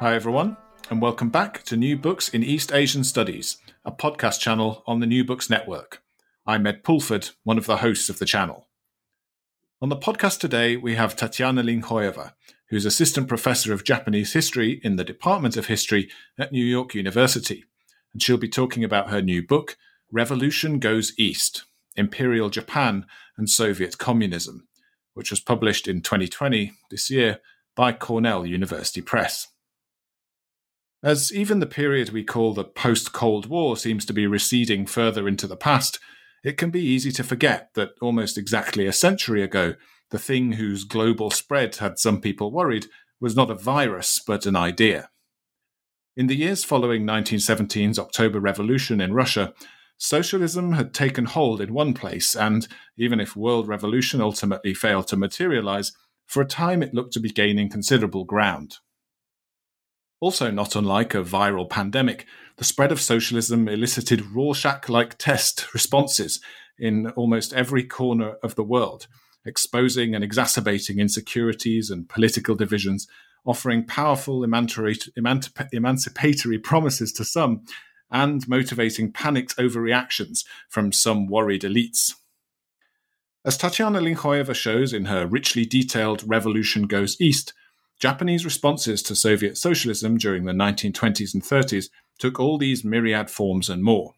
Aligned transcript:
Hi, 0.00 0.16
everyone, 0.16 0.56
and 0.90 1.00
welcome 1.00 1.30
back 1.30 1.62
to 1.62 1.76
New 1.76 1.96
Books 1.96 2.28
in 2.28 2.42
East 2.42 2.72
Asian 2.72 3.04
Studies, 3.04 3.58
a 3.84 3.92
podcast 3.92 4.40
channel 4.40 4.82
on 4.88 4.98
the 4.98 5.06
New 5.06 5.24
Books 5.24 5.48
Network. 5.48 6.02
I'm 6.44 6.66
Ed 6.66 6.82
Pulford, 6.82 7.30
one 7.44 7.58
of 7.58 7.66
the 7.66 7.76
hosts 7.78 8.10
of 8.10 8.18
the 8.18 8.26
channel. 8.26 8.66
On 9.80 9.88
the 9.88 9.96
podcast 9.96 10.40
today, 10.40 10.76
we 10.76 10.96
have 10.96 11.14
Tatiana 11.14 11.62
Linkhoeva, 11.62 12.32
who's 12.70 12.84
Assistant 12.84 13.28
Professor 13.28 13.72
of 13.72 13.84
Japanese 13.84 14.32
History 14.32 14.80
in 14.82 14.96
the 14.96 15.04
Department 15.04 15.56
of 15.56 15.66
History 15.66 16.10
at 16.36 16.50
New 16.50 16.64
York 16.64 16.92
University, 16.92 17.64
and 18.12 18.20
she'll 18.20 18.36
be 18.36 18.48
talking 18.48 18.82
about 18.82 19.10
her 19.10 19.22
new 19.22 19.46
book, 19.46 19.76
Revolution 20.10 20.80
Goes 20.80 21.12
East 21.16 21.64
Imperial 21.96 22.50
Japan 22.50 23.06
and 23.36 23.48
Soviet 23.48 23.96
Communism, 23.96 24.66
which 25.14 25.30
was 25.30 25.38
published 25.38 25.86
in 25.86 26.02
2020, 26.02 26.72
this 26.90 27.10
year, 27.10 27.38
by 27.76 27.92
Cornell 27.92 28.44
University 28.44 29.00
Press. 29.00 29.48
As 31.04 31.30
even 31.34 31.58
the 31.58 31.66
period 31.66 32.08
we 32.08 32.24
call 32.24 32.54
the 32.54 32.64
post 32.64 33.12
Cold 33.12 33.44
War 33.44 33.76
seems 33.76 34.06
to 34.06 34.14
be 34.14 34.26
receding 34.26 34.86
further 34.86 35.28
into 35.28 35.46
the 35.46 35.54
past, 35.54 36.00
it 36.42 36.56
can 36.56 36.70
be 36.70 36.80
easy 36.80 37.12
to 37.12 37.22
forget 37.22 37.68
that 37.74 37.90
almost 38.00 38.38
exactly 38.38 38.86
a 38.86 38.92
century 38.92 39.42
ago, 39.42 39.74
the 40.08 40.18
thing 40.18 40.52
whose 40.52 40.84
global 40.84 41.30
spread 41.30 41.76
had 41.76 41.98
some 41.98 42.22
people 42.22 42.50
worried 42.50 42.86
was 43.20 43.36
not 43.36 43.50
a 43.50 43.54
virus, 43.54 44.18
but 44.26 44.46
an 44.46 44.56
idea. 44.56 45.10
In 46.16 46.26
the 46.26 46.36
years 46.36 46.64
following 46.64 47.04
1917's 47.04 47.98
October 47.98 48.40
Revolution 48.40 48.98
in 49.02 49.12
Russia, 49.12 49.52
socialism 49.98 50.72
had 50.72 50.94
taken 50.94 51.26
hold 51.26 51.60
in 51.60 51.74
one 51.74 51.92
place, 51.92 52.34
and 52.34 52.66
even 52.96 53.20
if 53.20 53.36
world 53.36 53.68
revolution 53.68 54.22
ultimately 54.22 54.72
failed 54.72 55.08
to 55.08 55.18
materialize, 55.18 55.92
for 56.24 56.40
a 56.40 56.46
time 56.46 56.82
it 56.82 56.94
looked 56.94 57.12
to 57.12 57.20
be 57.20 57.28
gaining 57.28 57.68
considerable 57.68 58.24
ground. 58.24 58.78
Also, 60.24 60.50
not 60.50 60.74
unlike 60.74 61.14
a 61.14 61.22
viral 61.22 61.68
pandemic, 61.68 62.24
the 62.56 62.64
spread 62.64 62.90
of 62.90 62.98
socialism 62.98 63.68
elicited 63.68 64.32
Rorschach 64.32 64.88
like 64.88 65.18
test 65.18 65.74
responses 65.74 66.40
in 66.78 67.10
almost 67.10 67.52
every 67.52 67.84
corner 67.84 68.36
of 68.42 68.54
the 68.54 68.62
world, 68.62 69.06
exposing 69.44 70.14
and 70.14 70.24
exacerbating 70.24 70.98
insecurities 70.98 71.90
and 71.90 72.08
political 72.08 72.54
divisions, 72.54 73.06
offering 73.44 73.84
powerful 73.84 74.42
emancipatory 74.42 76.58
promises 76.58 77.12
to 77.12 77.22
some, 77.22 77.60
and 78.10 78.48
motivating 78.48 79.12
panicked 79.12 79.54
overreactions 79.58 80.46
from 80.70 80.90
some 80.90 81.26
worried 81.26 81.60
elites. 81.60 82.14
As 83.44 83.58
Tatiana 83.58 84.00
Linkhoeva 84.00 84.54
shows 84.54 84.94
in 84.94 85.04
her 85.04 85.26
richly 85.26 85.66
detailed 85.66 86.26
Revolution 86.26 86.86
Goes 86.86 87.20
East, 87.20 87.52
Japanese 88.04 88.44
responses 88.44 89.02
to 89.02 89.16
Soviet 89.16 89.56
socialism 89.56 90.18
during 90.18 90.44
the 90.44 90.52
1920s 90.52 91.32
and 91.32 91.42
30s 91.42 91.88
took 92.18 92.38
all 92.38 92.58
these 92.58 92.84
myriad 92.84 93.30
forms 93.30 93.70
and 93.70 93.82
more, 93.82 94.12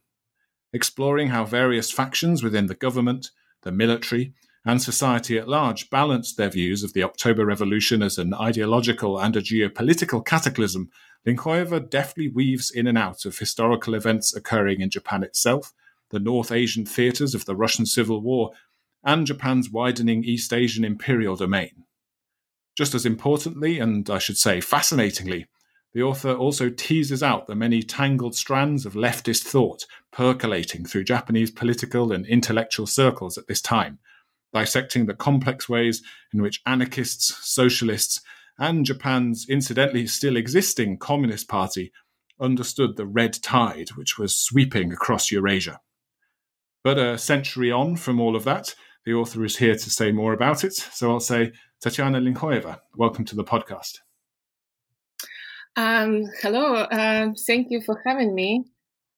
exploring 0.73 1.29
how 1.29 1.45
various 1.45 1.93
factions 1.93 2.43
within 2.43 2.67
the 2.67 2.75
government, 2.75 3.31
the 3.63 3.71
military, 3.71 4.33
and 4.65 4.83
society 4.83 5.39
at 5.39 5.47
large 5.47 5.89
balanced 5.89 6.37
their 6.37 6.51
views 6.51 6.83
of 6.83 6.95
the 6.95 7.05
October 7.05 7.47
Revolution 7.47 8.03
as 8.03 8.19
an 8.19 8.35
ideological 8.35 9.21
and 9.21 9.37
a 9.37 9.41
geopolitical 9.41 10.27
cataclysm, 10.27 10.91
Linkhoeva 11.25 11.89
deftly 11.89 12.27
weaves 12.27 12.73
in 12.73 12.89
and 12.89 12.99
out 12.99 13.25
of 13.25 13.39
historical 13.39 13.95
events 13.95 14.35
occurring 14.35 14.81
in 14.81 14.91
Japan 14.91 15.23
itself, 15.23 15.73
the 16.11 16.19
North 16.19 16.51
Asian 16.51 16.85
theatres 16.85 17.37
of 17.37 17.45
the 17.45 17.55
Russian 17.55 17.87
Civil 17.87 18.21
War, 18.21 18.51
and 19.05 19.29
Japan's 19.29 19.71
widening 19.71 20.25
East 20.25 20.53
Asian 20.53 20.85
imperial 20.85 21.37
domain. 21.37 21.86
Just 22.77 22.95
as 22.95 23.07
importantly, 23.07 23.79
and 23.79 24.09
I 24.11 24.19
should 24.19 24.37
say 24.37 24.61
fascinatingly, 24.61 25.47
the 25.95 26.03
author 26.03 26.35
also 26.35 26.69
teases 26.69 27.23
out 27.23 27.47
the 27.47 27.55
many 27.55 27.83
tangled 27.83 28.35
strands 28.35 28.85
of 28.85 28.93
leftist 28.93 29.45
thought 29.45 29.87
percolating 30.13 30.85
through 30.85 31.05
Japanese 31.05 31.51
political 31.51 32.13
and 32.13 32.27
intellectual 32.27 32.87
circles 32.87 33.39
at 33.39 33.47
this 33.47 33.63
time, 33.63 33.99
dissecting 34.53 35.07
the 35.07 35.15
complex 35.15 35.71
ways 35.71 36.03
in 36.35 36.43
which 36.43 36.61
anarchists, 36.67 37.35
socialists, 37.41 38.21
and 38.59 38.85
Japan's 38.85 39.47
incidentally 39.49 40.07
still 40.07 40.37
existing 40.37 40.99
Communist 40.99 41.49
Party 41.49 41.93
understood 42.39 42.97
the 42.97 43.07
red 43.07 43.33
tide 43.43 43.89
which 43.97 44.19
was 44.19 44.37
sweeping 44.37 44.93
across 44.93 45.31
Eurasia. 45.31 45.81
But 46.85 46.99
a 46.99 47.17
century 47.17 47.73
on 47.73 47.97
from 47.97 48.21
all 48.21 48.37
of 48.37 48.45
that, 48.45 48.75
the 49.07 49.15
author 49.15 49.45
is 49.45 49.57
here 49.57 49.75
to 49.77 49.91
say 49.91 50.13
more 50.13 50.33
about 50.33 50.63
it, 50.63 50.75
so 50.75 51.11
I'll 51.11 51.21
say 51.21 51.53
Tatiana 51.81 52.21
Linkhoeva, 52.21 52.81
welcome 52.97 53.25
to 53.27 53.37
the 53.37 53.45
podcast. 53.45 53.99
Um, 55.77 56.25
hello, 56.41 56.75
uh, 56.75 57.29
thank 57.47 57.71
you 57.71 57.83
for 57.83 58.03
having 58.07 58.35
me, 58.35 58.65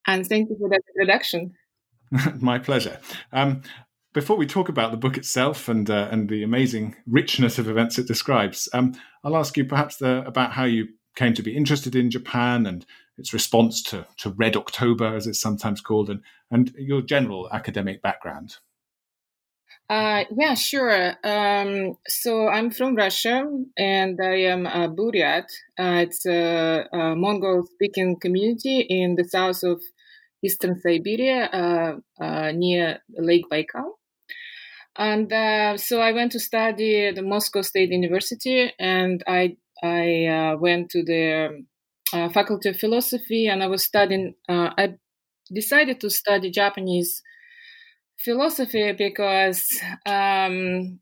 and 0.07 0.27
thank 0.27 0.51
you 0.51 0.57
for 0.59 0.69
that 0.69 0.83
introduction. 0.95 1.55
My 2.41 2.59
pleasure. 2.59 2.99
Um, 3.33 3.63
before 4.13 4.37
we 4.37 4.47
talk 4.47 4.69
about 4.69 4.91
the 4.91 4.97
book 4.97 5.17
itself 5.17 5.69
and 5.69 5.89
uh, 5.89 6.09
and 6.11 6.29
the 6.29 6.43
amazing 6.43 6.97
richness 7.07 7.59
of 7.59 7.69
events 7.69 7.99
it 7.99 8.09
describes, 8.09 8.69
um, 8.73 8.95
I'll 9.23 9.37
ask 9.37 9.57
you 9.57 9.65
perhaps 9.65 9.97
the, 9.97 10.27
about 10.27 10.53
how 10.53 10.65
you 10.65 10.89
came 11.15 11.35
to 11.35 11.43
be 11.43 11.57
interested 11.57 11.95
in 11.95 12.11
Japan 12.11 12.67
and 12.67 12.85
its 13.19 13.33
response 13.33 13.83
to, 13.83 14.07
to 14.19 14.31
Red 14.31 14.57
October, 14.57 15.15
as 15.15 15.27
it's 15.27 15.41
sometimes 15.41 15.81
called, 15.81 16.11
and, 16.11 16.23
and 16.51 16.73
your 16.79 17.03
general 17.03 17.49
academic 17.53 18.03
background. 18.03 18.57
Uh, 19.89 20.25
yeah, 20.37 20.53
sure. 20.53 21.15
Um, 21.25 21.97
so 22.07 22.49
I'm 22.49 22.71
from 22.71 22.95
Russia 22.95 23.43
and 23.79 24.21
I 24.23 24.43
am 24.43 24.67
a 24.67 24.87
Buryat. 24.89 25.47
Uh, 25.79 26.05
it's 26.05 26.27
a, 26.27 26.85
a 26.93 27.17
Mongol 27.17 27.67
speaking 27.73 28.21
community 28.21 28.81
in 28.81 29.15
the 29.17 29.25
south 29.25 29.63
of 29.63 29.81
eastern 30.45 30.79
Siberia 30.79 31.47
uh, 31.47 32.23
uh 32.23 32.53
near 32.53 32.99
Lake 33.17 33.47
Baikal. 33.51 33.93
And 34.95 35.33
uh, 35.33 35.79
so 35.79 36.01
I 36.01 36.13
went 36.13 36.33
to 36.33 36.41
study 36.41 37.07
at 37.07 37.15
the 37.15 37.23
Moscow 37.23 37.63
State 37.63 37.91
University 37.91 38.71
and 38.79 39.23
I, 39.27 39.57
I 39.83 40.27
uh, 40.27 40.57
went 40.59 40.91
to 40.91 41.03
the 41.03 41.65
Faculty 42.11 42.71
of 42.71 42.79
Philosophy 42.79 43.47
and 43.47 43.63
I 43.63 43.69
was 43.69 43.85
studying, 43.85 44.35
I 44.49 44.95
decided 45.53 46.01
to 46.01 46.11
study 46.11 46.51
Japanese 46.51 47.23
philosophy 48.25 48.93
because 48.93 49.63
um, 50.07 50.99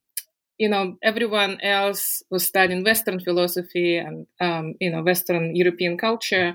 you 0.59 0.69
know 0.69 0.97
everyone 1.03 1.60
else 1.62 2.22
was 2.31 2.47
studying 2.47 2.84
Western 2.84 3.21
philosophy 3.21 3.97
and 3.99 4.27
um, 4.41 4.75
you 4.81 4.91
know 4.91 5.03
Western 5.03 5.54
European 5.54 5.97
culture, 5.99 6.54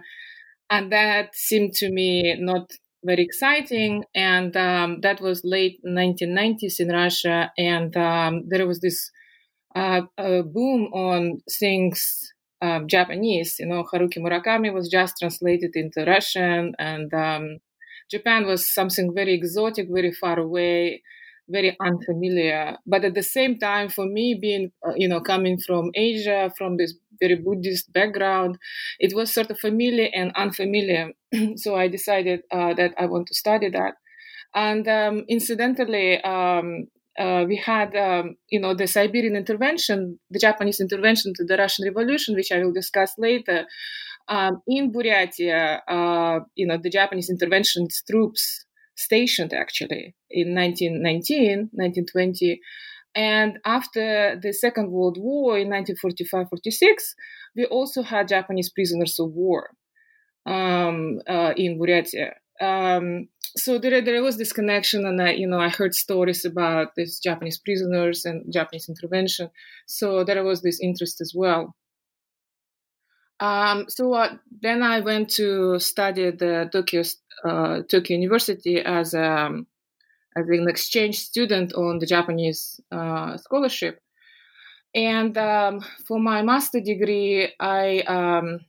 and 0.70 0.92
that 0.92 1.36
seemed 1.36 1.74
to 1.74 1.92
me 1.92 2.36
not 2.40 2.72
very 3.04 3.24
exciting. 3.24 4.04
And 4.16 4.56
um, 4.56 5.02
that 5.02 5.22
was 5.22 5.42
late 5.44 5.80
1990s 5.86 6.80
in 6.80 6.90
Russia, 6.90 7.52
and 7.58 7.96
um, 7.98 8.44
there 8.48 8.68
was 8.68 8.80
this 8.80 9.12
uh, 9.76 10.02
boom 10.18 10.92
on 10.94 11.42
things. 11.60 12.34
Um, 12.64 12.88
Japanese, 12.88 13.56
you 13.58 13.66
know, 13.66 13.84
Haruki 13.92 14.20
Murakami 14.20 14.72
was 14.72 14.88
just 14.88 15.16
translated 15.20 15.72
into 15.74 16.06
Russian, 16.06 16.76
and 16.78 17.12
um, 17.12 17.58
Japan 18.12 18.46
was 18.46 18.74
something 18.74 19.14
very 19.16 19.34
exotic, 19.34 19.88
very 19.90 20.12
far 20.12 20.38
away, 20.40 21.02
very 21.50 21.76
unfamiliar. 21.82 22.78
But 22.86 23.06
at 23.06 23.14
the 23.14 23.24
same 23.24 23.58
time, 23.58 23.90
for 23.90 24.06
me, 24.06 24.38
being, 24.40 24.72
uh, 24.86 24.94
you 24.96 25.08
know, 25.08 25.22
coming 25.22 25.58
from 25.60 25.92
Asia, 25.96 26.52
from 26.58 26.78
this 26.78 26.94
very 27.22 27.36
Buddhist 27.36 27.92
background, 27.94 28.58
it 29.00 29.16
was 29.16 29.34
sort 29.34 29.52
of 29.52 29.60
familiar 29.60 30.10
and 30.14 30.32
unfamiliar. 30.36 31.12
so 31.56 31.76
I 31.76 31.88
decided 31.88 32.42
uh, 32.52 32.74
that 32.74 32.94
I 32.98 33.06
want 33.06 33.28
to 33.28 33.36
study 33.36 33.70
that. 33.70 33.96
And 34.54 34.88
um, 34.88 35.26
incidentally, 35.30 36.22
um, 36.24 36.88
uh, 37.18 37.46
we 37.48 37.58
had, 37.58 37.96
um, 37.96 38.36
you 38.50 38.60
know, 38.60 38.74
the 38.74 38.88
Siberian 38.88 39.36
intervention, 39.36 40.20
the 40.30 40.40
Japanese 40.40 40.80
intervention 40.80 41.34
to 41.36 41.46
the 41.46 41.58
Russian 41.58 41.86
Revolution, 41.86 42.36
which 42.36 42.52
I 42.52 42.60
will 42.64 42.74
discuss 42.74 43.14
later. 43.18 43.66
Um, 44.32 44.62
in 44.66 44.94
Buryatia, 44.94 45.82
uh, 45.90 46.40
you 46.56 46.66
know, 46.66 46.78
the 46.82 46.90
Japanese 46.90 47.30
interventionist 47.30 48.06
troops 48.10 48.66
stationed 48.96 49.54
actually 49.54 50.16
in 50.30 50.56
1919, 50.56 51.70
1920 51.74 52.62
And 53.14 53.60
after 53.66 54.40
the 54.42 54.54
Second 54.54 54.90
World 54.92 55.18
War 55.20 55.60
in 55.60 55.68
1945-46, 55.70 56.46
we 57.58 57.66
also 57.66 58.04
had 58.04 58.30
Japanese 58.30 58.70
prisoners 58.70 59.20
of 59.20 59.34
war 59.34 59.72
um, 60.46 61.20
uh, 61.28 61.54
in 61.58 61.78
Buryatia. 61.78 62.32
Um, 62.62 63.28
so 63.58 63.78
there, 63.78 64.02
there 64.02 64.24
was 64.24 64.38
this 64.38 64.54
connection, 64.54 65.06
and 65.06 65.22
I, 65.22 65.32
you 65.32 65.48
know, 65.48 65.60
I 65.60 65.68
heard 65.68 65.94
stories 65.94 66.46
about 66.46 66.96
these 66.96 67.20
Japanese 67.20 67.60
prisoners 67.60 68.24
and 68.24 68.46
Japanese 68.54 68.88
intervention. 68.88 69.50
So 69.88 70.24
there 70.24 70.42
was 70.46 70.62
this 70.62 70.80
interest 70.82 71.20
as 71.20 71.34
well. 71.36 71.76
Um, 73.42 73.86
so 73.90 74.14
uh, 74.14 74.36
then 74.62 74.84
I 74.84 75.00
went 75.00 75.30
to 75.32 75.80
study 75.80 76.30
the 76.30 76.70
Tokyo 76.72 77.02
uh, 77.44 77.82
Tokyo 77.90 78.16
University 78.16 78.80
as 78.80 79.16
a 79.16 79.24
um, 79.24 79.68
as 80.38 80.48
an 80.48 80.70
exchange 80.70 81.18
student 81.18 81.74
on 81.74 81.98
the 81.98 82.06
Japanese 82.06 82.80
uh, 82.92 83.36
scholarship. 83.38 84.00
And 84.94 85.36
um, 85.38 85.82
for 86.08 86.20
my 86.20 86.44
master 86.44 86.80
degree, 86.82 87.52
I 87.60 88.02
um, 88.02 88.60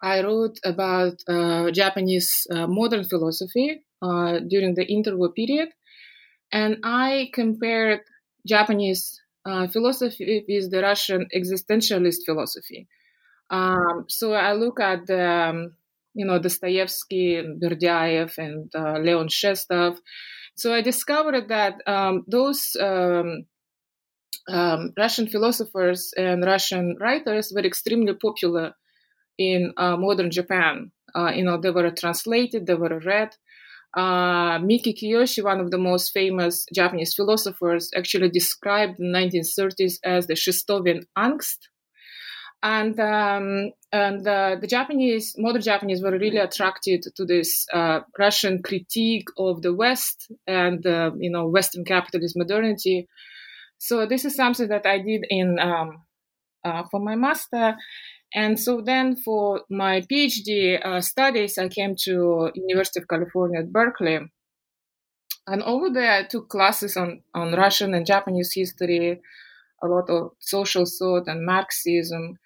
I 0.00 0.22
wrote 0.22 0.58
about 0.64 1.22
uh, 1.28 1.70
Japanese 1.70 2.46
uh, 2.50 2.66
modern 2.66 3.04
philosophy 3.04 3.84
uh, 4.00 4.40
during 4.48 4.74
the 4.74 4.86
interwar 4.86 5.34
period, 5.34 5.68
and 6.50 6.78
I 6.82 7.28
compared 7.34 8.00
Japanese 8.46 9.20
philosophy 9.70 10.44
with 10.48 10.70
the 10.72 10.82
Russian 10.82 11.28
existentialist 11.32 12.24
philosophy. 12.24 12.88
Um, 13.50 14.06
so 14.08 14.32
I 14.32 14.52
look 14.52 14.80
at 14.80 15.06
the, 15.06 15.30
um, 15.30 15.72
you 16.14 16.26
know, 16.26 16.38
Dostoevsky, 16.38 17.36
and 17.36 17.60
Berdyaev, 17.60 18.38
and 18.38 18.70
uh, 18.74 18.98
Leon 18.98 19.28
Shestov. 19.28 19.98
So 20.56 20.72
I 20.72 20.80
discovered 20.80 21.48
that 21.48 21.86
um, 21.86 22.24
those 22.26 22.76
um, 22.80 23.44
Russian 24.48 25.26
philosophers 25.28 26.12
and 26.16 26.44
Russian 26.44 26.96
writers 27.00 27.52
were 27.54 27.64
extremely 27.64 28.14
popular 28.14 28.74
in 29.38 29.72
uh, 29.76 29.96
modern 29.96 30.30
Japan. 30.30 30.92
Uh, 31.14 31.32
you 31.34 31.44
know, 31.44 31.60
they 31.60 31.70
were 31.70 31.90
translated, 31.90 32.66
they 32.66 32.74
were 32.74 33.00
read. 33.04 33.34
Uh, 33.96 34.58
Miki 34.58 34.92
Kiyoshi, 34.92 35.42
one 35.42 35.60
of 35.60 35.70
the 35.70 35.78
most 35.78 36.12
famous 36.12 36.66
Japanese 36.74 37.14
philosophers, 37.14 37.90
actually 37.96 38.28
described 38.28 38.98
the 38.98 39.04
1930s 39.04 39.94
as 40.04 40.26
the 40.26 40.34
Shestovian 40.34 41.04
angst. 41.16 41.68
And, 42.66 42.98
um, 42.98 43.70
and 43.92 44.26
uh, 44.26 44.56
the 44.60 44.66
Japanese, 44.66 45.36
modern 45.38 45.62
Japanese, 45.62 46.02
were 46.02 46.18
really 46.18 46.38
attracted 46.38 47.04
to 47.14 47.24
this 47.24 47.64
uh, 47.72 48.00
Russian 48.18 48.60
critique 48.60 49.28
of 49.38 49.62
the 49.62 49.72
West 49.72 50.32
and, 50.48 50.84
uh, 50.84 51.12
you 51.16 51.30
know, 51.30 51.46
Western 51.46 51.84
capitalist 51.84 52.36
modernity. 52.36 53.06
So 53.78 54.04
this 54.04 54.24
is 54.24 54.34
something 54.34 54.66
that 54.66 54.84
I 54.84 54.98
did 54.98 55.26
in 55.30 55.60
um, 55.60 56.02
uh, 56.64 56.82
for 56.90 56.98
my 56.98 57.14
master. 57.14 57.76
And 58.34 58.58
so 58.58 58.80
then 58.80 59.14
for 59.14 59.60
my 59.70 60.00
PhD 60.00 60.84
uh, 60.84 61.00
studies, 61.00 61.58
I 61.58 61.68
came 61.68 61.94
to 62.06 62.50
University 62.54 62.98
of 63.00 63.06
California 63.06 63.60
at 63.60 63.72
Berkeley. 63.72 64.18
And 65.46 65.62
over 65.62 65.88
there, 65.88 66.12
I 66.14 66.24
took 66.24 66.48
classes 66.48 66.96
on, 66.96 67.22
on 67.32 67.54
Russian 67.54 67.94
and 67.94 68.04
Japanese 68.04 68.52
history, 68.52 69.20
a 69.84 69.86
lot 69.86 70.10
of 70.10 70.32
social 70.40 70.84
thought 70.84 71.28
and 71.28 71.46
Marxism. 71.46 72.38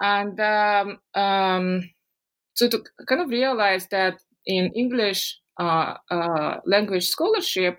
And 0.00 0.38
um, 0.40 0.98
um, 1.14 1.90
so 2.54 2.68
to 2.68 2.84
kind 3.08 3.20
of 3.22 3.30
realize 3.30 3.88
that 3.88 4.20
in 4.46 4.72
English 4.74 5.38
uh, 5.60 5.94
uh, 6.10 6.60
language 6.66 7.06
scholarship, 7.08 7.78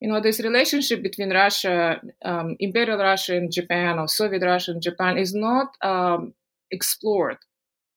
you 0.00 0.08
know, 0.08 0.20
this 0.20 0.40
relationship 0.40 1.02
between 1.02 1.30
Russia, 1.32 2.00
um, 2.24 2.56
Imperial 2.60 2.98
Russia 2.98 3.36
and 3.36 3.52
Japan, 3.52 3.98
or 3.98 4.08
Soviet 4.08 4.42
Russia 4.42 4.72
and 4.72 4.82
Japan, 4.82 5.18
is 5.18 5.34
not 5.34 5.68
um, 5.82 6.34
explored 6.70 7.38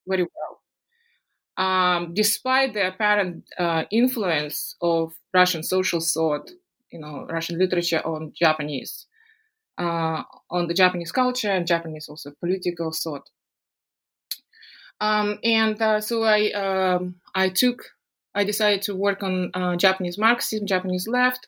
very 0.07 0.24
well. 0.24 0.62
Um, 1.57 2.13
despite 2.13 2.74
the 2.74 2.88
apparent 2.88 3.46
uh, 3.60 3.84
influence 3.92 4.75
of 4.81 5.13
Russian 5.34 5.62
social 5.63 6.00
thought, 6.00 6.50
you 6.92 7.00
know, 7.00 7.28
Russian 7.30 7.60
literature 7.60 8.01
on 8.06 8.34
Japanese, 8.36 9.06
uh, 9.78 10.24
on 10.50 10.68
the 10.68 10.74
Japanese 10.74 11.12
culture 11.12 11.52
and 11.52 11.68
Japanese 11.68 12.08
also 12.10 12.31
political 12.40 12.92
thought. 12.92 13.30
Um, 15.02 15.40
and 15.44 15.81
uh, 15.81 16.02
so 16.02 16.24
I 16.24 16.52
um, 16.52 17.16
I 17.36 17.50
took 17.50 17.84
I 18.36 18.44
decided 18.44 18.81
to 18.84 18.96
work 18.96 19.24
on 19.24 19.52
uh, 19.54 19.75
Japanese 19.75 20.18
Marxism, 20.18 20.66
Japanese 20.66 21.08
left, 21.08 21.48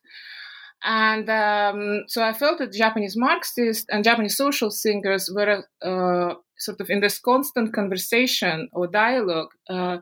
and 0.83 1.30
um, 1.30 2.04
so 2.07 2.24
I 2.24 2.33
felt 2.33 2.60
that 2.60 2.74
Japanese 2.74 3.16
Marxists 3.16 3.86
and 3.89 4.04
Japanese 4.04 4.38
social 4.38 4.69
thinkers 4.69 5.31
were 5.33 5.63
uh, 5.81 6.36
sort 6.57 6.81
of 6.81 6.89
in 6.89 7.00
this 7.00 7.19
constant 7.19 7.74
conversation 7.74 8.69
or 8.74 8.88
dialogue 8.88 9.50
uh, 9.69 9.98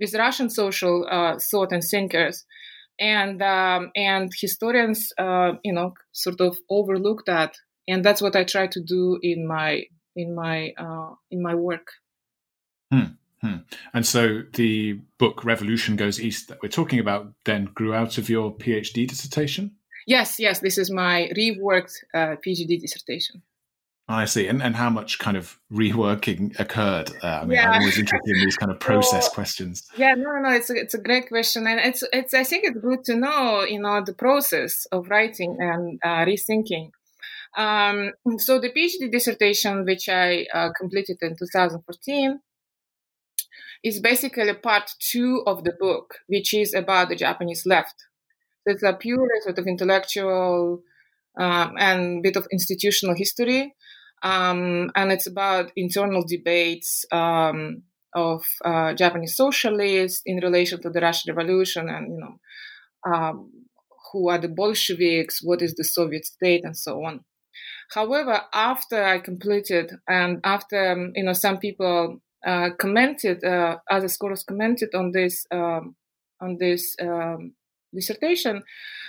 with 0.00 0.14
Russian 0.14 0.50
social 0.50 1.06
uh, 1.10 1.38
thought 1.38 1.72
and 1.72 1.82
thinkers. 1.82 2.44
And 3.00 3.42
um, 3.42 3.90
and 3.96 4.30
historians, 4.34 5.12
uh, 5.18 5.52
you 5.64 5.72
know, 5.72 5.94
sort 6.12 6.40
of 6.40 6.56
overlook 6.70 7.26
that, 7.26 7.56
and 7.88 8.04
that's 8.04 8.22
what 8.22 8.36
I 8.36 8.44
try 8.44 8.68
to 8.68 8.80
do 8.80 9.18
in 9.20 9.48
my 9.48 9.84
in 10.14 10.34
my 10.34 10.72
uh, 10.78 11.14
in 11.30 11.42
my 11.42 11.54
work. 11.54 11.88
Hmm. 12.92 13.14
Hmm. 13.40 13.56
And 13.92 14.06
so 14.06 14.42
the 14.54 15.00
book 15.18 15.44
Revolution 15.44 15.96
Goes 15.96 16.18
East 16.18 16.48
that 16.48 16.62
we're 16.62 16.70
talking 16.70 16.98
about 16.98 17.34
then 17.44 17.66
grew 17.74 17.92
out 17.92 18.16
of 18.16 18.30
your 18.30 18.56
PhD 18.56 19.06
dissertation? 19.06 19.72
Yes, 20.06 20.38
yes, 20.38 20.60
this 20.60 20.78
is 20.78 20.90
my 20.90 21.30
reworked 21.36 21.92
uh, 22.14 22.36
PhD 22.36 22.80
dissertation. 22.80 23.42
I 24.06 24.26
see. 24.26 24.46
And, 24.48 24.62
and 24.62 24.76
how 24.76 24.90
much 24.90 25.18
kind 25.18 25.36
of 25.36 25.58
reworking 25.72 26.58
occurred? 26.60 27.10
Uh, 27.22 27.26
I 27.26 27.44
mean, 27.44 27.52
yeah. 27.52 27.70
I'm 27.70 27.80
always 27.80 27.98
interested 27.98 28.36
in 28.36 28.44
these 28.44 28.56
kind 28.56 28.70
of 28.70 28.78
process 28.88 29.28
questions. 29.30 29.86
Yeah, 29.96 30.14
no, 30.14 30.38
no, 30.40 30.50
it's 30.50 30.68
a, 30.68 30.74
it's 30.74 30.94
a 30.94 31.00
great 31.00 31.28
question. 31.28 31.66
And 31.66 31.80
it's, 31.80 32.04
it's, 32.12 32.34
I 32.34 32.44
think 32.44 32.64
it's 32.64 32.78
good 32.78 33.04
to 33.04 33.16
know, 33.16 33.64
you 33.64 33.80
know, 33.80 34.02
the 34.04 34.12
process 34.12 34.86
of 34.92 35.08
writing 35.08 35.56
and 35.58 35.98
uh, 36.04 36.26
rethinking. 36.26 36.90
Um, 37.56 38.12
so 38.38 38.58
the 38.58 38.70
PhD 38.70 39.10
dissertation, 39.10 39.84
which 39.86 40.08
I 40.08 40.46
uh, 40.52 40.70
completed 40.78 41.18
in 41.22 41.36
2014, 41.36 42.40
is 43.82 44.00
basically 44.00 44.52
part 44.54 44.90
two 44.98 45.42
of 45.46 45.64
the 45.64 45.72
book, 45.78 46.16
which 46.26 46.52
is 46.52 46.74
about 46.74 47.08
the 47.08 47.16
Japanese 47.16 47.64
left. 47.64 47.94
So 48.66 48.72
it's 48.72 48.82
a 48.82 48.94
pure 48.94 49.28
sort 49.42 49.58
of 49.58 49.66
intellectual 49.66 50.82
um, 51.38 51.74
and 51.78 52.22
bit 52.22 52.36
of 52.36 52.46
institutional 52.50 53.14
history. 53.14 53.74
Um, 54.24 54.90
and 54.96 55.12
it's 55.12 55.26
about 55.26 55.70
internal 55.76 56.24
debates 56.26 57.04
um, 57.12 57.82
of 58.14 58.42
uh, 58.64 58.94
Japanese 58.94 59.36
socialists 59.36 60.22
in 60.24 60.38
relation 60.38 60.80
to 60.80 60.90
the 60.90 61.00
Russian 61.00 61.34
Revolution 61.34 61.90
and, 61.90 62.12
you 62.12 62.18
know, 62.18 63.12
um, 63.12 63.52
who 64.12 64.30
are 64.30 64.38
the 64.38 64.48
Bolsheviks, 64.48 65.40
what 65.42 65.60
is 65.60 65.74
the 65.74 65.84
Soviet 65.84 66.24
state, 66.24 66.64
and 66.64 66.76
so 66.76 67.04
on. 67.04 67.20
However, 67.92 68.40
after 68.54 69.04
I 69.04 69.18
completed, 69.18 69.92
and 70.08 70.40
after, 70.42 70.92
um, 70.92 71.12
you 71.14 71.24
know, 71.24 71.34
some 71.34 71.58
people 71.58 72.22
uh, 72.46 72.70
commented, 72.78 73.44
uh, 73.44 73.76
other 73.90 74.08
scholars 74.08 74.42
commented 74.42 74.94
on 74.94 75.12
this, 75.12 75.44
um, 75.50 75.96
on 76.40 76.56
this 76.58 76.96
um, 77.02 77.52
dissertation, 77.92 78.62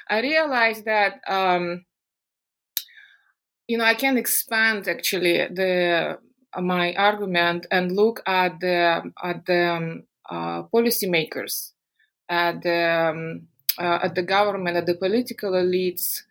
I 0.10 0.22
realized 0.22 0.86
that 0.86 1.22
you 3.68 3.78
know 3.78 3.84
I 3.86 3.94
can 3.96 4.18
expand 4.18 4.88
actually 4.88 5.38
the 5.48 6.18
uh, 6.54 6.62
my 6.62 6.94
argument 6.96 7.66
and 7.72 7.92
look 7.92 8.22
at 8.26 8.60
the 8.60 9.12
at 9.24 9.46
the 9.46 9.62
um, 9.72 10.04
uh, 10.30 10.64
policymakers, 10.74 11.72
at 12.30 12.62
the 12.64 12.80
um, 13.12 13.48
uh, 13.80 14.00
at 14.04 14.16
the 14.16 14.24
government, 14.24 14.78
at 14.78 14.86
the 14.86 14.96
political 14.96 15.52
elites, 15.54 16.22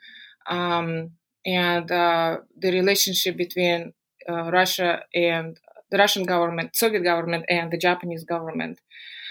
um, 0.48 1.12
and 1.46 1.90
uh, 1.90 2.38
the 2.56 2.72
relationship 2.72 3.36
between 3.36 3.92
uh, 4.28 4.50
Russia 4.50 5.02
and 5.14 5.58
the 5.90 5.98
Russian 5.98 6.24
government, 6.24 6.76
Soviet 6.76 7.02
government, 7.04 7.44
and 7.48 7.70
the 7.70 7.78
Japanese 7.78 8.24
government. 8.24 8.80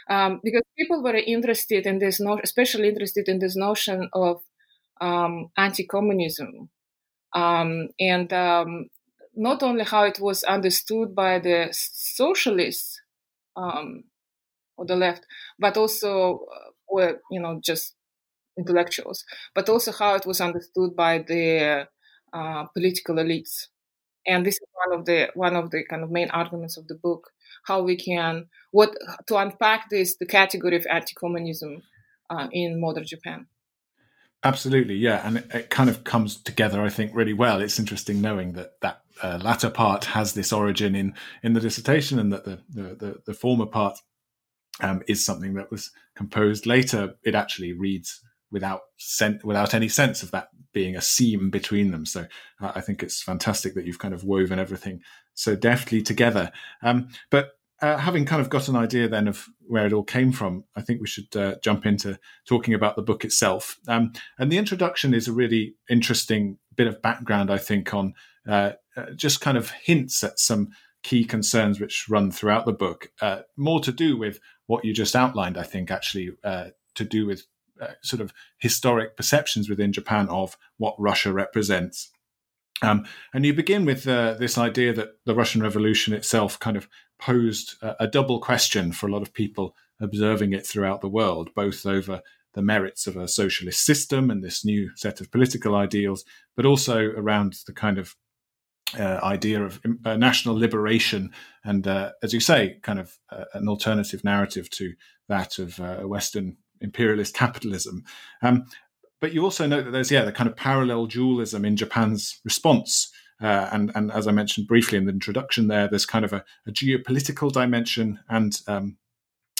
Um, 0.10 0.42
because 0.44 0.64
people 0.78 1.02
were 1.04 1.16
interested 1.16 1.86
in 1.86 2.00
this, 2.00 2.20
no- 2.20 2.40
especially 2.44 2.90
interested 2.90 3.28
in 3.30 3.40
this 3.40 3.56
notion 3.56 4.10
of 4.14 4.42
um, 5.02 5.50
anti-communism, 5.58 6.70
um, 7.36 7.90
and 8.00 8.32
um, 8.34 8.90
not 9.36 9.64
only 9.64 9.84
how 9.84 10.04
it 10.04 10.20
was 10.20 10.44
understood 10.44 11.16
by 11.16 11.40
the 11.40 11.70
socialists 11.72 13.02
um, 13.56 14.04
or 14.78 14.86
the 14.86 14.96
left, 14.96 15.26
but 15.60 15.78
also, 15.78 16.46
uh, 16.54 16.70
or 16.88 17.20
you 17.32 17.40
know, 17.40 17.60
just 17.64 17.96
intellectuals, 18.58 19.26
but 19.56 19.70
also 19.70 19.92
how 19.92 20.16
it 20.16 20.26
was 20.26 20.42
understood 20.42 20.96
by 20.96 21.20
the 21.20 21.88
uh, 22.34 22.66
political 22.74 23.16
elites. 23.16 23.68
And 24.28 24.46
this 24.46 24.56
is 24.56 24.68
one 24.88 25.00
of 25.00 25.06
the 25.06 25.30
one 25.36 25.56
of 25.56 25.72
the 25.72 25.84
kind 25.90 26.04
of 26.04 26.12
main 26.12 26.30
arguments 26.32 26.78
of 26.78 26.88
the 26.88 26.96
book 26.96 27.32
how 27.66 27.82
we 27.82 27.96
can 27.98 28.48
what 28.72 28.94
to 29.28 29.38
unpack 29.38 29.90
this 29.90 30.18
the 30.18 30.26
category 30.26 30.76
of 30.78 30.86
anti-communism 30.90 31.82
uh, 32.30 32.48
in 32.52 32.80
modern 32.80 33.06
Japan. 33.06 33.48
Absolutely, 34.44 34.96
yeah, 34.96 35.26
and 35.26 35.38
it, 35.38 35.48
it, 35.54 35.70
kind 35.70 35.90
of 35.90 36.04
comes 36.04 36.36
together, 36.36 36.82
I 36.82 36.90
think, 36.90 37.12
really 37.14 37.32
well. 37.32 37.62
It's 37.62 37.80
interesting 37.80 38.20
knowing 38.20 38.54
that 38.54 38.74
that 38.82 39.02
uh, 39.22 39.40
latter 39.42 39.70
part 39.70 40.04
has 40.06 40.34
this 40.34 40.52
origin 40.52 40.96
in 40.96 41.14
in 41.44 41.54
the 41.54 41.62
dissertation, 41.62 42.20
and 42.20 42.32
that 42.34 42.44
the 42.44 42.60
the, 42.70 42.82
the, 42.96 43.22
the 43.26 43.34
former 43.34 43.66
part 43.66 43.98
um, 44.82 45.02
is 45.08 45.26
something 45.26 45.54
that 45.54 45.72
was 45.72 45.92
composed 46.16 46.66
later. 46.66 47.16
It 47.24 47.36
actually 47.36 47.72
reads 47.72 48.22
without 48.52 48.82
sen- 48.98 49.40
without 49.46 49.74
any 49.74 49.88
sense 49.88 50.24
of 50.24 50.32
that 50.32 50.50
being 50.74 50.98
a 50.98 51.02
seam 51.02 51.50
between 51.50 51.92
them. 51.92 52.06
So 52.06 52.26
uh, 52.62 52.74
I 52.76 52.82
think 52.82 53.02
it's 53.02 53.24
fantastic 53.24 53.76
that 53.76 53.86
you've 53.86 54.00
kind 54.00 54.14
of 54.14 54.26
woven 54.26 54.60
everything 54.60 55.02
so 55.36 55.56
deftly 55.56 56.02
together. 56.02 56.52
Um, 56.82 57.08
but 57.30 57.52
uh, 57.84 57.98
having 57.98 58.24
kind 58.24 58.42
of 58.42 58.50
got 58.50 58.70
an 58.70 58.78
idea 58.78 59.10
then 59.10 59.28
of 59.28 59.50
where 59.68 59.86
it 59.86 59.92
all 59.92 60.06
came 60.06 60.32
from, 60.32 60.64
I 60.74 60.82
think 60.82 61.02
we 61.02 61.08
should 61.08 61.36
uh, 61.36 61.56
jump 61.62 61.86
into 61.86 62.18
talking 62.48 62.74
about 62.74 62.96
the 62.96 63.02
book 63.02 63.26
itself. 63.26 63.78
Um, 63.90 64.14
and 64.40 64.50
the 64.50 64.58
introduction 64.58 65.14
is 65.14 65.28
a 65.28 65.34
really 65.34 65.76
interesting 65.90 66.60
bit 66.74 66.88
of 66.88 67.02
background, 67.02 67.52
I 67.52 67.58
think, 67.58 67.94
on 67.94 68.14
uh, 68.48 68.72
uh 68.96 69.12
just 69.16 69.42
kind 69.42 69.58
of 69.58 69.72
hints 69.72 70.24
at 70.24 70.40
some 70.40 70.70
key 71.04 71.26
concerns 71.26 71.82
which 71.82 72.08
run 72.08 72.32
throughout 72.32 72.66
the 72.66 72.72
book. 72.72 73.12
Uh, 73.22 73.42
more 73.58 73.82
to 73.82 73.92
do 73.92 74.18
with 74.18 74.40
what 74.68 74.86
you 74.86 74.94
just 74.94 75.14
outlined, 75.14 75.58
I 75.58 75.64
think, 75.64 75.92
actually, 75.92 76.32
uh, 76.42 76.70
to 76.96 77.04
do 77.04 77.26
with 77.26 77.48
sort 78.02 78.22
of 78.22 78.32
historic 78.60 79.18
perceptions 79.18 79.68
within 79.68 79.92
Japan 79.92 80.30
of 80.30 80.58
what 80.78 80.96
Russia 80.98 81.34
represents. 81.34 82.14
Um, 82.84 83.06
and 83.34 83.46
you 83.46 83.54
begin 83.54 83.86
with 83.86 84.08
uh, 84.08 84.34
this 84.34 84.58
idea 84.58 84.94
that 84.94 85.18
the 85.26 85.34
Russian 85.34 85.62
Revolution 85.62 86.14
itself 86.14 86.60
kind 86.60 86.76
of 86.76 86.88
posed 87.24 87.76
a, 87.82 87.96
a, 88.02 88.08
double 88.08 88.40
question 88.40 88.92
for 88.92 89.08
a 89.08 89.12
lot 89.12 89.22
of 89.22 89.34
people 89.34 89.74
observing 90.02 90.52
it 90.52 90.68
throughout 90.68 91.00
the 91.00 91.08
world, 91.08 91.50
both 91.56 91.86
over 91.86 92.22
the 92.54 92.62
merits 92.62 93.08
of 93.08 93.16
a 93.16 93.30
socialist 93.30 93.86
system 93.86 94.30
and 94.30 94.44
this 94.44 94.66
new 94.66 94.90
set 94.96 95.22
of 95.22 95.32
political 95.32 95.74
ideals, 95.74 96.26
but 96.58 96.66
also 96.66 96.98
around 97.16 97.56
the 97.66 97.72
kind 97.72 97.98
of 97.98 98.16
uh, 99.00 99.20
idea 99.24 99.64
of 99.64 99.80
uh, 100.04 100.18
national 100.18 100.56
liberation 100.56 101.32
and, 101.64 101.88
uh, 101.88 102.12
as 102.22 102.34
you 102.34 102.42
say, 102.42 102.78
kind 102.84 103.00
of 103.00 103.18
uh, 103.32 103.46
an 103.54 103.70
alternative 103.70 104.24
narrative 104.26 104.70
to 104.70 104.94
that 105.30 105.60
of 105.60 105.80
uh, 105.80 106.02
Western 106.02 106.58
imperialist 106.82 107.34
capitalism. 107.34 108.04
Um, 108.42 108.66
but 109.22 109.32
you 109.32 109.46
also 109.46 109.66
note 109.66 109.86
that 109.86 109.92
there's 109.92 110.12
yeah 110.12 110.26
the 110.26 110.34
kind 110.34 110.50
of 110.50 110.58
parallel 110.58 111.06
dualism 111.06 111.64
in 111.64 111.78
Japan's 111.78 112.42
response. 112.44 113.10
Uh, 113.42 113.70
and, 113.72 113.92
and 113.96 114.12
as 114.12 114.28
I 114.28 114.32
mentioned 114.32 114.68
briefly 114.68 114.98
in 114.98 115.06
the 115.06 115.12
introduction, 115.12 115.68
there 115.68 115.88
there's 115.88 116.06
kind 116.06 116.26
of 116.26 116.34
a, 116.34 116.44
a 116.68 116.72
geopolitical 116.72 117.52
dimension 117.52 118.20
and 118.30 118.60
um, 118.68 118.98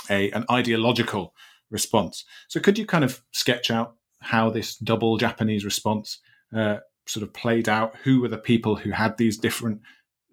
a 0.10 0.32
an 0.32 0.46
ideological 0.50 1.34
response. 1.70 2.26
So 2.48 2.60
could 2.60 2.78
you 2.78 2.86
kind 2.86 3.04
of 3.04 3.24
sketch 3.32 3.72
out 3.72 3.96
how 4.22 4.50
this 4.50 4.78
double 4.78 5.18
Japanese 5.18 5.66
response 5.66 6.20
uh, 6.56 6.78
sort 7.08 7.24
of 7.24 7.34
played 7.34 7.68
out? 7.68 7.96
Who 8.04 8.22
were 8.22 8.30
the 8.30 8.38
people 8.38 8.76
who 8.76 8.92
had 8.92 9.18
these 9.18 9.38
different 9.38 9.82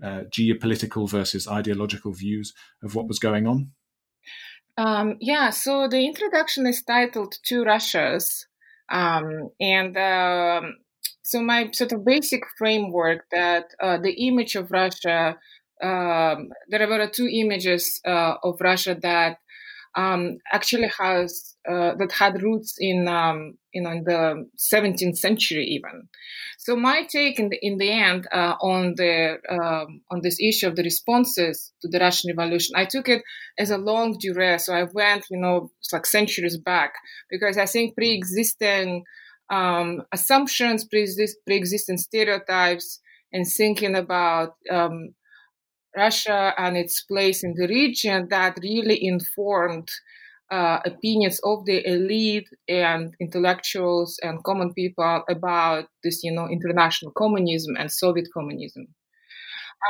uh, 0.03 0.23
geopolitical 0.31 1.09
versus 1.09 1.49
ideological 1.49 2.13
views 2.13 2.55
of 2.83 2.95
what 2.95 3.09
was 3.09 3.19
going 3.19 3.47
on? 3.47 3.73
Um, 4.77 5.17
yeah, 5.21 5.51
so 5.51 5.89
the 5.89 6.07
introduction 6.07 6.67
is 6.67 6.83
titled 6.83 7.35
Two 7.43 7.65
Russias. 7.65 8.47
Um, 8.91 9.51
and 9.61 9.97
um, 9.97 10.77
so 11.23 11.41
my 11.43 11.71
sort 11.73 11.93
of 11.93 12.05
basic 12.05 12.43
framework 12.59 13.25
that 13.31 13.67
uh, 13.83 13.99
the 13.99 14.27
image 14.27 14.57
of 14.57 14.71
Russia, 14.71 15.37
um, 15.83 16.51
there 16.69 16.89
were 16.89 17.07
two 17.09 17.29
images 17.29 18.01
uh, 18.07 18.35
of 18.43 18.61
Russia 18.61 18.97
that 19.03 19.39
um, 19.97 20.39
actually 20.53 20.91
has 20.99 21.57
uh, 21.69 21.95
that 21.99 22.13
had 22.13 22.43
roots 22.43 22.77
in 22.79 23.09
um, 23.09 23.59
you 23.75 23.83
know 23.83 23.91
in 23.91 24.05
the 24.05 24.49
17th 24.57 25.17
century 25.17 25.65
even. 25.65 26.09
So 26.59 26.77
my 26.77 27.03
take 27.11 27.39
in 27.39 27.49
the 27.49 27.59
in 27.61 27.79
the 27.79 27.91
end 27.91 28.29
uh, 28.33 28.55
on 28.61 28.95
the 28.97 29.39
um, 29.51 30.03
on 30.11 30.21
this 30.23 30.39
issue 30.41 30.69
of 30.69 30.77
the 30.77 30.83
responses 30.83 31.73
to 31.83 31.89
the 31.89 31.99
Russian 31.99 32.35
Revolution, 32.35 32.75
I 32.77 32.85
took 32.85 33.09
it 33.09 33.23
as 33.59 33.71
a 33.71 33.79
longue 33.79 34.19
durée. 34.21 34.61
So 34.61 34.75
I 34.75 34.85
went 34.85 35.25
you 35.31 35.39
know 35.39 35.71
like 35.93 36.07
centuries 36.07 36.57
back 36.57 36.95
because 37.29 37.59
I 37.59 37.67
think 37.67 37.97
pre-existing 37.97 39.05
um, 39.51 40.03
assumptions, 40.13 40.85
pre-existing 40.85 41.99
stereotypes, 41.99 43.01
and 43.33 43.47
thinking 43.47 43.95
about 43.97 44.55
um, 44.71 45.15
Russia 45.97 46.55
and 46.57 46.77
its 46.77 47.03
place 47.03 47.43
in 47.43 47.55
the 47.57 47.67
region 47.67 48.29
that 48.31 48.59
really 48.63 49.05
informed 49.05 49.89
uh, 50.51 50.81
opinions 50.85 51.41
of 51.45 51.65
the 51.65 51.87
elite 51.87 52.49
and 52.69 53.15
intellectuals 53.21 54.19
and 54.23 54.43
common 54.43 54.75
people 54.75 55.23
about 55.29 55.87
this, 56.03 56.23
you 56.25 56.33
know, 56.33 56.49
international 56.49 57.13
communism 57.17 57.77
and 57.77 57.91
Soviet 57.91 58.29
communism. 58.35 58.89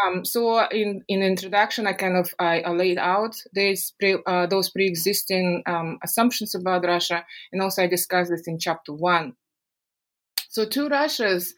Um, 0.05 0.25
so 0.25 0.67
in 0.69 1.03
in 1.09 1.23
introduction, 1.23 1.87
I 1.87 1.95
kind 1.95 2.17
of 2.17 2.33
I, 2.39 2.61
I 2.61 2.71
laid 2.71 2.99
out 2.99 3.35
these 3.53 3.93
pre, 3.99 4.19
uh, 4.27 4.47
those 4.47 4.71
pre-existing 4.71 5.63
um, 5.67 5.99
assumptions 6.05 6.55
about 6.55 6.85
Russia, 6.85 7.25
and 7.53 7.61
also 7.61 7.83
I 7.83 7.89
discussed 7.89 8.31
this 8.31 8.47
in 8.47 8.59
chapter 8.59 8.93
one. 8.93 9.33
So 10.51 10.67
two 10.67 10.89
Russias. 10.89 11.55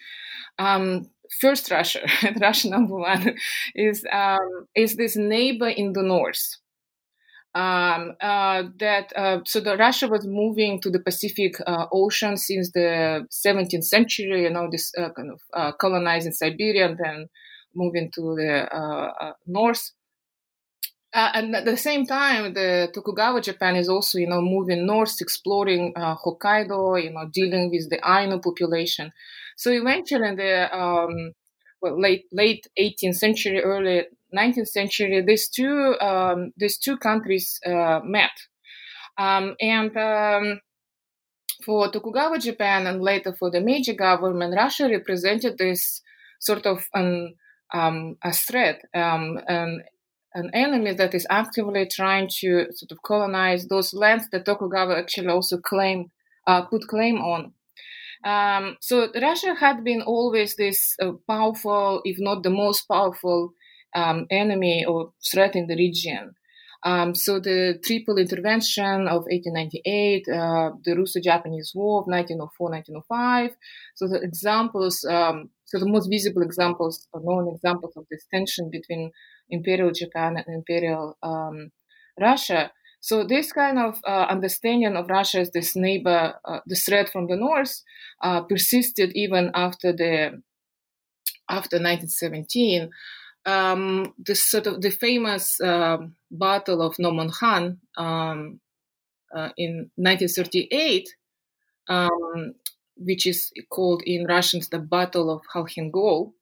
Um, 0.58 1.10
first 1.40 1.70
Russia, 1.70 2.06
Russia 2.40 2.68
number 2.68 2.96
one, 2.96 3.36
is 3.74 4.04
um, 4.12 4.66
is 4.76 4.96
this 4.96 5.16
neighbor 5.16 5.68
in 5.68 5.94
the 5.94 6.02
north 6.02 6.56
um, 7.54 8.12
uh, 8.20 8.64
that 8.78 9.12
uh, 9.16 9.40
so 9.44 9.60
the 9.60 9.76
Russia 9.76 10.08
was 10.08 10.26
moving 10.26 10.80
to 10.80 10.90
the 10.90 11.00
Pacific 11.00 11.56
uh, 11.66 11.86
Ocean 11.92 12.36
since 12.36 12.70
the 12.72 13.26
17th 13.30 13.84
century. 13.84 14.44
You 14.44 14.50
know, 14.50 14.68
this 14.70 14.92
uh, 14.98 15.10
kind 15.16 15.30
of 15.32 15.40
uh, 15.54 15.72
colonizing 15.72 16.32
Siberia 16.32 16.86
and 16.86 16.98
then 17.02 17.28
moving 17.74 18.10
to 18.14 18.34
the 18.36 18.68
uh, 21.14 21.30
and 21.34 21.54
at 21.54 21.64
the 21.64 21.76
same 21.76 22.06
time, 22.06 22.54
the 22.54 22.90
Tokugawa 22.94 23.40
Japan 23.40 23.76
is 23.76 23.88
also, 23.88 24.18
you 24.18 24.26
know, 24.26 24.40
moving 24.40 24.86
north, 24.86 25.20
exploring 25.20 25.92
Hokkaido, 25.96 27.02
you 27.02 27.10
know, 27.10 27.28
dealing 27.30 27.70
with 27.70 27.90
the 27.90 28.00
Ainu 28.06 28.38
population. 28.40 29.12
So 29.56 29.70
eventually, 29.70 30.28
in 30.28 30.36
the 30.36 30.76
um, 30.76 31.32
well, 31.82 32.00
late 32.00 32.26
late 32.32 32.66
18th 32.78 33.16
century, 33.16 33.60
early 33.60 34.04
19th 34.34 34.68
century, 34.68 35.22
these 35.26 35.48
two 35.48 35.96
um, 36.00 36.52
these 36.56 36.78
two 36.78 36.96
countries 36.96 37.60
uh, 37.66 38.00
met, 38.02 38.30
um, 39.18 39.54
and 39.60 39.96
um, 39.96 40.60
for 41.64 41.90
Tokugawa 41.90 42.38
Japan 42.38 42.86
and 42.86 43.02
later 43.02 43.34
for 43.34 43.50
the 43.50 43.60
Meiji 43.60 43.94
government, 43.94 44.54
Russia 44.56 44.88
represented 44.88 45.58
this 45.58 46.00
sort 46.40 46.66
of 46.66 46.84
an 46.94 47.34
um, 47.74 48.16
a 48.22 48.32
threat, 48.32 48.80
um, 48.94 49.38
an 50.34 50.50
enemy 50.54 50.94
that 50.94 51.14
is 51.14 51.26
actively 51.30 51.86
trying 51.86 52.28
to 52.40 52.66
sort 52.72 52.92
of 52.92 53.02
colonize 53.02 53.68
those 53.68 53.92
lands 53.92 54.28
that 54.32 54.44
Tokugawa 54.44 54.98
actually 54.98 55.28
also 55.28 55.58
claimed 55.58 56.10
uh, 56.46 56.62
put 56.62 56.88
claim 56.88 57.16
on. 57.16 57.52
Um, 58.24 58.76
so 58.80 59.08
Russia 59.20 59.54
had 59.58 59.82
been 59.84 60.02
always 60.02 60.56
this 60.56 60.96
uh, 61.02 61.12
powerful, 61.28 62.00
if 62.04 62.16
not 62.18 62.42
the 62.42 62.50
most 62.50 62.82
powerful, 62.88 63.52
um, 63.94 64.26
enemy 64.30 64.84
or 64.86 65.12
threat 65.30 65.56
in 65.56 65.66
the 65.66 65.76
region. 65.76 66.34
Um, 66.84 67.14
so 67.14 67.38
the 67.38 67.78
triple 67.84 68.18
intervention 68.18 69.06
of 69.06 69.22
1898, 69.30 70.26
uh, 70.28 70.70
the 70.84 70.96
Russo-Japanese 70.96 71.72
War 71.74 72.00
of 72.02 72.08
1904-1905. 72.08 73.50
So 73.94 74.08
the 74.08 74.20
examples, 74.20 75.04
um, 75.08 75.50
so 75.64 75.78
the 75.78 75.88
most 75.88 76.08
visible 76.08 76.42
examples, 76.42 77.06
or 77.12 77.20
known 77.22 77.54
examples 77.54 77.92
of 77.96 78.06
this 78.10 78.26
tension 78.32 78.68
between 78.70 79.12
Imperial 79.52 79.92
Japan 79.92 80.36
and 80.36 80.54
Imperial 80.54 81.16
um, 81.22 81.70
Russia. 82.20 82.72
So 83.00 83.24
this 83.24 83.52
kind 83.52 83.78
of 83.78 84.00
uh, 84.06 84.26
understanding 84.28 84.96
of 84.96 85.08
Russia 85.08 85.40
as 85.40 85.50
this 85.50 85.76
neighbor, 85.76 86.34
uh, 86.44 86.60
the 86.66 86.76
threat 86.76 87.08
from 87.08 87.26
the 87.28 87.36
north, 87.36 87.82
uh, 88.22 88.42
persisted 88.42 89.12
even 89.14 89.50
after 89.54 89.92
the 89.92 90.42
after 91.48 91.76
1917 91.76 92.90
um, 93.46 94.14
this 94.18 94.48
sort 94.48 94.66
of 94.66 94.80
the 94.80 94.90
famous 94.90 95.60
uh, 95.60 95.98
Battle 96.30 96.82
of 96.82 96.96
Nomonhan 96.96 97.78
um, 97.96 98.60
uh, 99.34 99.50
in 99.56 99.90
1938, 99.96 101.08
um, 101.88 102.54
which 102.96 103.26
is 103.26 103.50
called 103.70 104.02
in 104.06 104.26
Russians 104.26 104.68
the 104.68 104.78
Battle 104.78 105.30
of 105.30 105.42
Khalkhin 105.52 105.90
Gol. 105.90 106.34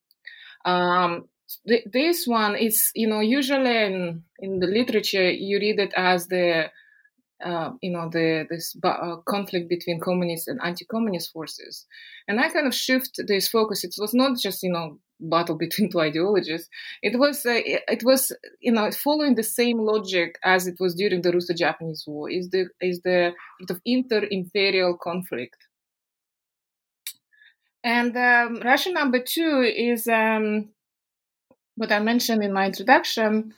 Um, 0.65 1.29
th- 1.67 1.87
this 1.93 2.27
one 2.27 2.57
is, 2.57 2.91
you 2.95 3.09
know, 3.09 3.21
usually 3.21 3.85
in, 3.85 4.25
in 4.39 4.61
the 4.61 4.67
literature 4.67 5.31
you 5.31 5.59
read 5.59 5.79
it 5.79 5.93
as 5.97 6.27
the 6.29 6.71
uh, 7.45 7.71
you 7.81 7.91
know 7.91 8.09
the 8.11 8.47
this 8.51 8.77
uh, 8.85 9.17
conflict 9.27 9.69
between 9.69 10.01
communist 10.01 10.49
and 10.49 10.61
anti-communist 10.63 11.33
forces. 11.33 11.87
And 12.29 12.41
i 12.41 12.51
kind 12.51 12.67
of 12.67 12.75
shift 12.75 13.21
this 13.27 13.49
focus. 13.49 13.85
It 13.85 13.95
was 13.99 14.13
not 14.13 14.39
just 14.39 14.63
you 14.63 14.73
know 14.73 14.99
battle 15.19 15.57
between 15.65 15.91
two 15.91 16.01
ideologies. 16.01 16.69
It 17.03 17.19
was 17.19 17.47
uh, 17.47 17.61
it 17.65 18.03
was 18.05 18.33
you 18.61 18.73
know 18.73 18.91
following 18.91 19.35
the 19.35 19.43
same 19.43 19.79
logic 19.79 20.39
as 20.45 20.67
it 20.67 20.77
was 20.79 20.95
during 20.95 21.23
the 21.23 21.33
russo-japanese 21.33 22.05
war. 22.07 22.31
Is 22.31 22.51
the 22.51 22.67
is 22.81 23.01
the 23.03 23.33
sort 23.61 23.71
of 23.71 23.81
inter-imperial 23.85 24.99
conflict. 24.99 25.57
And 27.83 28.15
um, 28.15 28.61
Russia 28.63 28.93
number 28.93 29.21
two 29.21 29.63
is 29.63 30.07
um, 30.07 30.69
what 31.81 31.91
I 31.91 31.99
mentioned 31.99 32.45
in 32.45 32.53
my 32.53 32.67
introduction. 32.67 33.55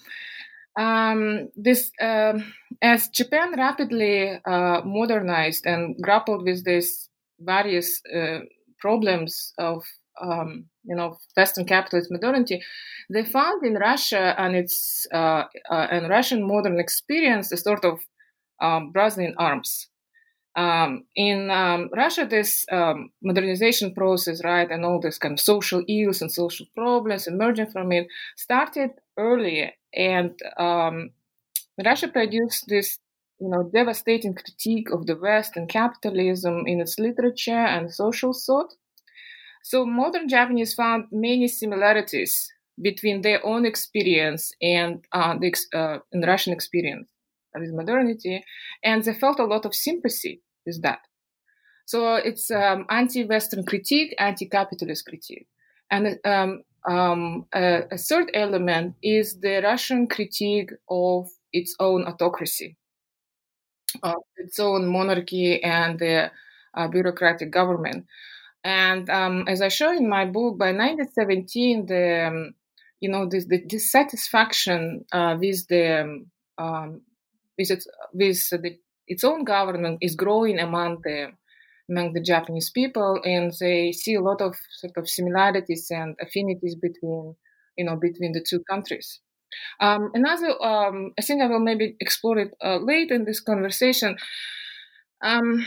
Um, 0.79 1.49
this, 1.57 1.91
uh, 2.01 2.39
as 2.81 3.09
Japan 3.09 3.55
rapidly 3.59 4.41
uh, 4.47 4.81
modernized 4.85 5.67
and 5.67 5.97
grappled 6.01 6.45
with 6.45 6.65
these 6.65 7.11
various 7.41 8.01
uh, 8.15 8.39
problems 8.79 9.53
of, 9.59 9.83
um, 10.23 10.67
you 10.85 10.95
know, 10.95 11.19
Western 11.37 11.67
capitalist 11.67 12.11
modernity, 12.13 12.63
they 13.13 13.25
found 13.25 13.67
in 13.67 13.75
Russia 13.75 14.35
and 14.39 14.55
its 14.55 15.07
uh, 15.13 15.45
uh, 15.71 15.89
and 15.91 16.09
Russian 16.09 16.47
modern 16.47 16.79
experience 16.79 17.51
a 17.53 17.57
sort 17.57 17.85
of 17.85 17.99
um, 18.63 18.93
brother 18.93 19.23
in 19.23 19.35
arms. 19.37 19.89
Um, 20.55 21.05
in 21.17 21.51
um, 21.51 21.89
Russia, 21.97 22.27
this 22.29 22.67
um, 22.71 23.11
modernization 23.23 23.95
process, 23.95 24.45
right, 24.45 24.71
and 24.71 24.85
all 24.85 25.01
this 25.01 25.19
kind 25.19 25.33
of 25.33 25.41
social 25.41 25.83
ills 25.89 26.21
and 26.21 26.31
social 26.31 26.67
problems 26.77 27.27
emerging 27.27 27.71
from 27.71 27.91
it 27.93 28.07
started 28.37 28.91
early, 29.17 29.73
and 29.95 30.39
um, 30.59 31.11
Russia 31.83 32.09
produced 32.09 32.65
this, 32.69 32.99
you 33.41 33.49
know, 33.49 33.71
devastating 33.73 34.35
critique 34.35 34.91
of 34.91 35.07
the 35.07 35.17
West 35.17 35.57
and 35.57 35.69
capitalism 35.69 36.65
in 36.67 36.81
its 36.81 36.99
literature 36.99 37.53
and 37.75 37.93
social 37.93 38.35
thought. 38.35 38.75
So 39.63 39.87
modern 39.87 40.29
Japanese 40.29 40.75
found 40.75 41.07
many 41.11 41.49
similarities 41.49 42.53
between 42.81 43.23
their 43.23 43.45
own 43.47 43.65
experience 43.65 44.53
and 44.61 45.05
uh, 45.13 45.37
the 45.39 45.55
uh, 45.75 45.99
Russian 46.27 46.53
experience 46.53 47.12
with 47.59 47.73
modernity, 47.73 48.45
and 48.83 49.03
they 49.05 49.15
felt 49.15 49.41
a 49.41 49.45
lot 49.45 49.65
of 49.65 49.75
sympathy 49.75 50.43
with 50.67 50.83
that. 50.83 51.01
So 51.87 52.15
it's 52.15 52.51
um, 52.51 52.87
anti-Western 52.89 53.65
critique, 53.65 54.15
anti-capitalist 54.19 55.05
critique, 55.07 55.47
and 55.91 56.19
um, 56.25 56.63
um, 56.89 57.47
a, 57.55 57.83
a, 57.91 57.99
third 57.99 58.31
element 58.35 58.97
is 59.03 59.39
the 59.41 59.61
Russian 59.63 60.07
critique 60.09 60.71
of 60.89 61.29
its 61.53 61.77
own 61.79 62.05
autocracy, 62.05 62.77
of 64.03 64.23
its 64.37 64.59
own 64.59 64.87
monarchy 64.89 65.63
and 65.63 65.99
the 65.99 66.31
uh, 66.75 66.89
bureaucratic 66.89 67.51
government. 67.51 68.07
And 68.65 69.09
um, 69.11 69.45
as 69.49 69.61
I 69.61 69.69
show 69.69 69.93
in 69.93 70.09
my 70.09 70.25
book, 70.25 70.59
by 70.59 70.73
1917, 70.73 71.87
the 71.87 72.27
um, 72.27 72.55
you 73.01 73.11
know 73.11 73.29
the 73.29 73.61
dissatisfaction 73.67 75.05
uh, 75.13 75.37
with 75.39 75.67
the 75.69 76.25
um, 76.59 77.01
with 77.59 77.71
its, 77.71 77.87
with 78.13 78.49
the, 78.51 78.79
its 79.07 79.25
own 79.25 79.45
government 79.45 79.99
is 80.01 80.15
growing 80.17 80.59
among 80.59 81.01
the 81.05 81.33
among 81.91 82.13
the 82.13 82.23
Japanese 82.23 82.71
people, 82.71 83.21
and 83.25 83.53
they 83.61 83.93
see 83.93 84.15
a 84.15 84.21
lot 84.21 84.41
of 84.41 84.55
sort 84.71 84.97
of 84.97 85.09
similarities 85.09 85.89
and 85.91 86.17
affinities 86.21 86.77
between 86.77 87.35
you 87.77 87.85
know 87.85 87.97
between 87.97 88.33
the 88.33 88.45
two 88.49 88.63
countries. 88.71 89.21
Um, 89.81 90.11
another, 90.15 90.51
um, 90.63 91.13
I 91.19 91.23
think 91.23 91.43
I 91.43 91.47
will 91.47 91.61
maybe 91.61 91.97
explore 92.01 92.39
it 92.39 92.55
uh, 92.65 92.79
later 92.79 93.15
in 93.15 93.25
this 93.25 93.41
conversation. 93.41 94.17
Um, 95.23 95.67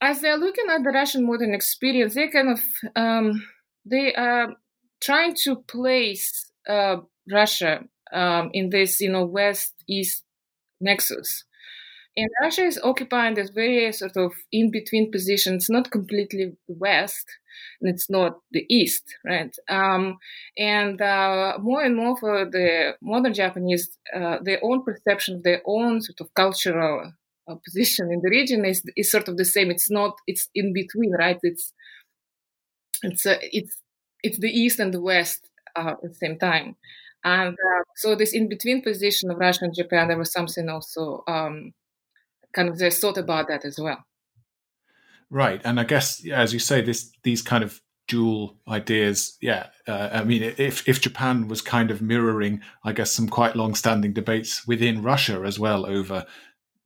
as 0.00 0.20
they're 0.20 0.36
looking 0.36 0.66
at 0.70 0.82
the 0.82 0.90
Russian 0.90 1.26
modern 1.26 1.54
experience, 1.54 2.14
they 2.14 2.28
kind 2.28 2.50
of 2.50 2.60
um, 2.96 3.46
they 3.84 4.14
are 4.14 4.54
trying 5.00 5.34
to 5.44 5.56
place 5.56 6.50
uh, 6.68 6.96
Russia 7.30 7.80
um, 8.12 8.50
in 8.52 8.70
this 8.70 9.00
you 9.00 9.10
know 9.10 9.24
west 9.24 9.74
east 9.88 10.24
nexus. 10.80 11.44
And 12.16 12.28
Russia 12.42 12.62
is 12.64 12.78
occupying 12.82 13.34
this 13.34 13.50
very 13.50 13.92
sort 13.92 14.16
of 14.16 14.32
in 14.52 14.70
between 14.70 15.12
position. 15.12 15.54
It's 15.54 15.70
not 15.70 15.92
completely 15.92 16.52
west, 16.66 17.26
and 17.80 17.88
it's 17.94 18.10
not 18.10 18.40
the 18.50 18.66
east, 18.68 19.04
right? 19.24 19.54
Um, 19.68 20.18
and 20.58 21.00
uh, 21.00 21.58
more 21.60 21.82
and 21.84 21.94
more 21.96 22.16
for 22.16 22.44
the 22.44 22.96
modern 23.00 23.32
Japanese, 23.32 23.96
uh, 24.14 24.38
their 24.42 24.58
own 24.64 24.82
perception 24.84 25.36
of 25.36 25.42
their 25.44 25.62
own 25.66 26.02
sort 26.02 26.20
of 26.20 26.34
cultural 26.34 27.12
uh, 27.48 27.54
position 27.64 28.12
in 28.12 28.20
the 28.22 28.30
region 28.30 28.64
is 28.64 28.82
is 28.96 29.10
sort 29.10 29.28
of 29.28 29.36
the 29.36 29.44
same. 29.44 29.70
It's 29.70 29.90
not. 29.90 30.16
It's 30.26 30.48
in 30.54 30.72
between, 30.72 31.12
right? 31.12 31.38
It's 31.42 31.72
it's 33.02 33.26
uh, 33.26 33.38
it's 33.40 33.80
it's 34.22 34.38
the 34.38 34.48
east 34.50 34.78
and 34.78 34.92
the 34.92 35.00
west 35.00 35.48
uh, 35.76 35.94
at 36.02 36.02
the 36.02 36.14
same 36.14 36.38
time. 36.38 36.76
And 37.24 37.52
uh, 37.52 37.82
so 37.96 38.14
this 38.14 38.32
in 38.32 38.48
between 38.48 38.82
position 38.82 39.30
of 39.30 39.38
Russia 39.38 39.64
and 39.64 39.74
Japan, 39.74 40.08
there 40.08 40.18
was 40.18 40.32
something 40.32 40.68
also 40.68 41.22
um, 41.28 41.72
kind 42.52 42.68
of 42.68 42.78
they 42.78 42.90
thought 42.90 43.18
about 43.18 43.48
that 43.48 43.64
as 43.64 43.78
well. 43.78 44.04
Right, 45.28 45.60
and 45.64 45.78
I 45.78 45.84
guess 45.84 46.26
as 46.26 46.52
you 46.52 46.58
say, 46.58 46.80
this 46.80 47.12
these 47.22 47.42
kind 47.42 47.62
of 47.62 47.80
dual 48.08 48.56
ideas. 48.66 49.36
Yeah, 49.40 49.68
uh, 49.86 50.08
I 50.12 50.24
mean, 50.24 50.42
if 50.42 50.88
if 50.88 51.00
Japan 51.00 51.46
was 51.46 51.62
kind 51.62 51.90
of 51.90 52.02
mirroring, 52.02 52.62
I 52.82 52.92
guess, 52.92 53.12
some 53.12 53.28
quite 53.28 53.54
long-standing 53.54 54.12
debates 54.12 54.66
within 54.66 55.02
Russia 55.02 55.42
as 55.44 55.58
well 55.58 55.86
over 55.86 56.26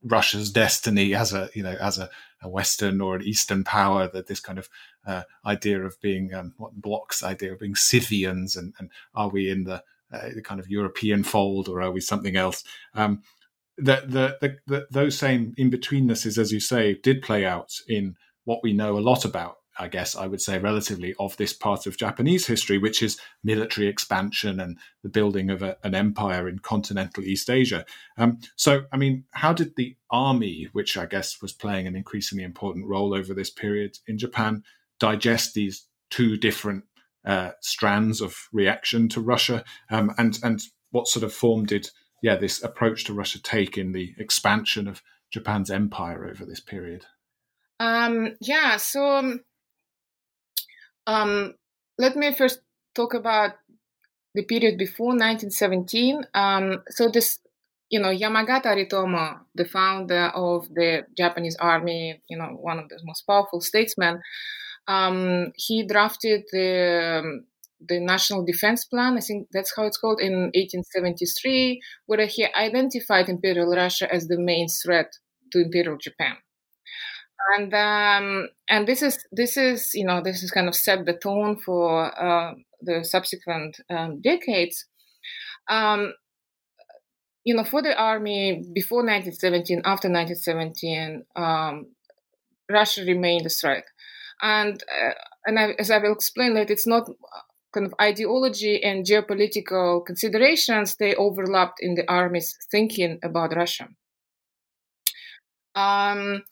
Russia's 0.03 0.51
destiny 0.51 1.15
as 1.15 1.33
a 1.33 1.49
you 1.55 1.63
know 1.63 1.75
as 1.81 1.97
a, 1.97 2.09
a 2.43 2.47
Western 2.47 3.01
or 3.01 3.15
an 3.15 3.23
Eastern 3.23 3.63
power, 3.63 4.07
that 4.07 4.27
this 4.27 4.39
kind 4.39 4.59
of 4.59 4.69
uh, 5.07 5.23
idea 5.45 5.83
of 5.83 5.99
being 5.99 6.31
um, 6.33 6.53
what 6.57 6.73
Blok's 6.73 7.23
idea 7.23 7.53
of 7.53 7.59
being 7.59 7.75
Scythians, 7.75 8.55
and, 8.55 8.73
and 8.77 8.91
are 9.15 9.29
we 9.29 9.49
in 9.49 9.63
the 9.63 9.83
uh, 10.11 10.29
the 10.33 10.41
kind 10.41 10.59
of 10.59 10.69
European 10.69 11.23
fold, 11.23 11.67
or 11.67 11.81
are 11.81 11.91
we 11.91 12.01
something 12.01 12.35
else? 12.35 12.63
Um, 12.93 13.21
the, 13.77 14.03
the, 14.07 14.37
the, 14.41 14.57
the, 14.67 14.87
those 14.91 15.17
same 15.17 15.53
in 15.57 15.69
betweennesses, 15.69 16.37
as 16.37 16.51
you 16.51 16.59
say, 16.59 16.95
did 17.03 17.21
play 17.21 17.45
out 17.45 17.73
in 17.87 18.15
what 18.45 18.61
we 18.63 18.73
know 18.73 18.97
a 18.97 18.99
lot 18.99 19.25
about. 19.25 19.57
I 19.77 19.89
guess 19.89 20.15
I 20.15 20.27
would 20.27 20.41
say 20.41 20.57
relatively 20.57 21.13
of 21.19 21.35
this 21.35 21.51
part 21.51 21.85
of 21.85 21.97
Japanese 21.97 22.47
history, 22.47 22.77
which 22.77 23.03
is 23.03 23.19
military 23.43 23.87
expansion 23.87 24.59
and 24.59 24.77
the 25.03 25.09
building 25.09 25.49
of 25.49 25.61
a, 25.61 25.77
an 25.83 25.93
empire 25.93 26.47
in 26.47 26.59
continental 26.59 27.23
East 27.23 27.49
Asia. 27.49 27.85
Um, 28.17 28.39
so, 28.55 28.85
I 28.93 28.97
mean, 28.97 29.25
how 29.31 29.51
did 29.51 29.75
the 29.75 29.97
army, 30.09 30.69
which 30.71 30.95
I 30.95 31.05
guess 31.05 31.41
was 31.41 31.51
playing 31.51 31.87
an 31.87 31.95
increasingly 31.95 32.45
important 32.45 32.87
role 32.87 33.13
over 33.13 33.33
this 33.33 33.49
period 33.49 33.97
in 34.07 34.17
Japan, 34.17 34.63
digest 34.97 35.53
these 35.53 35.87
two 36.09 36.37
different 36.37 36.85
uh, 37.25 37.51
strands 37.61 38.21
of 38.21 38.35
reaction 38.53 39.09
to 39.09 39.21
Russia, 39.21 39.63
um, 39.89 40.11
and 40.17 40.39
and 40.43 40.61
what 40.91 41.07
sort 41.07 41.23
of 41.23 41.33
form 41.33 41.65
did 41.65 41.89
yeah 42.21 42.35
this 42.35 42.63
approach 42.63 43.03
to 43.05 43.13
Russia 43.13 43.41
take 43.41 43.77
in 43.77 43.91
the 43.91 44.13
expansion 44.17 44.87
of 44.87 45.01
Japan's 45.31 45.71
empire 45.71 46.25
over 46.25 46.45
this 46.45 46.59
period? 46.59 47.05
Um, 47.79 48.35
yeah, 48.39 48.77
so 48.77 49.17
um, 49.17 49.41
um 51.07 51.53
let 51.97 52.15
me 52.15 52.33
first 52.33 52.61
talk 52.93 53.13
about 53.13 53.51
the 54.35 54.43
period 54.43 54.77
before 54.77 55.07
1917. 55.07 56.23
Um, 56.33 56.83
so 56.89 57.09
this, 57.09 57.39
you 57.89 57.99
know, 57.99 58.09
Yamagata 58.09 58.65
Aritomo, 58.65 59.39
the 59.55 59.65
founder 59.65 60.31
of 60.35 60.67
the 60.73 61.05
Japanese 61.17 61.55
army, 61.55 62.21
you 62.29 62.37
know, 62.37 62.57
one 62.59 62.79
of 62.79 62.89
the 62.89 62.99
most 63.03 63.21
powerful 63.21 63.61
statesmen, 63.61 64.21
um, 64.87 65.51
he 65.55 65.85
drafted 65.85 66.43
the, 66.51 67.21
um, 67.23 67.45
the 67.87 67.99
National 67.99 68.45
Defense 68.45 68.85
Plan, 68.85 69.17
I 69.17 69.21
think 69.21 69.47
that's 69.51 69.73
how 69.75 69.83
it's 69.83 69.97
called, 69.97 70.19
in 70.19 70.51
1873, 70.55 71.81
where 72.05 72.25
he 72.25 72.47
identified 72.53 73.29
Imperial 73.29 73.75
Russia 73.75 74.11
as 74.13 74.27
the 74.27 74.39
main 74.39 74.67
threat 74.67 75.11
to 75.51 75.61
Imperial 75.61 75.97
Japan. 75.97 76.35
And 77.53 77.73
um, 77.73 78.49
and 78.69 78.87
this 78.87 79.03
is 79.03 79.23
this 79.31 79.55
is 79.55 79.93
you 79.93 80.05
know 80.05 80.21
this 80.23 80.41
is 80.41 80.49
kind 80.49 80.67
of 80.67 80.73
set 80.73 81.05
the 81.05 81.13
tone 81.13 81.57
for 81.57 82.11
uh, 82.19 82.53
the 82.81 83.03
subsequent 83.03 83.77
um, 83.89 84.21
decades. 84.21 84.85
Um, 85.69 86.13
you 87.43 87.55
know, 87.55 87.63
for 87.63 87.83
the 87.83 87.95
army 87.95 88.63
before 88.73 89.03
1917, 89.03 89.81
after 89.85 90.09
1917, 90.09 91.23
um, 91.35 91.85
Russia 92.69 93.03
remained 93.05 93.45
a 93.45 93.49
threat 93.49 93.83
and 94.41 94.83
uh, 94.83 95.13
and 95.45 95.59
I, 95.59 95.71
as 95.79 95.91
I 95.91 95.99
will 95.99 96.13
explain 96.13 96.55
later, 96.55 96.73
it's 96.73 96.87
not 96.87 97.09
kind 97.73 97.85
of 97.85 97.93
ideology 97.99 98.81
and 98.83 99.05
geopolitical 99.05 100.05
considerations 100.05 100.95
they 100.95 101.13
overlapped 101.15 101.79
in 101.81 101.95
the 101.95 102.09
army's 102.09 102.57
thinking 102.71 103.19
about 103.23 103.55
Russia. 103.55 103.89
Um, 105.75 106.43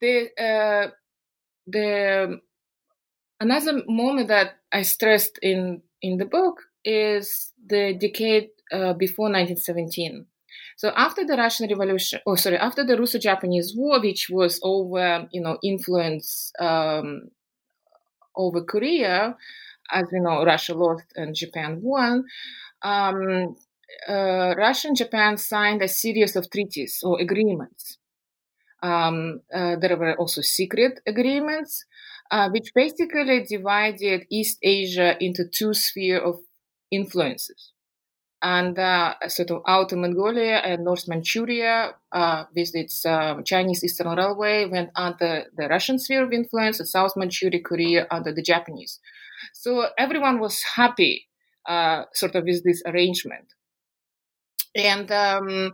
the 0.00 0.30
uh, 0.38 0.90
the 1.66 2.40
another 3.40 3.82
moment 3.88 4.28
that 4.28 4.58
I 4.72 4.82
stressed 4.82 5.38
in 5.42 5.82
in 6.02 6.18
the 6.18 6.26
book 6.26 6.60
is 6.84 7.52
the 7.66 7.94
decade 7.94 8.50
uh, 8.72 8.92
before 8.94 9.26
1917. 9.26 10.26
So 10.76 10.92
after 10.96 11.24
the 11.24 11.36
Russian 11.36 11.68
Revolution, 11.68 12.20
oh 12.26 12.34
sorry, 12.34 12.56
after 12.56 12.84
the 12.84 12.96
Russo-Japanese 12.96 13.74
War, 13.76 14.00
which 14.00 14.28
was 14.30 14.60
over, 14.62 15.28
you 15.32 15.40
know, 15.40 15.58
influence 15.62 16.52
um, 16.58 17.30
over 18.36 18.62
Korea, 18.62 19.36
as 19.92 20.06
we 20.12 20.20
know, 20.20 20.44
Russia 20.44 20.74
lost 20.74 21.06
and 21.14 21.34
Japan 21.34 21.80
won. 21.82 22.24
Um, 22.82 23.56
uh, 24.08 24.54
Russia 24.56 24.88
and 24.88 24.96
Japan 24.96 25.36
signed 25.36 25.82
a 25.82 25.88
series 25.88 26.36
of 26.36 26.50
treaties 26.50 27.00
or 27.02 27.20
agreements. 27.20 27.98
Um, 28.82 29.40
uh, 29.54 29.76
there 29.80 29.96
were 29.96 30.14
also 30.16 30.40
secret 30.42 31.00
agreements, 31.06 31.84
uh, 32.30 32.50
which 32.50 32.72
basically 32.74 33.44
divided 33.48 34.26
East 34.30 34.58
Asia 34.62 35.16
into 35.20 35.44
two 35.48 35.72
spheres 35.72 36.22
of 36.24 36.40
influences. 36.90 37.73
And 38.46 38.78
uh, 38.78 39.14
sort 39.28 39.50
of 39.50 39.62
Outer 39.66 39.96
Mongolia 39.96 40.56
and 40.58 40.84
North 40.84 41.08
Manchuria, 41.08 41.94
uh, 42.12 42.44
with 42.54 42.74
its 42.74 43.06
uh, 43.06 43.40
Chinese 43.42 43.82
Eastern 43.82 44.14
Railway, 44.14 44.66
went 44.66 44.90
under 44.96 45.44
the 45.56 45.66
Russian 45.66 45.98
sphere 45.98 46.24
of 46.24 46.32
influence, 46.32 46.78
and 46.78 46.86
South 46.86 47.16
Manchuria, 47.16 47.62
Korea 47.62 48.06
under 48.10 48.34
the 48.34 48.42
Japanese. 48.42 49.00
So 49.54 49.86
everyone 49.96 50.40
was 50.40 50.62
happy, 50.76 51.26
uh, 51.66 52.04
sort 52.12 52.34
of, 52.34 52.44
with 52.44 52.62
this 52.64 52.82
arrangement. 52.84 53.54
And 54.74 55.10
um, 55.10 55.72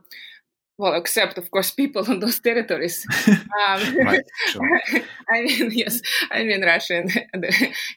well, 0.81 0.95
except 0.95 1.39
of 1.39 1.51
course 1.51 1.71
people 1.71 2.05
on 2.09 2.21
those 2.21 2.41
territories. 2.41 3.07
Um, 3.61 3.97
right, 4.07 4.25
sure. 4.47 4.81
I 5.31 5.43
mean, 5.43 5.71
yes, 5.73 6.01
I 6.31 6.45
mean 6.45 6.65
Russia 6.65 7.05
and 7.33 7.45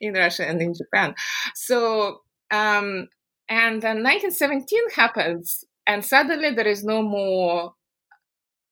in 0.02 0.14
Russia 0.14 0.46
and 0.46 0.62
in 0.62 0.74
Japan. 0.74 1.16
So, 1.56 2.22
um, 2.52 3.08
and 3.54 3.84
then 3.84 4.02
1917 4.02 4.90
happens, 4.96 5.64
and 5.86 6.04
suddenly 6.04 6.56
there 6.56 6.68
is 6.68 6.84
no 6.84 7.04
more 7.04 7.76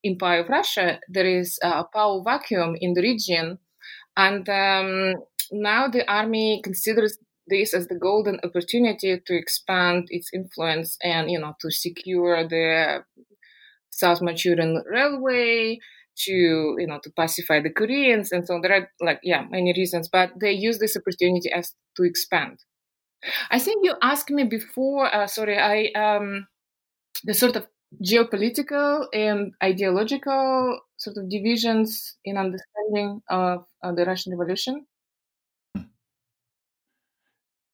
Empire 0.03 0.39
of 0.39 0.49
Russia. 0.49 0.99
There 1.07 1.27
is 1.27 1.59
a 1.61 1.83
power 1.83 2.23
vacuum 2.23 2.75
in 2.81 2.95
the 2.95 3.03
region, 3.03 3.59
and 4.17 4.49
um, 4.49 5.13
now 5.51 5.87
the 5.87 6.03
army 6.11 6.61
considers 6.63 7.19
this 7.45 7.75
as 7.75 7.87
the 7.89 7.99
golden 7.99 8.39
opportunity 8.43 9.21
to 9.23 9.35
expand 9.35 10.07
its 10.09 10.29
influence 10.33 10.97
and 11.03 11.29
you 11.29 11.39
know 11.39 11.53
to 11.61 11.69
secure 11.69 12.47
the 12.47 13.03
South 13.91 14.19
Manchurian 14.23 14.81
Railway, 14.89 15.77
to 16.25 16.31
you 16.79 16.87
know 16.87 16.99
to 17.03 17.11
pacify 17.11 17.61
the 17.61 17.69
Koreans 17.69 18.31
and 18.31 18.47
so 18.47 18.55
on. 18.55 18.61
There 18.61 18.73
are 18.73 18.89
like 18.99 19.19
yeah 19.21 19.45
many 19.47 19.73
reasons, 19.77 20.09
but 20.11 20.31
they 20.41 20.53
use 20.53 20.79
this 20.79 20.97
opportunity 20.97 21.51
as 21.53 21.75
to 21.97 22.03
expand. 22.03 22.57
I 23.49 23.59
think 23.59 23.85
you 23.85 23.95
asked 24.01 24.29
me 24.29 24.43
before. 24.43 25.13
Uh, 25.13 25.27
sorry, 25.27 25.57
I 25.57 25.91
um, 25.95 26.47
the 27.23 27.33
sort 27.33 27.55
of 27.55 27.67
geopolitical 28.03 29.05
and 29.13 29.53
ideological 29.63 30.79
sort 30.97 31.17
of 31.17 31.29
divisions 31.29 32.15
in 32.23 32.37
understanding 32.37 33.21
of, 33.29 33.65
the 33.95 34.05
Russian 34.05 34.37
Revolution. 34.37 34.85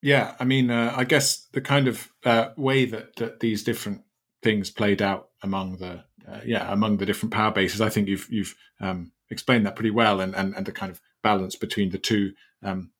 Yeah, 0.02 0.36
I 0.40 0.46
mean, 0.46 0.72
uh, 0.72 0.94
I 0.96 1.04
guess 1.04 1.48
the 1.52 1.62
kind 1.62 1.88
of 1.88 2.10
uh, 2.24 2.50
way 2.56 2.86
that, 2.86 3.18
that 3.18 3.40
these 3.40 3.64
different 3.64 4.04
things 4.42 4.70
played 4.70 5.02
out 5.02 5.30
among 5.44 5.78
the 5.78 6.04
uh, 6.28 6.42
yeah 6.46 6.72
among 6.72 6.98
the 6.98 7.06
different 7.06 7.34
power 7.34 7.52
bases. 7.52 7.82
I 7.82 7.90
think 7.90 8.08
you've 8.08 8.28
you've 8.30 8.56
um, 8.80 9.12
explained 9.30 9.66
that 9.66 9.76
pretty 9.76 9.92
well, 9.92 10.22
and, 10.22 10.36
and 10.36 10.56
and 10.56 10.66
the 10.66 10.72
kind 10.72 10.92
of 10.92 11.02
balance 11.24 11.56
between 11.56 11.90
the 11.90 11.98
two 11.98 12.34
um, 12.64 12.92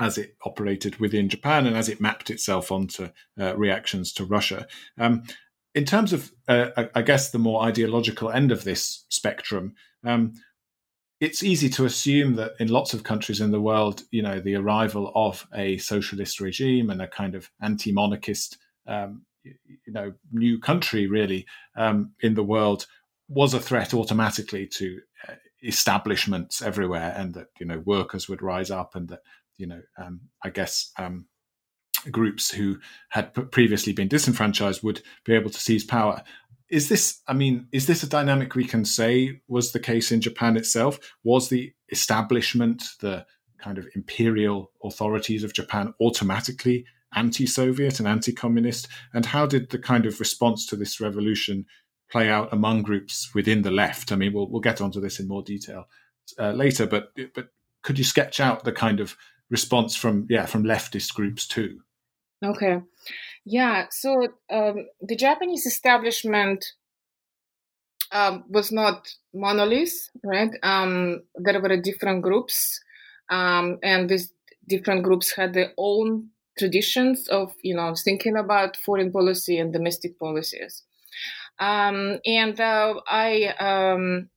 as 0.00 0.18
it 0.18 0.36
operated 0.44 0.96
within 0.96 1.28
Japan 1.28 1.66
and 1.66 1.76
as 1.76 1.88
it 1.88 2.00
mapped 2.00 2.30
itself 2.30 2.70
onto 2.70 3.08
uh, 3.40 3.56
reactions 3.56 4.12
to 4.14 4.24
Russia. 4.24 4.66
Um, 4.98 5.24
in 5.74 5.84
terms 5.84 6.12
of, 6.12 6.32
uh, 6.48 6.84
I 6.94 7.02
guess, 7.02 7.30
the 7.30 7.38
more 7.38 7.62
ideological 7.62 8.30
end 8.30 8.52
of 8.52 8.64
this 8.64 9.04
spectrum, 9.08 9.74
um, 10.04 10.34
it's 11.20 11.42
easy 11.42 11.68
to 11.70 11.84
assume 11.84 12.36
that 12.36 12.52
in 12.60 12.68
lots 12.68 12.94
of 12.94 13.02
countries 13.02 13.40
in 13.40 13.50
the 13.50 13.60
world, 13.60 14.02
you 14.10 14.22
know, 14.22 14.40
the 14.40 14.54
arrival 14.54 15.12
of 15.14 15.46
a 15.54 15.78
socialist 15.78 16.40
regime 16.40 16.90
and 16.90 17.02
a 17.02 17.08
kind 17.08 17.34
of 17.34 17.50
anti-monarchist 17.60 18.58
um, 18.86 19.22
you 19.44 19.92
know 19.92 20.12
new 20.32 20.58
country 20.58 21.06
really 21.06 21.46
um, 21.76 22.12
in 22.20 22.34
the 22.34 22.42
world 22.42 22.86
was 23.28 23.54
a 23.54 23.60
threat 23.60 23.94
automatically 23.94 24.66
to 24.66 25.00
uh, 25.28 25.34
establishments 25.62 26.62
everywhere, 26.62 27.14
and 27.16 27.34
that 27.34 27.48
you 27.58 27.66
know 27.66 27.82
workers 27.84 28.28
would 28.28 28.42
rise 28.42 28.70
up, 28.70 28.94
and 28.94 29.08
that 29.08 29.20
you 29.56 29.66
know 29.66 29.82
um, 29.96 30.20
I 30.42 30.50
guess 30.50 30.90
um, 30.98 31.26
groups 32.10 32.50
who 32.50 32.78
had 33.10 33.32
previously 33.50 33.92
been 33.92 34.08
disenfranchised 34.08 34.82
would 34.82 35.02
be 35.24 35.34
able 35.34 35.50
to 35.50 35.60
seize 35.60 35.84
power. 35.84 36.22
Is 36.70 36.88
this, 36.88 37.20
I 37.26 37.32
mean, 37.32 37.66
is 37.72 37.86
this 37.86 38.02
a 38.02 38.08
dynamic 38.08 38.54
we 38.54 38.64
can 38.64 38.84
say 38.84 39.40
was 39.48 39.72
the 39.72 39.80
case 39.80 40.12
in 40.12 40.20
Japan 40.20 40.56
itself? 40.56 40.98
Was 41.24 41.48
the 41.48 41.72
establishment, 41.90 42.84
the 43.00 43.24
kind 43.58 43.78
of 43.78 43.88
imperial 43.94 44.70
authorities 44.84 45.44
of 45.44 45.54
Japan 45.54 45.94
automatically 46.00 46.84
anti-Soviet 47.14 47.98
and 47.98 48.06
anti-communist? 48.06 48.86
And 49.14 49.26
how 49.26 49.46
did 49.46 49.70
the 49.70 49.78
kind 49.78 50.04
of 50.04 50.20
response 50.20 50.66
to 50.66 50.76
this 50.76 51.00
revolution 51.00 51.64
play 52.10 52.28
out 52.28 52.52
among 52.52 52.82
groups 52.82 53.34
within 53.34 53.62
the 53.62 53.70
left? 53.70 54.12
I 54.12 54.16
mean, 54.16 54.32
we'll 54.32 54.48
we'll 54.48 54.60
get 54.60 54.80
onto 54.80 55.00
this 55.00 55.20
in 55.20 55.28
more 55.28 55.42
detail 55.42 55.86
uh, 56.38 56.52
later, 56.52 56.86
but 56.86 57.12
but 57.34 57.48
could 57.82 57.98
you 57.98 58.04
sketch 58.04 58.40
out 58.40 58.64
the 58.64 58.72
kind 58.72 59.00
of 59.00 59.16
response 59.50 59.96
from 59.96 60.26
yeah 60.28 60.46
from 60.46 60.64
leftist 60.64 61.14
groups 61.14 61.46
too? 61.46 61.80
Okay, 62.44 62.80
yeah. 63.44 63.86
So 63.90 64.28
um, 64.50 64.86
the 65.00 65.16
Japanese 65.16 65.66
establishment 65.66 66.64
um, 68.12 68.44
was 68.48 68.72
not 68.72 69.08
monolith, 69.34 70.10
right? 70.22 70.50
Um, 70.62 71.22
there 71.34 71.60
were 71.60 71.76
different 71.76 72.22
groups, 72.22 72.80
um, 73.30 73.78
and 73.82 74.08
these 74.08 74.32
different 74.66 75.02
groups 75.02 75.32
had 75.32 75.54
their 75.54 75.72
own 75.76 76.28
traditions 76.58 77.28
of 77.28 77.54
you 77.62 77.74
know 77.74 77.94
thinking 77.94 78.36
about 78.36 78.76
foreign 78.76 79.12
policy 79.12 79.58
and 79.58 79.72
domestic 79.72 80.18
policies. 80.18 80.82
Um, 81.60 82.18
and 82.24 82.60
uh, 82.60 82.94
I 83.08 83.54
um, 83.58 84.28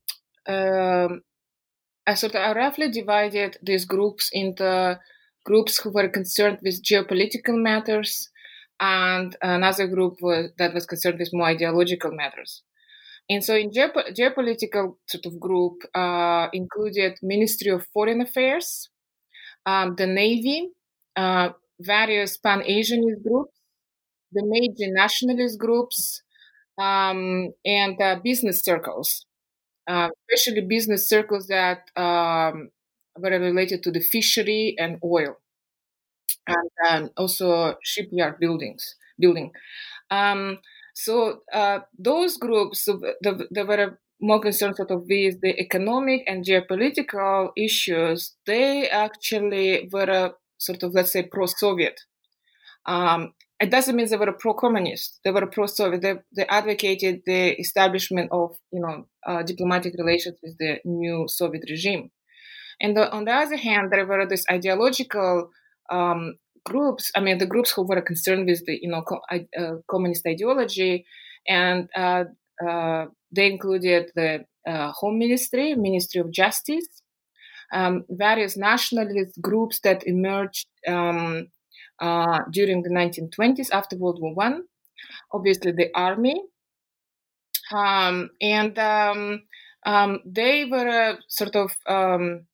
uh, 0.48 1.08
I 2.08 2.14
sort 2.16 2.36
of 2.36 2.42
I 2.42 2.54
roughly 2.54 2.90
divided 2.90 3.58
these 3.62 3.86
groups 3.86 4.30
into 4.34 5.00
groups 5.46 5.80
who 5.80 5.92
were 5.92 6.10
concerned 6.10 6.60
with 6.64 6.84
geopolitical 6.84 7.62
matters 7.62 8.30
and 8.82 9.36
another 9.44 9.88
group 9.88 10.16
was, 10.22 10.50
that 10.58 10.74
was 10.74 10.88
concerned 10.88 11.20
with 11.20 11.30
more 11.32 11.48
ideological 11.48 12.12
matters. 12.12 12.64
And 13.30 13.44
so, 13.44 13.56
in 13.56 13.70
geop- 13.70 14.18
geopolitical 14.18 14.96
sort 15.08 15.26
of 15.28 15.40
group 15.40 15.84
uh, 15.94 16.48
included 16.52 17.14
Ministry 17.22 17.72
of 17.72 17.86
Foreign 17.94 18.22
Affairs, 18.22 18.90
um, 19.66 19.96
the 19.96 20.08
Navy, 20.08 20.70
uh, 21.16 21.50
various 21.80 22.38
pan-Asianist 22.38 23.24
groups, 23.24 23.54
the 24.32 24.44
major 24.44 24.92
nationalist 24.92 25.60
groups, 25.60 26.24
um, 26.78 27.54
and 27.66 28.02
uh, 28.02 28.18
business 28.24 28.64
circles, 28.64 29.26
uh, 29.88 30.10
especially 30.32 30.62
business 30.62 31.08
circles 31.08 31.48
that 31.48 31.90
um, 31.96 32.70
were 33.18 33.40
related 33.40 33.84
to 33.84 33.92
the 33.92 34.00
fishery 34.00 34.76
and 34.80 35.00
oil, 35.04 35.38
and 36.48 36.70
um, 36.90 37.10
also 37.18 37.76
shipyard 37.84 38.40
buildings 38.40 38.96
building. 39.20 39.52
Um, 40.10 40.60
so 40.94 41.42
uh, 41.54 41.80
those 41.98 42.38
groups, 42.38 42.86
the, 42.86 43.48
they 43.52 43.64
were 43.64 44.00
more 44.20 44.40
concerned 44.40 44.76
sort 44.76 44.92
of 44.92 45.02
with 45.08 45.42
the 45.42 45.60
economic 45.60 46.24
and 46.28 46.46
geopolitical 46.46 47.50
issues. 47.58 48.36
They 48.46 48.90
actually 48.90 49.90
were 49.92 50.34
sort 50.58 50.84
of, 50.84 50.94
let's 50.94 51.12
say, 51.14 51.24
pro-Soviet. 51.24 52.02
Um, 52.86 53.34
it 53.62 53.70
doesn't 53.70 53.96
mean 53.96 54.10
they 54.10 54.18
were 54.18 54.34
pro-communist. 54.34 55.20
They 55.24 55.32
were 55.32 55.46
pro-Soviet. 55.46 56.02
They, 56.02 56.16
they 56.36 56.46
advocated 56.48 57.22
the 57.28 57.60
establishment 57.60 58.30
of, 58.32 58.58
you 58.72 58.82
know, 58.82 59.06
uh, 59.26 59.44
diplomatic 59.44 59.94
relations 60.00 60.40
with 60.42 60.58
the 60.58 60.80
new 60.84 61.26
Soviet 61.28 61.64
regime. 61.70 62.10
And 62.82 62.98
the, 62.98 63.12
on 63.12 63.26
the 63.26 63.32
other 63.32 63.58
hand, 63.58 63.92
there 63.92 64.08
were 64.08 64.26
these 64.26 64.46
ideological 64.50 65.52
um, 65.92 66.38
groups. 66.66 67.12
I 67.16 67.20
mean, 67.20 67.38
the 67.38 67.46
groups 67.46 67.72
who 67.72 67.84
were 67.84 68.02
concerned 68.02 68.48
with 68.48 68.66
the, 68.66 68.80
you 68.82 68.90
know, 68.90 69.04
co- 69.04 69.22
uh, 69.32 69.76
communist 69.88 70.26
ideology, 70.26 71.06
and 71.48 71.88
uh, 71.96 72.24
uh 72.68 73.06
they 73.32 73.48
included 73.48 74.12
the 74.16 74.46
uh, 74.68 74.92
Home 74.94 75.20
Ministry, 75.20 75.76
Ministry 75.76 76.22
of 76.22 76.32
Justice, 76.32 77.02
um, 77.72 78.06
various 78.10 78.58
nationalist 78.58 79.40
groups 79.40 79.80
that 79.84 80.06
emerged 80.06 80.68
um, 80.88 81.48
uh, 82.02 82.40
during 82.52 82.84
the 82.84 82.90
1920s 82.90 83.70
after 83.72 83.96
World 83.96 84.20
War 84.22 84.34
One. 84.34 84.64
Obviously, 85.32 85.72
the 85.72 85.90
army, 85.96 86.42
um, 87.72 88.30
and 88.42 88.78
um, 88.78 89.44
um, 89.86 90.20
they 90.26 90.66
were 90.66 91.18
sort 91.28 91.56
of 91.56 91.72
um, 91.88 92.46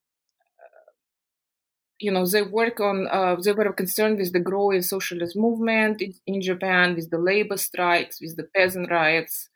you 1.98 2.10
know 2.10 2.26
they 2.26 2.42
work 2.42 2.80
on 2.80 3.06
uh, 3.10 3.36
they 3.44 3.52
were 3.52 3.72
concerned 3.72 4.18
with 4.18 4.32
the 4.32 4.40
growing 4.40 4.82
socialist 4.82 5.36
movement 5.36 6.00
in, 6.00 6.14
in, 6.26 6.40
Japan, 6.40 6.94
with 6.94 7.10
the 7.10 7.18
labor 7.18 7.56
strikes, 7.56 8.20
with 8.20 8.36
the 8.36 8.44
peasant 8.56 8.90
riots, 8.90 9.50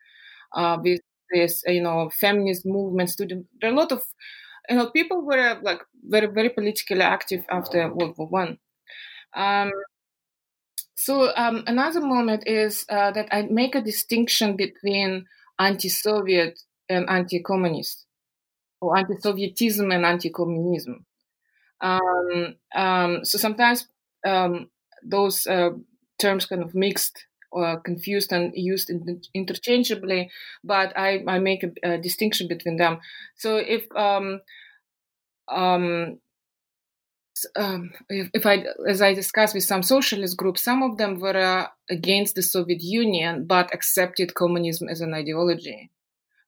uh, 0.55 0.77
with 0.83 1.01
this 1.31 1.63
you 1.65 1.81
know 1.81 2.11
feminist 2.19 2.65
movement. 2.65 3.09
Student, 3.09 3.47
there 3.59 3.71
are 3.71 3.73
a 3.73 3.77
lot 3.77 3.91
of 3.91 4.03
you 4.69 4.77
know, 4.77 4.89
people 4.89 5.25
were 5.25 5.59
like 5.61 5.81
very, 6.07 6.27
very 6.27 6.49
politically 6.49 7.01
active 7.01 7.43
after 7.49 7.93
World 7.93 8.15
War 8.17 8.27
One. 8.27 8.57
Um, 9.35 9.71
so 10.95 11.35
um, 11.35 11.63
another 11.67 12.01
moment 12.01 12.47
is 12.47 12.85
uh, 12.89 13.11
that 13.11 13.27
I 13.31 13.43
make 13.43 13.75
a 13.75 13.81
distinction 13.81 14.55
between 14.55 15.25
anti-Soviet 15.59 16.59
and 16.89 17.09
anti-communist, 17.09 18.05
or 18.81 18.97
anti-Sovietism 18.97 19.93
and 19.93 20.05
anti-communism. 20.05 21.05
Um, 21.81 22.55
um, 22.75 23.25
so 23.25 23.37
sometimes 23.37 23.87
um, 24.25 24.69
those 25.03 25.45
uh, 25.47 25.71
terms 26.19 26.45
kind 26.45 26.63
of 26.63 26.73
mixed 26.73 27.25
or 27.51 27.79
confused 27.81 28.31
and 28.31 28.51
used 28.55 28.89
interchangeably, 29.33 30.31
but 30.63 30.97
I, 30.97 31.23
I 31.27 31.39
make 31.39 31.63
a, 31.63 31.71
a 31.83 31.97
distinction 31.97 32.47
between 32.47 32.77
them. 32.77 32.99
So 33.35 33.57
if 33.57 33.85
um, 33.95 34.41
um, 35.51 36.19
um, 37.55 37.91
if, 38.09 38.29
if, 38.33 38.45
I, 38.45 38.63
as 38.87 39.01
I 39.01 39.13
discussed 39.13 39.53
with 39.53 39.63
some 39.63 39.83
socialist 39.83 40.37
groups, 40.37 40.63
some 40.63 40.83
of 40.83 40.97
them 40.97 41.19
were 41.19 41.37
uh, 41.37 41.67
against 41.89 42.35
the 42.35 42.43
Soviet 42.43 42.81
Union 42.81 43.45
but 43.45 43.73
accepted 43.73 44.35
communism 44.35 44.87
as 44.89 45.01
an 45.01 45.13
ideology, 45.13 45.91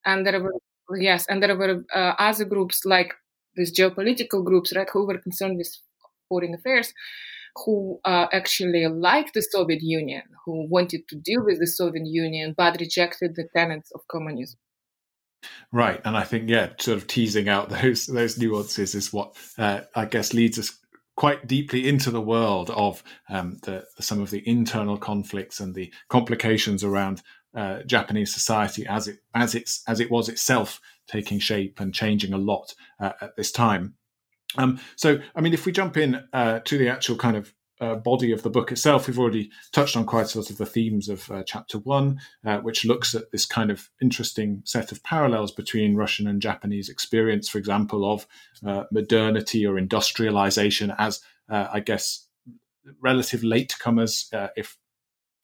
and 0.05 0.25
there 0.25 0.41
were 0.41 0.53
yes, 0.97 1.25
and 1.27 1.41
there 1.41 1.57
were 1.57 1.83
uh, 1.93 2.13
other 2.19 2.45
groups 2.45 2.85
like 2.85 3.13
these 3.55 3.77
geopolitical 3.77 4.43
groups, 4.43 4.75
right, 4.75 4.89
who 4.91 5.05
were 5.07 5.17
concerned 5.17 5.57
with 5.57 5.75
foreign 6.29 6.53
affairs, 6.53 6.93
who 7.65 7.99
uh, 8.05 8.27
actually 8.31 8.85
liked 8.87 9.33
the 9.33 9.41
Soviet 9.41 9.81
Union, 9.81 10.23
who 10.45 10.67
wanted 10.69 11.07
to 11.09 11.15
deal 11.15 11.43
with 11.43 11.59
the 11.59 11.67
Soviet 11.67 12.05
Union 12.05 12.53
but 12.55 12.79
rejected 12.79 13.35
the 13.35 13.47
tenets 13.55 13.91
of 13.93 14.01
communism. 14.07 14.59
Right, 15.71 16.01
and 16.05 16.15
I 16.15 16.23
think 16.23 16.49
yeah, 16.49 16.69
sort 16.79 16.97
of 16.97 17.07
teasing 17.07 17.49
out 17.49 17.69
those 17.81 18.07
those 18.07 18.37
nuances 18.37 18.95
is 18.95 19.11
what 19.13 19.35
uh, 19.57 19.81
I 19.95 20.05
guess 20.05 20.33
leads 20.33 20.59
us 20.59 20.77
quite 21.15 21.47
deeply 21.47 21.87
into 21.87 22.11
the 22.11 22.21
world 22.21 22.69
of 22.71 23.01
um, 23.29 23.57
the, 23.63 23.85
some 24.01 24.21
of 24.21 24.31
the 24.31 24.47
internal 24.47 24.97
conflicts 24.97 25.61
and 25.61 25.73
the 25.73 25.93
complications 26.09 26.83
around 26.83 27.21
uh, 27.55 27.81
Japanese 27.83 28.33
society 28.33 28.85
as 28.85 29.07
it 29.07 29.19
as 29.33 29.55
it's 29.55 29.81
as 29.87 29.99
it 29.99 30.11
was 30.11 30.27
itself 30.27 30.81
taking 31.07 31.39
shape 31.39 31.79
and 31.79 31.93
changing 31.93 32.33
a 32.33 32.37
lot 32.37 32.73
uh, 32.99 33.13
at 33.21 33.35
this 33.37 33.51
time. 33.51 33.95
Um, 34.57 34.79
so, 34.95 35.19
I 35.35 35.41
mean, 35.41 35.53
if 35.53 35.65
we 35.65 35.71
jump 35.71 35.97
in 35.97 36.23
uh, 36.33 36.59
to 36.59 36.77
the 36.77 36.89
actual 36.89 37.17
kind 37.17 37.37
of 37.37 37.53
uh, 37.81 37.95
body 37.95 38.31
of 38.31 38.43
the 38.43 38.49
book 38.49 38.71
itself, 38.71 39.07
we've 39.07 39.19
already 39.19 39.51
touched 39.71 39.97
on 39.97 40.05
quite 40.05 40.33
a 40.33 40.39
lot 40.39 40.49
of 40.49 40.57
the 40.57 40.65
themes 40.65 41.09
of 41.09 41.29
uh, 41.29 41.43
chapter 41.43 41.77
one, 41.79 42.19
uh, 42.45 42.59
which 42.59 42.85
looks 42.85 43.13
at 43.13 43.31
this 43.31 43.45
kind 43.45 43.69
of 43.69 43.89
interesting 44.01 44.61
set 44.65 44.91
of 44.91 45.03
parallels 45.03 45.51
between 45.51 45.95
Russian 45.95 46.27
and 46.27 46.41
Japanese 46.41 46.89
experience, 46.89 47.49
for 47.49 47.57
example, 47.57 48.11
of 48.11 48.27
uh, 48.65 48.83
modernity 48.91 49.65
or 49.65 49.77
industrialization 49.77 50.93
as, 50.97 51.21
uh, 51.49 51.67
I 51.71 51.81
guess, 51.81 52.27
relative 53.01 53.41
latecomers, 53.41 54.27
if 54.55 54.77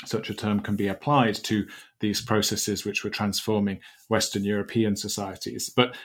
such 0.05 0.29
a 0.29 0.33
term 0.33 0.59
can 0.59 0.75
be 0.75 0.87
applied 0.87 1.35
to 1.35 1.67
these 1.99 2.21
processes 2.21 2.85
which 2.85 3.03
were 3.03 3.09
transforming 3.09 3.79
Western 4.09 4.43
European 4.43 4.95
societies. 4.95 5.69
But 5.69 5.95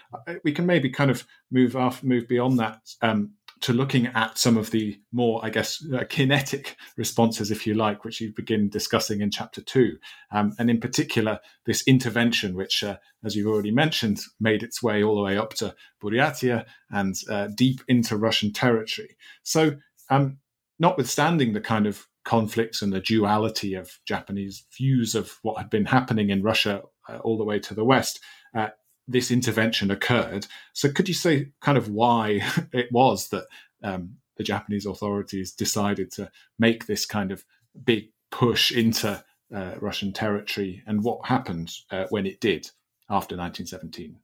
we 0.44 0.52
can 0.52 0.66
maybe 0.66 0.90
kind 0.90 1.10
of 1.10 1.26
move 1.50 1.76
off, 1.76 2.02
move 2.02 2.28
beyond 2.28 2.58
that 2.58 2.80
um, 3.00 3.32
to 3.60 3.72
looking 3.72 4.06
at 4.08 4.38
some 4.38 4.56
of 4.56 4.70
the 4.70 5.00
more, 5.12 5.44
I 5.44 5.50
guess, 5.50 5.84
uh, 5.94 6.04
kinetic 6.08 6.76
responses, 6.96 7.50
if 7.50 7.66
you 7.66 7.74
like, 7.74 8.04
which 8.04 8.20
you 8.20 8.32
begin 8.34 8.68
discussing 8.68 9.20
in 9.20 9.30
chapter 9.30 9.62
two. 9.62 9.98
Um, 10.30 10.54
and 10.58 10.68
in 10.68 10.80
particular, 10.80 11.40
this 11.64 11.82
intervention, 11.86 12.54
which, 12.54 12.84
uh, 12.84 12.98
as 13.24 13.34
you've 13.34 13.46
already 13.46 13.70
mentioned, 13.70 14.20
made 14.38 14.62
its 14.62 14.82
way 14.82 15.02
all 15.02 15.16
the 15.16 15.22
way 15.22 15.38
up 15.38 15.54
to 15.54 15.74
Buryatia 16.02 16.66
and 16.90 17.14
uh, 17.30 17.48
deep 17.54 17.80
into 17.88 18.16
Russian 18.16 18.52
territory. 18.52 19.16
So, 19.42 19.76
um, 20.10 20.38
notwithstanding 20.78 21.52
the 21.52 21.60
kind 21.60 21.86
of 21.86 22.06
conflicts 22.24 22.82
and 22.82 22.92
the 22.92 23.00
duality 23.00 23.74
of 23.74 23.98
Japanese 24.04 24.64
views 24.76 25.14
of 25.14 25.38
what 25.42 25.58
had 25.58 25.70
been 25.70 25.86
happening 25.86 26.28
in 26.28 26.42
Russia 26.42 26.82
uh, 27.08 27.18
all 27.18 27.38
the 27.38 27.44
way 27.44 27.58
to 27.60 27.72
the 27.72 27.84
West, 27.84 28.20
uh, 28.54 28.68
this 29.08 29.30
intervention 29.30 29.90
occurred. 29.90 30.46
So, 30.72 30.90
could 30.90 31.08
you 31.08 31.14
say 31.14 31.52
kind 31.60 31.78
of 31.78 31.88
why 31.88 32.40
it 32.72 32.90
was 32.92 33.28
that 33.28 33.46
um, 33.82 34.16
the 34.36 34.44
Japanese 34.44 34.86
authorities 34.86 35.52
decided 35.52 36.10
to 36.12 36.30
make 36.58 36.86
this 36.86 37.06
kind 37.06 37.32
of 37.32 37.44
big 37.84 38.10
push 38.30 38.72
into 38.72 39.22
uh, 39.54 39.74
Russian 39.80 40.12
territory, 40.12 40.82
and 40.86 41.04
what 41.04 41.26
happened 41.26 41.72
uh, 41.90 42.06
when 42.10 42.26
it 42.26 42.40
did 42.40 42.70
after 43.08 43.36
1917? 43.36 44.18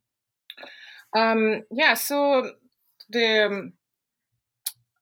Um, 1.16 1.62
yeah, 1.70 1.94
so 1.94 2.52
the 3.10 3.46
um, 3.46 3.72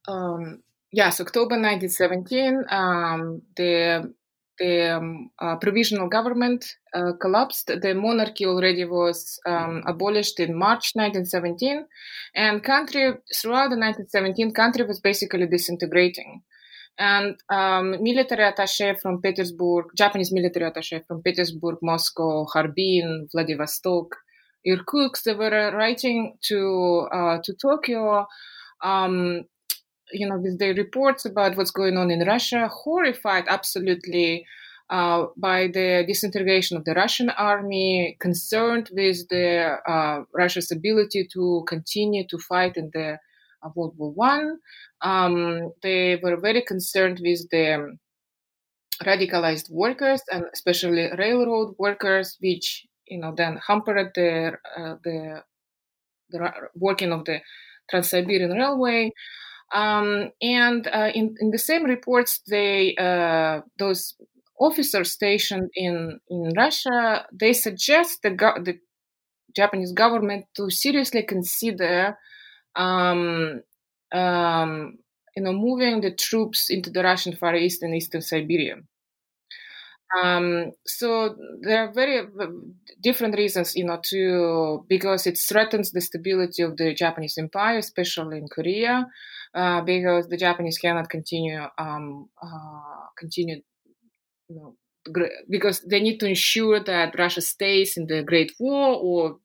um 0.08 0.62
yes, 0.92 1.20
October 1.20 1.56
1917, 1.56 2.64
um, 2.70 3.42
the 3.56 4.12
the 4.60 4.96
um, 4.96 5.30
uh, 5.40 5.56
provisional 5.56 6.08
government 6.08 6.64
uh, 6.94 7.12
collapsed. 7.20 7.66
The 7.66 7.94
monarchy 7.94 8.46
already 8.46 8.84
was 8.84 9.40
um, 9.46 9.82
abolished 9.86 10.38
in 10.38 10.56
March 10.56 10.92
1917, 10.94 11.86
and 12.36 12.62
country 12.62 13.14
throughout 13.34 13.70
the 13.70 13.80
1917 13.80 14.52
country 14.52 14.84
was 14.84 15.00
basically 15.00 15.46
disintegrating. 15.46 16.42
And 16.98 17.36
um, 17.48 18.02
military 18.02 18.44
attaché 18.44 19.00
from 19.00 19.22
Petersburg, 19.22 19.86
Japanese 19.96 20.32
military 20.32 20.70
attaché 20.70 21.06
from 21.06 21.22
Petersburg, 21.22 21.78
Moscow, 21.82 22.44
Harbin, 22.52 23.28
Vladivostok, 23.32 24.14
Irkutsk, 24.66 25.24
they 25.24 25.34
were 25.34 25.72
writing 25.74 26.36
to 26.48 27.08
uh, 27.10 27.38
to 27.42 27.54
Tokyo 27.54 28.26
um, 28.82 29.44
you 30.12 30.28
know, 30.28 30.38
with 30.38 30.58
the 30.58 30.72
reports 30.72 31.24
about 31.24 31.56
what's 31.56 31.70
going 31.70 31.96
on 31.96 32.10
in 32.10 32.26
Russia, 32.26 32.68
horrified 32.68 33.44
absolutely 33.48 34.46
uh, 34.90 35.26
by 35.36 35.68
the 35.68 36.04
disintegration 36.06 36.76
of 36.76 36.84
the 36.84 36.94
Russian 36.94 37.30
army, 37.30 38.16
concerned 38.20 38.90
with 38.92 39.28
the 39.28 39.76
uh, 39.88 40.24
Russia's 40.34 40.72
ability 40.72 41.28
to 41.32 41.64
continue 41.68 42.26
to 42.28 42.38
fight 42.38 42.76
in 42.76 42.90
the 42.92 43.18
uh, 43.62 43.68
World 43.74 43.94
War 43.96 44.10
One. 44.10 44.58
Um, 45.00 45.72
they 45.82 46.18
were 46.22 46.36
very 46.40 46.62
concerned 46.62 47.20
with 47.22 47.48
the 47.50 47.96
radicalized 49.04 49.70
workers 49.70 50.22
and 50.30 50.44
especially 50.52 51.08
railroad 51.16 51.74
workers, 51.78 52.36
which 52.40 52.86
you 53.06 53.18
know 53.20 53.32
then 53.36 53.60
hampered 53.66 54.10
the 54.14 54.52
uh, 54.76 54.96
the, 55.04 55.42
the 56.30 56.50
working 56.74 57.12
of 57.12 57.24
the 57.24 57.40
Trans-Siberian 57.90 58.50
Railway. 58.50 59.12
Um, 59.72 60.30
and 60.42 60.86
uh, 60.88 61.10
in, 61.14 61.36
in 61.40 61.50
the 61.50 61.58
same 61.58 61.84
reports, 61.84 62.40
they 62.48 62.96
uh, 62.96 63.60
those 63.78 64.14
officers 64.58 65.12
stationed 65.12 65.70
in 65.74 66.20
in 66.28 66.52
Russia 66.56 67.26
they 67.32 67.52
suggest 67.52 68.20
the 68.22 68.30
go- 68.30 68.62
the 68.62 68.78
Japanese 69.56 69.92
government 69.92 70.46
to 70.56 70.70
seriously 70.70 71.22
consider, 71.22 72.16
um, 72.76 73.62
um, 74.12 74.98
you 75.36 75.42
know, 75.42 75.52
moving 75.52 76.00
the 76.00 76.12
troops 76.14 76.70
into 76.70 76.90
the 76.90 77.02
Russian 77.02 77.34
Far 77.36 77.56
East 77.56 77.82
and 77.82 77.94
Eastern 77.94 78.22
Siberia. 78.22 78.76
Um, 80.16 80.72
so 80.86 81.36
there 81.62 81.84
are 81.84 81.92
very 81.92 82.26
different 83.00 83.36
reasons, 83.36 83.76
you 83.76 83.84
know, 83.84 84.00
to 84.10 84.84
because 84.88 85.26
it 85.26 85.38
threatens 85.38 85.92
the 85.92 86.00
stability 86.00 86.62
of 86.62 86.76
the 86.76 86.94
Japanese 86.94 87.38
empire, 87.38 87.78
especially 87.78 88.38
in 88.38 88.48
Korea 88.48 89.06
uh, 89.54 89.80
because 89.82 90.28
the 90.28 90.36
Japanese 90.36 90.78
cannot 90.78 91.08
continue 91.10 91.60
um, 91.78 92.28
uh, 92.42 93.06
continue 93.18 93.62
you 94.48 94.56
know 94.56 94.76
because 95.48 95.80
they 95.82 96.00
need 96.00 96.18
to 96.20 96.26
ensure 96.26 96.80
that 96.80 97.18
Russia 97.18 97.40
stays 97.40 97.96
in 97.96 98.06
the 98.06 98.22
Great 98.22 98.52
War 98.60 98.94
or 98.96 99.38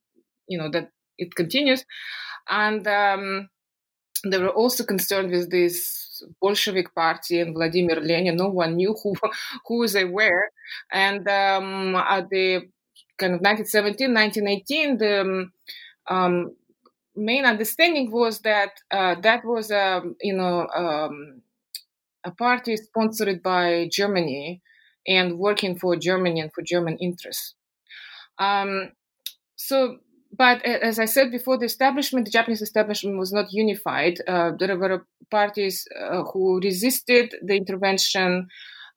you 0.47 0.58
know 0.58 0.69
that 0.71 0.91
it 1.17 1.36
continues. 1.36 1.86
And 2.49 2.88
um, 2.88 3.49
they 4.25 4.38
were 4.39 4.49
also 4.49 4.84
concerned 4.86 5.32
with 5.32 5.51
this 5.51 6.05
Bolshevik 6.41 6.93
party 6.93 7.39
and 7.39 7.56
Vladimir 7.56 7.99
Lenin. 7.99 8.36
No 8.38 8.49
one 8.49 8.75
knew 8.75 8.95
who 9.01 9.15
who 9.67 9.88
they 9.88 10.06
were, 10.06 10.49
and 10.91 11.28
um, 11.28 11.95
at 11.95 12.30
the 12.30 12.62
kind 13.17 13.34
of 13.34 13.41
1917, 13.41 14.13
1918, 14.13 14.97
the 14.97 15.21
um, 15.21 15.51
um 16.08 16.56
main 17.15 17.45
understanding 17.45 18.12
was 18.12 18.39
that 18.41 18.71
uh, 18.91 19.15
that 19.21 19.45
was 19.45 19.71
a 19.71 19.97
um, 19.97 20.15
you 20.21 20.36
know 20.36 20.67
um, 20.75 21.41
a 22.25 22.32
party 22.32 22.75
sponsored 22.78 23.41
by 23.41 23.88
Germany 23.91 24.62
and 25.08 25.38
working 25.38 25.78
for 25.78 25.95
Germany 25.95 26.39
and 26.39 26.51
for 26.54 26.63
German 26.63 26.97
interests. 26.97 27.54
Um, 28.39 28.91
so, 29.56 29.97
but 30.38 30.63
as 30.63 31.00
I 31.00 31.06
said 31.06 31.32
before, 31.32 31.58
the 31.58 31.65
establishment, 31.65 32.26
the 32.26 32.32
Japanese 32.32 32.62
establishment, 32.62 33.17
was 33.17 33.32
not 33.32 33.52
unified. 33.52 34.19
Uh, 34.28 34.52
there 34.58 34.78
were 34.78 35.06
parties 35.32 35.88
uh, 36.00 36.24
who 36.24 36.60
resisted 36.62 37.36
the 37.41 37.56
intervention 37.56 38.48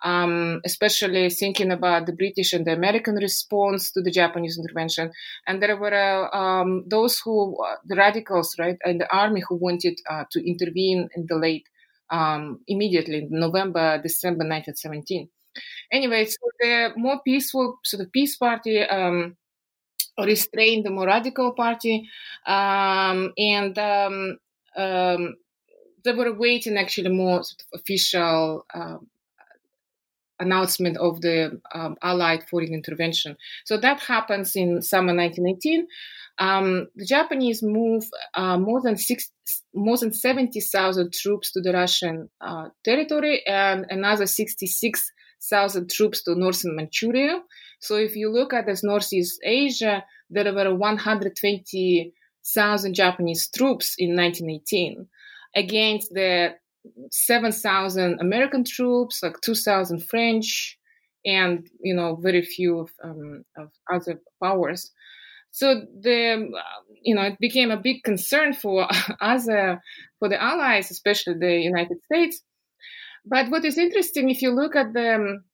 um, 0.04 0.60
especially 0.64 1.28
thinking 1.30 1.70
about 1.70 2.06
the 2.06 2.12
British 2.12 2.52
and 2.52 2.66
the 2.66 2.72
American 2.72 3.16
response 3.16 3.90
to 3.92 4.00
the 4.00 4.10
Japanese 4.10 4.58
intervention. 4.58 5.10
And 5.46 5.62
there 5.62 5.76
were 5.76 5.92
uh, 5.94 6.36
um, 6.36 6.84
those 6.86 7.18
who, 7.18 7.56
uh, 7.64 7.76
the 7.86 7.96
radicals, 7.96 8.54
right, 8.58 8.76
in 8.84 8.98
the 8.98 9.12
army 9.14 9.42
who 9.48 9.56
wanted 9.56 9.98
uh, 10.08 10.24
to 10.30 10.48
intervene 10.48 11.08
in 11.16 11.26
the 11.28 11.36
late, 11.36 11.64
um, 12.10 12.60
immediately 12.68 13.18
in 13.18 13.28
November, 13.30 14.00
December 14.02 14.44
1917. 14.44 15.28
Anyway, 15.90 16.24
so 16.24 16.36
the 16.60 16.90
more 16.96 17.20
peaceful, 17.24 17.78
so 17.82 17.96
the 17.96 18.06
Peace 18.06 18.36
Party 18.36 18.80
restrained 20.24 20.84
the 20.84 20.90
more 20.90 21.06
radical 21.06 21.52
party, 21.52 22.08
um, 22.46 23.32
and 23.36 23.78
um, 23.78 24.38
um, 24.76 25.36
they 26.04 26.12
were 26.12 26.26
awaiting 26.26 26.76
actually 26.76 27.10
more 27.10 27.42
sort 27.42 27.62
of 27.72 27.80
official 27.80 28.66
um, 28.74 29.08
announcement 30.40 30.96
of 30.98 31.20
the 31.20 31.60
um, 31.74 31.96
Allied 32.02 32.44
foreign 32.48 32.72
intervention. 32.72 33.36
So 33.64 33.78
that 33.78 34.00
happens 34.00 34.54
in 34.54 34.82
summer 34.82 35.14
1918. 35.14 35.86
Um, 36.38 36.86
the 36.94 37.04
Japanese 37.04 37.62
move 37.62 38.04
uh, 38.34 38.58
more 38.58 38.80
than 38.80 38.96
six, 38.96 39.30
more 39.74 39.96
than 39.96 40.12
70,000 40.12 41.12
troops 41.12 41.52
to 41.52 41.60
the 41.60 41.72
Russian 41.72 42.30
uh, 42.40 42.68
territory 42.84 43.44
and 43.46 43.86
another 43.90 44.26
66,000 44.26 45.90
troops 45.90 46.22
to 46.22 46.36
northern 46.36 46.76
Manchuria. 46.76 47.40
So 47.80 47.94
if 47.96 48.16
you 48.16 48.30
look 48.30 48.52
at 48.52 48.66
this 48.66 48.82
Northeast 48.82 49.38
Asia, 49.44 50.04
there 50.30 50.52
were 50.52 50.74
120,000 50.74 52.94
Japanese 52.94 53.48
troops 53.50 53.94
in 53.98 54.16
1918 54.16 55.06
against 55.56 56.12
the 56.12 56.54
7,000 57.10 58.20
American 58.20 58.64
troops, 58.64 59.22
like 59.22 59.40
2,000 59.40 60.04
French, 60.04 60.78
and 61.24 61.66
you 61.80 61.94
know 61.94 62.16
very 62.16 62.42
few 62.42 62.80
of, 62.80 62.90
um, 63.04 63.44
of 63.56 63.70
other 63.92 64.20
powers. 64.42 64.90
So 65.50 65.82
the 66.00 66.50
you 67.02 67.14
know 67.14 67.22
it 67.22 67.38
became 67.40 67.70
a 67.70 67.76
big 67.76 68.02
concern 68.04 68.52
for 68.52 68.86
other 69.20 69.80
for 70.18 70.28
the 70.28 70.42
allies, 70.42 70.90
especially 70.90 71.34
the 71.34 71.60
United 71.60 71.98
States. 72.04 72.40
But 73.24 73.50
what 73.50 73.64
is 73.64 73.78
interesting, 73.78 74.30
if 74.30 74.42
you 74.42 74.50
look 74.50 74.76
at 74.76 74.92
the 74.94 75.14
um, 75.16 75.44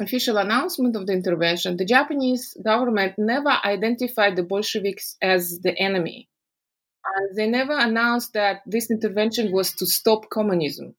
official 0.00 0.38
announcement 0.38 0.96
of 0.96 1.06
the 1.06 1.12
intervention, 1.12 1.76
the 1.76 1.84
Japanese 1.84 2.56
government 2.64 3.14
never 3.18 3.52
identified 3.64 4.36
the 4.36 4.42
Bolsheviks 4.42 5.16
as 5.22 5.60
the 5.62 5.76
enemy. 5.78 6.28
And 7.04 7.36
they 7.36 7.48
never 7.48 7.76
announced 7.76 8.34
that 8.34 8.60
this 8.66 8.90
intervention 8.90 9.52
was 9.52 9.72
to 9.74 9.86
stop 9.86 10.28
communism 10.30 10.94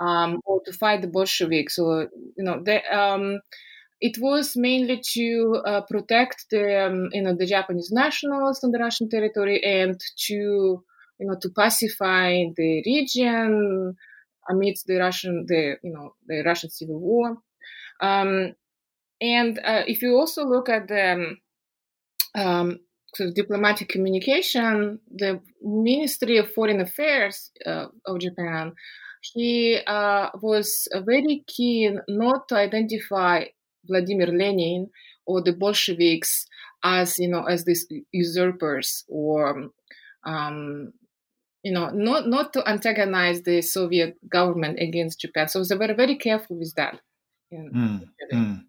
um, 0.00 0.40
or 0.44 0.60
to 0.64 0.72
fight 0.72 1.02
the 1.02 1.08
Bolsheviks. 1.08 1.78
Or 1.78 2.08
you 2.36 2.44
know, 2.44 2.62
they, 2.64 2.82
um, 2.84 3.40
it 4.00 4.18
was 4.20 4.56
mainly 4.56 5.00
to 5.12 5.62
uh, 5.64 5.80
protect 5.82 6.46
the 6.50 6.86
um, 6.86 7.08
you 7.12 7.22
know 7.22 7.34
the 7.36 7.46
Japanese 7.46 7.90
nationals 7.92 8.62
on 8.64 8.70
the 8.70 8.78
Russian 8.78 9.08
territory 9.08 9.62
and 9.64 9.98
to 10.26 10.34
you 10.34 11.26
know 11.26 11.36
to 11.40 11.48
pacify 11.50 12.44
the 12.56 12.82
region 12.84 13.96
amidst 14.48 14.86
the 14.86 14.96
Russian 14.96 15.46
the 15.46 15.76
you 15.82 15.92
know 15.92 16.14
the 16.26 16.42
Russian 16.44 16.70
civil 16.70 17.00
war. 17.00 17.38
Um, 18.00 18.54
and 19.20 19.58
uh, 19.58 19.84
if 19.86 20.02
you 20.02 20.16
also 20.16 20.44
look 20.44 20.68
at 20.68 20.88
the 20.88 21.36
um, 22.34 22.80
sort 23.14 23.28
of 23.28 23.34
diplomatic 23.34 23.88
communication, 23.88 25.00
the 25.10 25.40
Ministry 25.62 26.38
of 26.38 26.52
Foreign 26.52 26.80
Affairs 26.80 27.50
uh, 27.64 27.86
of 28.06 28.20
Japan, 28.20 28.72
he 29.32 29.78
uh, 29.86 30.30
was 30.42 30.86
very 31.06 31.44
keen 31.46 32.00
not 32.08 32.48
to 32.48 32.56
identify 32.56 33.44
Vladimir 33.86 34.26
Lenin 34.26 34.90
or 35.26 35.42
the 35.42 35.52
Bolsheviks 35.52 36.46
as 36.82 37.18
you 37.18 37.28
know 37.28 37.44
as 37.44 37.64
these 37.64 37.86
usurpers 38.12 39.04
or 39.08 39.70
um, 40.24 40.92
you 41.62 41.72
know 41.72 41.88
not 41.90 42.28
not 42.28 42.52
to 42.52 42.68
antagonize 42.68 43.42
the 43.42 43.62
Soviet 43.62 44.16
government 44.28 44.78
against 44.80 45.20
Japan. 45.20 45.48
So 45.48 45.64
they 45.64 45.76
were 45.76 45.94
very 45.94 46.16
careful 46.16 46.58
with 46.58 46.74
that. 46.76 47.00
Mm, 47.54 48.08
mm. 48.32 48.64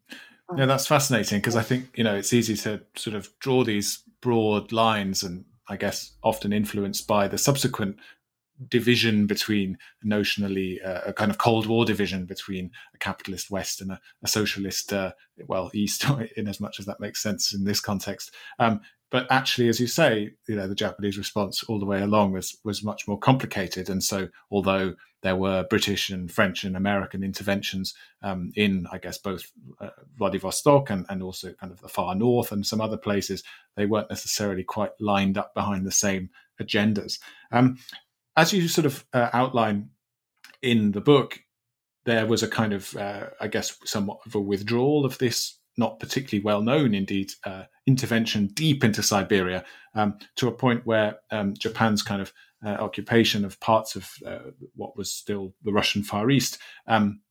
Yeah, 0.56 0.66
that's 0.66 0.88
fascinating 0.88 1.40
because 1.40 1.56
I 1.56 1.64
think 1.64 1.90
you 1.96 2.04
know 2.04 2.16
it's 2.16 2.34
easy 2.34 2.56
to 2.58 2.82
sort 2.96 3.16
of 3.16 3.30
draw 3.40 3.64
these 3.64 4.04
broad 4.22 4.72
lines, 4.72 5.24
and 5.24 5.46
I 5.68 5.78
guess 5.78 6.14
often 6.24 6.54
influenced 6.54 7.08
by 7.08 7.28
the 7.28 7.38
subsequent 7.38 7.98
division 8.70 9.28
between 9.28 9.78
notionally 10.06 10.86
uh, 10.86 11.02
a 11.06 11.14
kind 11.14 11.30
of 11.30 11.38
Cold 11.38 11.66
War 11.66 11.84
division 11.84 12.26
between 12.26 12.72
a 12.94 12.98
capitalist 12.98 13.52
West 13.52 13.82
and 13.82 13.92
a, 13.92 14.00
a 14.24 14.28
socialist, 14.28 14.94
uh, 14.94 15.12
well, 15.48 15.72
East, 15.74 16.06
in 16.38 16.48
as 16.48 16.60
much 16.60 16.80
as 16.80 16.86
that 16.86 17.00
makes 17.00 17.22
sense 17.22 17.54
in 17.54 17.64
this 17.64 17.80
context. 17.80 18.32
Um, 18.60 18.82
but 19.12 19.28
actually, 19.32 19.70
as 19.70 19.80
you 19.80 19.88
say, 19.88 20.32
you 20.48 20.56
know, 20.56 20.68
the 20.68 20.76
Japanese 20.76 21.18
response 21.18 21.64
all 21.64 21.80
the 21.80 21.86
way 21.86 22.02
along 22.02 22.32
was 22.32 22.58
was 22.64 22.84
much 22.84 23.08
more 23.08 23.20
complicated. 23.20 23.90
And 23.90 24.04
so, 24.04 24.30
although 24.50 24.96
there 25.22 25.36
were 25.36 25.66
British 25.70 26.10
and 26.10 26.32
French 26.32 26.64
and 26.64 26.76
American 26.76 27.24
interventions 27.24 27.94
um, 28.22 28.52
in, 28.56 28.88
I 28.92 28.98
guess, 28.98 29.18
both 29.18 29.52
uh, 29.80 29.90
Vladivostok 30.18 30.90
and, 30.90 31.06
and 31.10 31.24
also 31.24 31.54
kind 31.54 31.72
of 31.72 31.82
the 31.82 31.88
far 31.88 32.16
north 32.16 32.52
and 32.52 32.66
some 32.66 32.82
other 32.82 32.98
places, 32.98 33.44
they 33.76 33.86
weren't 33.86 34.10
necessarily 34.10 34.64
quite 34.64 34.92
lined 35.00 35.38
up 35.38 35.54
behind 35.54 35.86
the 35.86 35.92
same 35.92 36.30
agendas. 36.62 37.20
Um, 37.52 37.78
as 38.36 38.54
you 38.54 38.68
sort 38.68 38.86
of 38.86 39.06
uh, 39.14 39.30
outline 39.34 39.90
in 40.62 40.92
the 40.92 41.02
book, 41.02 41.40
there 42.06 42.26
was 42.26 42.44
a 42.44 42.48
kind 42.48 42.74
of, 42.74 42.96
uh, 42.96 43.28
I 43.42 43.48
guess, 43.48 43.78
somewhat 43.84 44.20
of 44.26 44.36
a 44.36 44.40
withdrawal 44.40 45.06
of 45.06 45.18
this 45.18 45.58
not 45.78 46.00
particularly 46.00 46.44
well 46.44 46.62
known, 46.62 46.94
indeed, 46.94 47.32
uh, 47.46 47.64
intervention 47.86 48.48
deep 48.48 48.84
into 48.84 49.04
Siberia 49.04 49.64
um, 49.94 50.18
to 50.36 50.48
a 50.48 50.52
point 50.52 50.86
where 50.86 51.20
um, 51.32 51.54
Japan's 51.54 52.02
kind 52.02 52.22
of 52.22 52.34
uh, 52.66 52.70
occupation 52.70 53.46
of 53.46 53.60
parts 53.60 53.96
of 53.96 54.10
uh, 54.26 54.52
what 54.76 54.98
was 54.98 55.12
still 55.12 55.54
the 55.64 55.74
Russian 55.74 56.04
Far 56.04 56.30
East 56.30 56.58
um, 56.88 57.22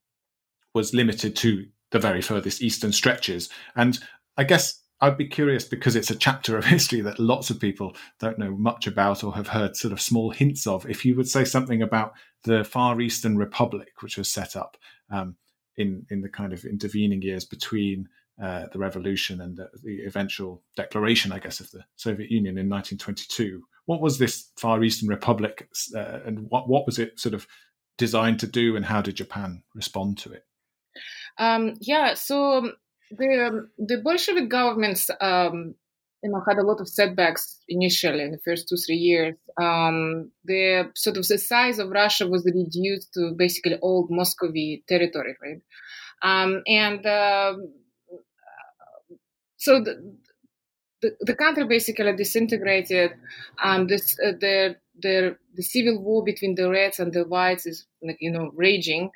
was 0.74 0.94
limited 0.94 1.34
to 1.36 1.66
the 1.90 1.98
very 1.98 2.20
furthest 2.20 2.62
eastern 2.62 2.92
stretches. 2.92 3.48
And 3.76 3.98
I 4.36 4.44
guess 4.44 4.80
I'd 5.00 5.16
be 5.16 5.26
curious 5.26 5.64
because 5.64 5.96
it's 5.96 6.10
a 6.10 6.16
chapter 6.16 6.56
of 6.56 6.64
history 6.66 7.00
that 7.02 7.18
lots 7.18 7.50
of 7.50 7.60
people 7.60 7.96
don't 8.20 8.38
know 8.38 8.52
much 8.52 8.86
about 8.86 9.24
or 9.24 9.34
have 9.34 9.48
heard 9.48 9.76
sort 9.76 9.92
of 9.92 10.00
small 10.00 10.30
hints 10.30 10.66
of. 10.66 10.88
If 10.88 11.04
you 11.04 11.16
would 11.16 11.28
say 11.28 11.44
something 11.44 11.82
about 11.82 12.12
the 12.44 12.64
Far 12.64 13.00
Eastern 13.00 13.36
Republic, 13.36 13.92
which 14.00 14.16
was 14.16 14.30
set 14.30 14.56
up 14.56 14.76
um, 15.10 15.36
in 15.76 16.06
in 16.10 16.20
the 16.20 16.28
kind 16.28 16.52
of 16.52 16.64
intervening 16.64 17.22
years 17.22 17.44
between 17.44 18.08
uh, 18.42 18.66
the 18.72 18.78
revolution 18.78 19.40
and 19.40 19.56
the, 19.56 19.68
the, 19.82 20.04
eventual 20.04 20.62
declaration, 20.76 21.30
I 21.30 21.38
guess, 21.38 21.60
of 21.60 21.70
the 21.70 21.84
Soviet 21.94 22.30
Union 22.30 22.58
in 22.58 22.68
1922. 22.68 23.62
What 23.86 24.00
was 24.00 24.18
this 24.18 24.50
Far 24.56 24.82
Eastern 24.82 25.08
Republic, 25.08 25.68
uh, 25.94 26.18
and 26.24 26.50
what 26.50 26.68
what 26.68 26.84
was 26.84 26.98
it 26.98 27.20
sort 27.20 27.34
of 27.34 27.46
designed 27.96 28.40
to 28.40 28.48
do, 28.48 28.74
and 28.74 28.84
how 28.84 29.02
did 29.02 29.16
Japan 29.16 29.62
respond 29.74 30.18
to 30.18 30.32
it? 30.32 30.44
Um, 31.38 31.74
yeah, 31.80 32.14
so 32.14 32.58
um, 32.58 32.72
the 33.10 33.46
um, 33.46 33.70
the 33.78 33.98
Bolshevik 33.98 34.48
governments, 34.48 35.10
um, 35.20 35.76
you 36.22 36.30
know, 36.30 36.42
had 36.48 36.58
a 36.58 36.66
lot 36.66 36.80
of 36.80 36.88
setbacks 36.88 37.60
initially 37.68 38.22
in 38.22 38.32
the 38.32 38.40
first 38.44 38.68
two 38.68 38.76
three 38.76 38.96
years. 38.96 39.36
Um, 39.60 40.32
the 40.44 40.90
sort 40.96 41.18
of 41.18 41.28
the 41.28 41.38
size 41.38 41.78
of 41.78 41.90
Russia 41.90 42.26
was 42.26 42.44
reduced 42.44 43.12
to 43.14 43.32
basically 43.36 43.78
old 43.80 44.10
Muscovy 44.10 44.82
territory, 44.88 45.36
right? 45.40 45.62
Um, 46.22 46.62
and 46.66 47.04
uh, 47.06 47.54
so 49.64 49.82
the, 49.82 49.94
the, 51.00 51.16
the, 51.20 51.34
country 51.34 51.64
basically 51.66 52.14
disintegrated. 52.14 53.12
Um, 53.62 53.86
this, 53.86 54.16
uh, 54.20 54.32
the, 54.38 54.76
the, 55.02 55.36
the 55.54 55.62
civil 55.62 56.02
war 56.02 56.22
between 56.22 56.54
the 56.54 56.68
Reds 56.68 56.98
and 56.98 57.12
the 57.12 57.24
Whites 57.24 57.64
is, 57.66 57.86
you 58.20 58.30
know, 58.30 58.50
raging. 58.54 59.10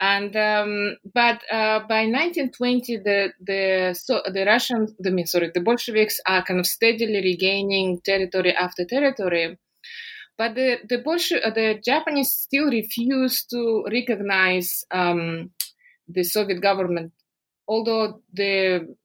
And 0.00 0.34
um, 0.36 0.96
but 1.14 1.40
uh, 1.48 1.86
by 1.86 2.06
1920, 2.06 2.96
the 2.98 3.32
the 3.40 3.94
so 3.96 4.20
the 4.26 4.44
Russians, 4.44 4.92
the 4.98 5.12
mean, 5.12 5.26
sorry, 5.26 5.52
the 5.54 5.60
Bolsheviks 5.60 6.18
are 6.26 6.44
kind 6.44 6.58
of 6.58 6.66
steadily 6.66 7.20
regaining 7.22 8.00
territory 8.00 8.52
after 8.52 8.84
territory. 8.84 9.56
But 10.36 10.56
the 10.56 10.78
the 10.88 10.98
Bolshe- 10.98 11.46
uh, 11.46 11.50
the 11.50 11.80
Japanese 11.84 12.32
still 12.32 12.68
refuse 12.68 13.44
to 13.52 13.84
recognize 13.92 14.84
um, 14.90 15.52
the 16.08 16.24
Soviet 16.24 16.60
government, 16.60 17.12
although 17.68 18.22
the 18.32 18.96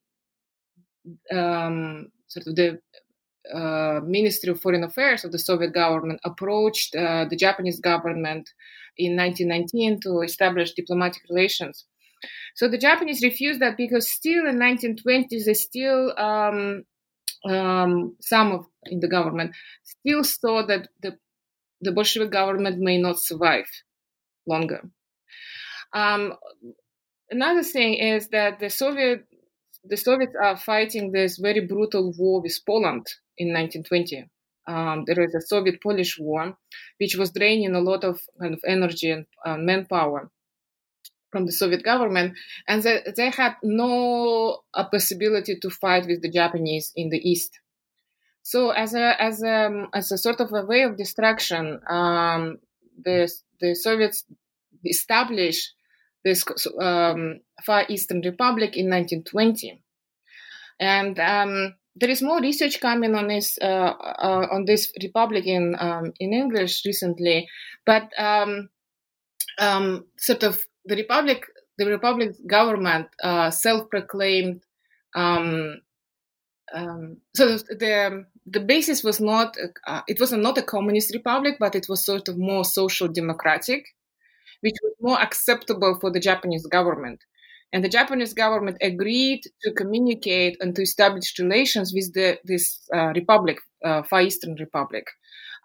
um, 1.31 2.07
sort 2.27 2.47
of 2.47 2.55
the 2.55 2.79
uh, 3.53 4.01
Ministry 4.03 4.51
of 4.51 4.61
Foreign 4.61 4.83
Affairs 4.83 5.23
of 5.23 5.31
the 5.31 5.39
Soviet 5.39 5.73
government 5.73 6.19
approached 6.25 6.95
uh, 6.95 7.25
the 7.29 7.35
Japanese 7.35 7.79
government 7.79 8.49
in 8.97 9.15
1919 9.15 10.01
to 10.01 10.21
establish 10.21 10.73
diplomatic 10.73 11.23
relations. 11.29 11.85
So 12.55 12.67
the 12.67 12.77
Japanese 12.77 13.23
refused 13.23 13.61
that 13.61 13.77
because 13.77 14.09
still 14.09 14.47
in 14.47 14.57
1920s 14.57 15.45
they 15.45 15.53
still 15.53 16.17
um, 16.17 16.83
um, 17.45 18.15
some 18.19 18.51
of 18.51 18.65
in 18.85 18.99
the 18.99 19.07
government 19.07 19.55
still 19.83 20.23
saw 20.23 20.65
that 20.65 20.87
the 21.01 21.17
the 21.81 21.91
Bolshevik 21.91 22.31
government 22.31 22.79
may 22.79 22.97
not 22.97 23.19
survive 23.19 23.67
longer. 24.47 24.81
Um, 25.93 26.33
another 27.29 27.63
thing 27.63 27.93
is 27.93 28.29
that 28.29 28.59
the 28.59 28.69
Soviet 28.69 29.25
the 29.89 29.97
Soviets 29.97 30.35
are 30.41 30.57
fighting 30.57 31.11
this 31.11 31.37
very 31.37 31.61
brutal 31.61 32.13
war 32.17 32.41
with 32.41 32.59
Poland 32.65 33.05
in 33.37 33.53
1920. 33.53 34.29
Um, 34.67 35.05
there 35.05 35.23
is 35.23 35.33
a 35.33 35.41
Soviet-Polish 35.41 36.19
war, 36.19 36.57
which 36.99 37.15
was 37.15 37.31
draining 37.31 37.73
a 37.73 37.79
lot 37.79 38.03
of 38.03 38.19
kind 38.39 38.53
of 38.53 38.59
energy 38.67 39.11
and 39.11 39.25
uh, 39.45 39.57
manpower 39.57 40.29
from 41.31 41.45
the 41.45 41.51
Soviet 41.51 41.83
government, 41.83 42.37
and 42.67 42.83
they, 42.83 43.03
they 43.15 43.29
had 43.29 43.55
no 43.63 44.61
uh, 44.73 44.85
possibility 44.89 45.57
to 45.61 45.69
fight 45.69 46.05
with 46.07 46.21
the 46.21 46.31
Japanese 46.31 46.91
in 46.95 47.09
the 47.09 47.17
east. 47.17 47.59
So, 48.43 48.69
as 48.69 48.93
a 48.93 49.21
as 49.21 49.43
a 49.43 49.87
as 49.93 50.11
a 50.11 50.17
sort 50.17 50.39
of 50.39 50.53
a 50.53 50.65
way 50.65 50.83
of 50.83 50.95
distraction, 50.95 51.81
um, 51.89 52.59
the 53.03 53.29
the 53.59 53.75
Soviets 53.75 54.23
established 54.85 55.73
this 56.27 56.43
um, 56.81 57.39
Far 57.65 57.85
Eastern 57.87 58.21
Republic 58.21 58.75
in 58.75 58.89
1920, 58.89 59.81
and 60.79 61.19
um, 61.19 61.75
there 61.95 62.09
is 62.09 62.21
more 62.21 62.41
research 62.41 62.81
coming 62.81 63.15
on 63.15 63.27
this 63.27 63.57
uh, 63.61 63.65
uh, 63.65 64.47
on 64.51 64.65
this 64.65 64.91
republic 65.01 65.47
in 65.47 65.75
um, 65.79 66.13
in 66.19 66.33
English 66.33 66.83
recently, 66.85 67.47
but 67.85 68.09
sort 70.17 70.43
of 70.43 70.59
the 70.85 70.95
republic, 70.95 71.45
the 71.77 71.87
republic 71.87 72.35
government, 72.45 73.07
uh, 73.23 73.49
self-proclaimed. 73.49 74.61
So 75.15 75.79
the 77.35 78.25
the 78.45 78.59
basis 78.59 79.03
was 79.03 79.19
not 79.19 79.57
it 80.07 80.19
was 80.19 80.31
not 80.33 80.57
a 80.57 80.63
communist 80.63 81.13
republic, 81.13 81.55
but 81.59 81.75
it 81.75 81.87
was 81.89 82.05
sort 82.05 82.27
of 82.27 82.37
more 82.37 82.65
social 82.65 83.07
democratic, 83.07 83.85
which 84.61 84.75
was 84.83 84.93
more 84.99 85.19
acceptable 85.21 85.97
for 85.99 86.11
the 86.11 86.19
Japanese 86.19 86.65
government. 86.67 87.19
And 87.73 87.83
the 87.83 87.89
Japanese 87.89 88.33
government 88.33 88.77
agreed 88.81 89.41
to 89.63 89.73
communicate 89.73 90.57
and 90.61 90.75
to 90.75 90.81
establish 90.81 91.37
relations 91.37 91.91
with 91.93 92.13
the, 92.13 92.39
this 92.45 92.79
uh, 92.93 93.07
republic, 93.07 93.59
uh, 93.83 94.03
Far 94.03 94.21
Eastern 94.21 94.55
Republic, 94.55 95.05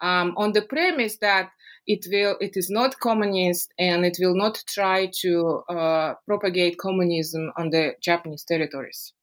um, 0.01 0.33
on 0.35 0.51
the 0.51 0.63
premise 0.63 1.17
that 1.19 1.49
it 1.87 2.05
will, 2.11 2.35
it 2.41 2.55
is 2.55 2.69
not 2.69 2.99
communist 2.99 3.73
and 3.79 4.05
it 4.05 4.17
will 4.19 4.35
not 4.35 4.61
try 4.67 5.09
to 5.21 5.63
uh, 5.69 6.13
propagate 6.25 6.77
communism 6.77 7.51
on 7.57 7.69
the 7.69 7.93
Japanese 8.01 8.43
territories. 8.43 9.13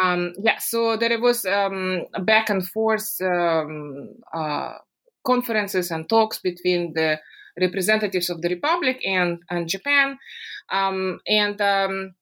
Um, 0.00 0.32
yeah, 0.38 0.58
so 0.58 0.96
there 0.96 1.20
was 1.20 1.44
um, 1.44 2.06
back 2.22 2.48
and 2.48 2.66
forth 2.66 3.20
um, 3.20 4.14
uh, 4.32 4.74
conferences 5.24 5.90
and 5.90 6.08
talks 6.08 6.38
between 6.38 6.94
the 6.94 7.18
representatives 7.60 8.30
of 8.30 8.42
the 8.42 8.48
republic 8.48 9.00
and, 9.06 9.38
and 9.50 9.68
Japan. 9.68 10.18
Um, 10.70 11.20
and 11.26 11.60
um, 11.60 12.14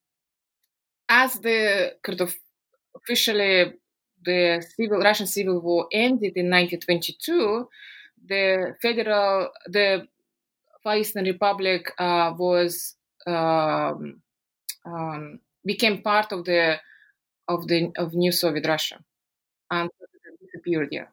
as 1.08 1.34
the 1.40 1.92
kind 2.02 2.20
of 2.20 2.34
officially 2.96 3.72
the 4.24 4.64
civil 4.76 4.98
Russian 5.00 5.26
civil 5.26 5.60
war 5.60 5.86
ended 5.92 6.34
in 6.36 6.50
1922, 6.50 7.68
the 8.26 8.76
federal 8.82 9.50
the 9.66 10.06
Far 10.82 10.98
Eastern 10.98 11.24
Republic 11.24 11.92
uh, 11.98 12.32
was 12.38 12.96
um, 13.26 14.22
um, 14.86 15.40
became 15.64 16.02
part 16.02 16.32
of 16.32 16.44
the 16.44 16.76
of 17.48 17.68
the 17.68 17.92
of 17.96 18.14
new 18.14 18.32
Soviet 18.32 18.66
Russia 18.66 19.00
and 19.70 19.90
disappeared. 20.40 20.88
Yeah. 20.92 21.06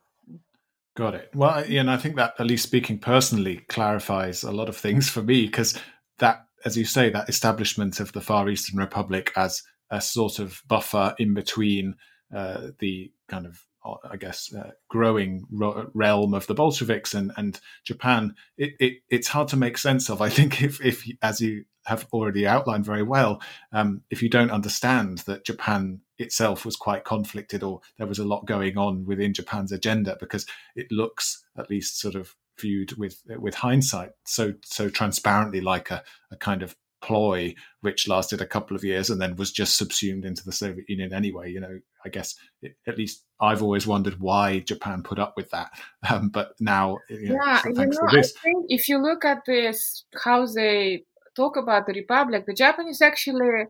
Got 0.98 1.14
it. 1.14 1.30
Well, 1.36 1.60
and 1.60 1.92
I 1.92 1.98
think 1.98 2.16
that, 2.16 2.34
at 2.40 2.48
least 2.48 2.64
speaking 2.64 2.98
personally, 2.98 3.58
clarifies 3.70 4.42
a 4.42 4.52
lot 4.52 4.68
of 4.68 4.76
things 4.76 5.08
for 5.08 5.22
me 5.22 5.46
because 5.46 5.80
that, 6.18 6.48
as 6.66 6.76
you 6.76 6.86
say, 6.86 7.12
that 7.12 7.30
establishment 7.30 8.00
of 8.00 8.14
the 8.14 8.20
Far 8.20 8.50
Eastern 8.50 8.80
Republic 8.80 9.32
as 9.36 9.62
a 9.92 10.02
sort 10.02 10.40
of 10.40 10.64
buffer 10.68 11.14
in 11.20 11.36
between 11.36 11.94
uh, 12.36 12.70
the 12.80 13.12
kind 13.28 13.46
of, 13.46 13.62
I 14.10 14.18
guess, 14.18 14.52
uh, 14.52 14.72
growing 14.90 15.46
ro- 15.52 15.92
realm 15.94 16.34
of 16.34 16.48
the 16.48 16.56
Bolsheviks 16.56 17.14
and, 17.14 17.32
and 17.38 17.60
Japan, 17.84 18.34
it, 18.58 18.72
it, 18.80 18.94
it's 19.08 19.28
hard 19.28 19.50
to 19.50 19.56
make 19.56 19.78
sense 19.78 20.10
of. 20.10 20.20
I 20.20 20.30
think 20.30 20.64
if, 20.64 20.84
if 20.84 21.06
as 21.22 21.40
you 21.40 21.66
have 21.88 22.06
already 22.12 22.46
outlined 22.46 22.86
very 22.86 23.04
well, 23.04 23.42
um, 23.72 24.02
if 24.10 24.22
you 24.22 24.30
don't 24.30 24.52
understand 24.52 25.20
that 25.20 25.46
Japan 25.46 26.02
itself 26.18 26.66
was 26.66 26.76
quite 26.76 27.06
conflicted 27.06 27.64
or 27.64 27.80
there 27.98 28.08
was 28.08 28.20
a 28.20 28.26
lot 28.26 28.46
going 28.46 28.78
on 28.78 29.06
within 29.06 29.34
Japan's 29.34 29.72
agenda 29.72 30.18
because 30.20 30.46
it 30.76 30.88
looks 30.92 31.46
at 31.58 31.70
least 31.70 32.00
sort 32.00 32.16
of 32.16 32.36
viewed 32.60 32.98
with 32.98 33.22
with 33.38 33.54
hindsight 33.54 34.10
so 34.26 34.52
so 34.66 34.90
transparently 34.90 35.62
like 35.62 35.92
a, 35.92 36.04
a 36.32 36.36
kind 36.38 36.64
of 36.64 36.76
ploy 37.02 37.54
which 37.82 38.08
lasted 38.08 38.42
a 38.42 38.46
couple 38.46 38.76
of 38.76 38.84
years 38.84 39.10
and 39.10 39.22
then 39.22 39.36
was 39.36 39.52
just 39.52 39.78
subsumed 39.78 40.26
into 40.26 40.44
the 40.44 40.52
Soviet 40.52 40.90
Union 40.90 41.14
anyway. 41.14 41.52
You 41.52 41.62
know, 41.62 41.80
I 42.06 42.10
guess 42.10 42.36
it, 42.62 42.76
at 42.88 42.98
least 42.98 43.24
I've 43.40 43.62
always 43.62 43.86
wondered 43.86 44.20
why 44.20 44.60
Japan 44.60 45.04
put 45.04 45.20
up 45.20 45.34
with 45.36 45.50
that. 45.52 45.72
Um, 46.10 46.30
but 46.30 46.54
now, 46.62 47.00
you 47.10 47.30
know, 47.30 47.40
yeah, 47.44 47.62
you 47.66 47.74
know, 47.74 47.82
I 48.08 48.22
think 48.22 48.66
if 48.70 48.88
you 48.88 48.98
look 48.98 49.26
at 49.26 49.40
this, 49.46 50.06
how 50.24 50.46
they 50.46 51.04
talk 51.38 51.56
about 51.58 51.86
the 51.88 51.94
republic, 51.94 52.46
the 52.48 52.54
Japanese 52.66 53.02
actually 53.02 53.68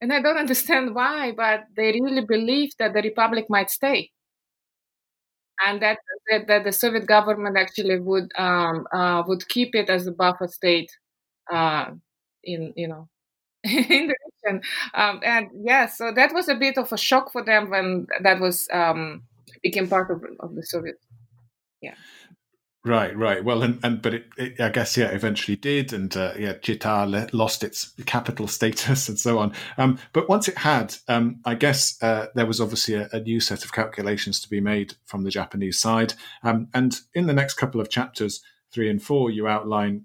and 0.00 0.12
I 0.12 0.20
don't 0.20 0.36
understand 0.46 0.94
why, 0.94 1.32
but 1.32 1.64
they 1.76 1.92
really 1.92 2.24
believe 2.24 2.72
that 2.78 2.92
the 2.94 3.02
republic 3.02 3.46
might 3.48 3.70
stay, 3.70 4.10
and 5.66 5.80
that 5.82 5.98
that, 6.30 6.46
that 6.48 6.64
the 6.64 6.72
Soviet 6.72 7.06
government 7.06 7.56
actually 7.56 7.98
would 8.00 8.30
um, 8.36 8.86
uh, 8.92 9.22
would 9.26 9.48
keep 9.48 9.74
it 9.74 9.88
as 9.90 10.06
a 10.06 10.12
buffer 10.12 10.48
state 10.48 10.90
uh, 11.52 11.86
in 12.44 12.72
you 12.76 12.88
know 12.88 13.08
in 13.64 14.08
the 14.08 14.16
region. 14.46 14.62
Um, 14.94 15.20
and 15.24 15.48
yeah, 15.54 15.86
so 15.86 16.12
that 16.14 16.34
was 16.34 16.48
a 16.48 16.54
bit 16.54 16.78
of 16.78 16.92
a 16.92 16.98
shock 16.98 17.32
for 17.32 17.44
them 17.44 17.70
when 17.70 18.06
that 18.22 18.40
was 18.40 18.68
um, 18.72 19.24
became 19.62 19.88
part 19.88 20.10
of, 20.10 20.22
of 20.40 20.54
the 20.54 20.64
Soviet. 20.64 20.96
Yeah. 21.82 21.94
Right, 22.86 23.16
right. 23.16 23.42
Well, 23.42 23.62
and, 23.62 23.80
and 23.82 24.02
but 24.02 24.12
it, 24.12 24.26
it, 24.36 24.60
I 24.60 24.68
guess 24.68 24.94
yeah, 24.94 25.08
eventually 25.08 25.56
did, 25.56 25.94
and 25.94 26.14
uh, 26.14 26.34
yeah, 26.38 26.52
le- 27.06 27.28
lost 27.32 27.64
its 27.64 27.94
capital 28.04 28.46
status 28.58 29.08
and 29.08 29.18
so 29.18 29.38
on. 29.38 29.54
Um, 29.78 29.98
but 30.12 30.28
once 30.28 30.48
it 30.48 30.58
had, 30.58 30.94
um, 31.08 31.40
I 31.46 31.54
guess 31.54 32.00
uh, 32.02 32.26
there 32.34 32.44
was 32.44 32.60
obviously 32.60 32.96
a, 32.96 33.08
a, 33.10 33.20
new 33.20 33.40
set 33.40 33.64
of 33.64 33.72
calculations 33.72 34.38
to 34.40 34.50
be 34.50 34.60
made 34.60 34.96
from 35.06 35.24
the 35.24 35.30
Japanese 35.30 35.80
side. 35.80 36.12
Um, 36.42 36.68
and 36.74 37.00
in 37.14 37.26
the 37.26 37.32
next 37.32 37.54
couple 37.54 37.80
of 37.80 37.88
chapters, 37.88 38.42
three 38.70 38.90
and 38.90 39.02
four, 39.02 39.30
you 39.30 39.48
outline 39.48 40.04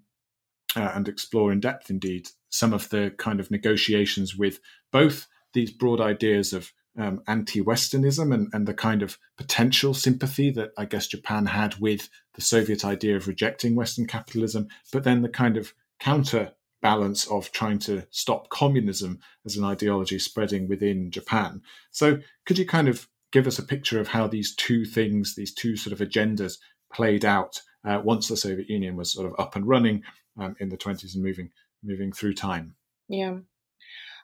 uh, 0.78 0.92
and 0.96 1.10
explore 1.10 1.52
in 1.52 1.60
depth, 1.60 1.90
indeed, 1.90 2.30
some 2.50 2.72
of 2.72 2.90
the 2.90 3.14
kind 3.18 3.42
of 3.42 3.52
negotiations 3.52 4.38
with 4.38 4.62
both 4.90 5.28
these 5.54 5.72
broad 5.72 6.00
ideas 6.00 6.54
of 6.54 6.72
um, 7.00 7.22
anti-Westernism 7.28 8.34
and, 8.34 8.50
and 8.54 8.68
the 8.68 8.74
kind 8.74 9.02
of 9.02 9.18
potential 9.38 9.94
sympathy 9.94 10.52
that 10.52 10.72
I 10.78 10.86
guess 10.86 11.08
Japan 11.08 11.46
had 11.46 11.76
with 11.76 12.10
the 12.36 12.42
Soviet 12.42 12.84
idea 12.84 13.16
of 13.16 13.28
rejecting 13.28 13.76
Western 13.76 14.06
capitalism, 14.06 14.68
but 14.92 15.06
then 15.06 15.22
the 15.22 15.30
kind 15.30 15.56
of 15.56 15.74
counterbalance 16.00 17.26
of 17.28 17.52
trying 17.52 17.80
to 17.80 18.06
stop 18.12 18.50
communism 18.50 19.20
as 19.46 19.56
an 19.56 19.64
ideology 19.64 20.20
spreading 20.20 20.68
within 20.68 21.10
Japan. 21.10 21.62
So, 21.92 22.20
could 22.46 22.58
you 22.58 22.66
kind 22.66 22.90
of 22.90 23.08
give 23.32 23.48
us 23.48 23.60
a 23.60 23.64
picture 23.64 24.00
of 24.00 24.10
how 24.10 24.28
these 24.28 24.54
two 24.56 24.86
things, 24.86 25.36
these 25.36 25.54
two 25.54 25.78
sort 25.78 26.00
of 26.00 26.06
agendas, 26.06 26.58
played 26.92 27.24
out 27.24 27.62
uh, 27.86 28.02
once 28.04 28.28
the 28.28 28.36
Soviet 28.36 28.70
Union 28.70 28.98
was 28.98 29.14
sort 29.14 29.28
of 29.28 29.40
up 29.40 29.56
and 29.56 29.66
running 29.66 30.04
um, 30.38 30.56
in 30.60 30.70
the 30.70 30.78
20s 30.78 31.16
and 31.16 31.24
moving 31.24 31.50
moving 31.82 32.12
through 32.12 32.34
time? 32.34 32.76
Yeah. 33.08 33.38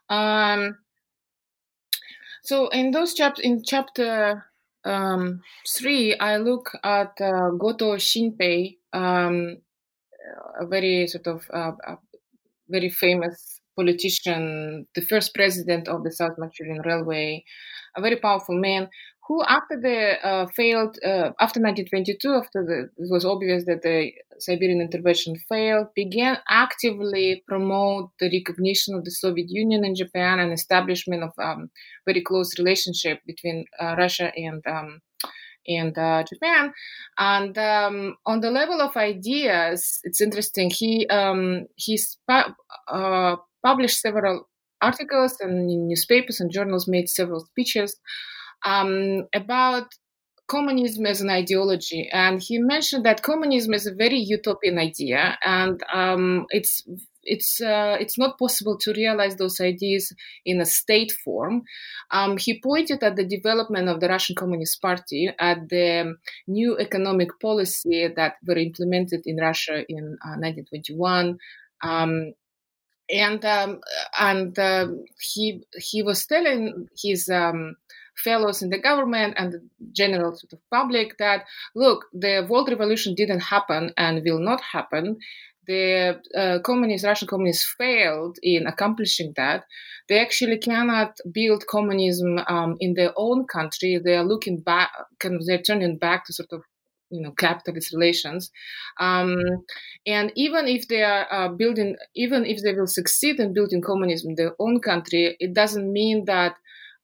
Um, 0.09 0.78
so 2.45 2.67
in 2.69 2.91
those 2.91 3.13
chapters, 3.13 3.43
in 3.43 3.63
chapter 3.63 4.45
um, 4.85 5.41
three, 5.67 6.15
I 6.17 6.37
look 6.37 6.71
at 6.83 7.19
uh, 7.19 7.49
Goto 7.57 7.95
Shinpei, 7.95 8.77
um, 8.93 9.57
a 10.59 10.65
very 10.67 11.07
sort 11.07 11.27
of 11.27 11.47
uh, 11.53 11.71
a 11.87 11.97
very 12.69 12.89
famous 12.89 13.61
politician, 13.75 14.87
the 14.95 15.01
first 15.01 15.33
president 15.35 15.87
of 15.87 16.03
the 16.03 16.11
South 16.11 16.33
Manchurian 16.37 16.81
Railway, 16.85 17.43
a 17.97 18.01
very 18.01 18.15
powerful 18.17 18.55
man 18.55 18.89
who, 19.28 19.43
after 19.43 19.80
the 19.80 20.23
uh, 20.23 20.45
failed, 20.55 20.97
uh, 21.03 21.34
after 21.39 21.59
1922, 21.59 22.34
after 22.34 22.63
the, 22.63 23.03
it 23.03 23.09
was 23.09 23.26
obvious 23.26 23.65
that 23.65 23.82
the 23.82 24.11
Siberian 24.38 24.82
intervention 24.82 25.36
failed, 25.49 25.88
began 25.95 26.38
actively 26.47 27.43
promote 27.47 28.11
the 28.19 28.30
recognition 28.30 28.93
of 28.93 29.03
the 29.03 29.11
Soviet 29.11 29.47
Union 29.49 29.84
and 29.84 29.95
Japan 29.95 30.39
and 30.39 30.53
establishment 30.53 31.23
of 31.23 31.32
um, 31.39 31.71
very 32.05 32.21
close 32.21 32.59
relationship 32.59 33.19
between 33.26 33.65
uh, 33.82 33.95
Russia 33.97 34.32
and 34.36 34.61
um, 34.67 35.01
and 35.67 35.97
uh, 35.97 36.23
Japan. 36.32 36.71
And 37.17 37.57
um, 37.57 38.17
on 38.28 38.41
the 38.41 38.51
level 38.51 38.80
of 38.80 38.95
ideas, 38.95 40.01
it's 40.03 40.21
interesting. 40.21 40.69
He 40.69 41.07
um, 41.07 41.65
he's 41.76 42.17
uh, 42.30 43.38
published 43.63 44.01
several 44.01 44.47
articles 44.82 45.38
and 45.39 45.71
in 45.71 45.88
newspapers 45.88 46.39
and 46.39 46.51
journals, 46.51 46.88
made 46.88 47.09
several 47.09 47.39
speeches 47.39 47.99
um, 48.66 49.28
about 49.34 49.88
communism 50.47 51.05
as 51.05 51.22
an 51.22 51.30
ideology, 51.30 52.09
and 52.11 52.41
he 52.41 52.59
mentioned 52.59 53.05
that 53.05 53.24
communism 53.24 53.74
is 53.74 53.88
a 53.88 53.93
very 53.93 54.18
utopian 54.20 54.78
idea, 54.78 55.38
and 55.43 55.82
um, 55.93 56.45
it's 56.49 56.84
it's 57.26 57.59
uh, 57.59 57.97
it's 57.99 58.18
not 58.18 58.38
possible 58.38 58.78
to 58.78 58.93
realize 58.93 59.36
those 59.36 59.59
ideas 59.59 60.13
in 60.45 60.61
a 60.61 60.66
state 60.66 61.11
form. 61.11 61.63
Um, 62.11 62.38
he 62.38 62.59
pointed 62.61 63.03
at 63.03 63.16
the 63.16 63.26
development 63.26 63.89
of 63.89 63.99
the 63.99 64.07
Russian 64.07 64.36
Communist 64.36 64.82
Party, 64.82 65.32
at 65.39 65.68
the 65.70 66.16
new 66.47 66.78
economic 66.78 67.39
policy 67.41 68.07
that 68.16 68.36
were 68.47 68.57
implemented 68.57 69.22
in 69.26 69.38
Russia 69.38 69.84
in 69.89 70.18
uh, 70.24 70.38
1921. 70.38 71.38
Um, 71.82 72.34
and 73.09 73.45
um, 73.45 73.82
and 74.20 74.57
uh, 74.57 74.88
he 75.20 75.63
he 75.78 76.01
was 76.01 76.26
telling 76.26 76.88
his 76.99 77.30
um, 77.30 77.76
fellows 78.24 78.61
in 78.61 78.70
the 78.70 78.80
government 78.80 79.36
and 79.38 79.53
the 79.53 79.61
general 79.91 80.36
sort 80.36 80.53
of 80.53 80.59
public 80.72 81.18
that 81.18 81.45
look, 81.76 82.05
the 82.13 82.45
world 82.49 82.70
revolution 82.70 83.16
didn't 83.16 83.41
happen 83.41 83.91
and 83.97 84.24
will 84.24 84.39
not 84.39 84.61
happen. 84.61 85.18
The 85.68 86.22
uh, 86.38 86.59
communists, 86.59 87.07
Russian 87.07 87.28
communists, 87.28 87.74
failed 87.78 88.38
in 88.43 88.68
accomplishing 88.68 89.34
that. 89.36 89.66
They 90.07 90.20
actually 90.20 90.59
cannot 90.59 91.18
build 91.32 91.66
communism 91.66 92.39
um, 92.47 92.78
in 92.80 92.93
their 92.93 93.13
own 93.16 93.47
country. 93.47 93.99
They 94.03 94.16
are 94.16 94.24
looking 94.24 94.59
back, 94.59 94.91
kind 95.20 95.36
of, 95.36 95.45
they're 95.45 95.61
turning 95.61 95.97
back 95.97 96.26
to 96.26 96.34
sort 96.34 96.49
of 96.51 96.61
you 97.11 97.22
know 97.22 97.32
capitalist 97.32 97.93
relations 97.93 98.51
um, 98.99 99.38
and 100.07 100.32
even 100.36 100.68
if 100.68 100.88
they 100.88 101.03
are 101.03 101.28
uh, 101.32 101.49
building 101.49 101.95
even 102.16 102.45
if 102.45 102.61
they 102.63 102.74
will 102.74 102.88
succeed 102.88 103.39
in 103.39 103.53
building 103.53 103.82
communism 103.82 104.32
in 104.32 104.36
their 104.36 104.55
own 104.59 104.80
country 104.80 105.36
it 105.39 105.53
doesn't 105.53 105.91
mean 105.91 106.26
that 106.26 106.55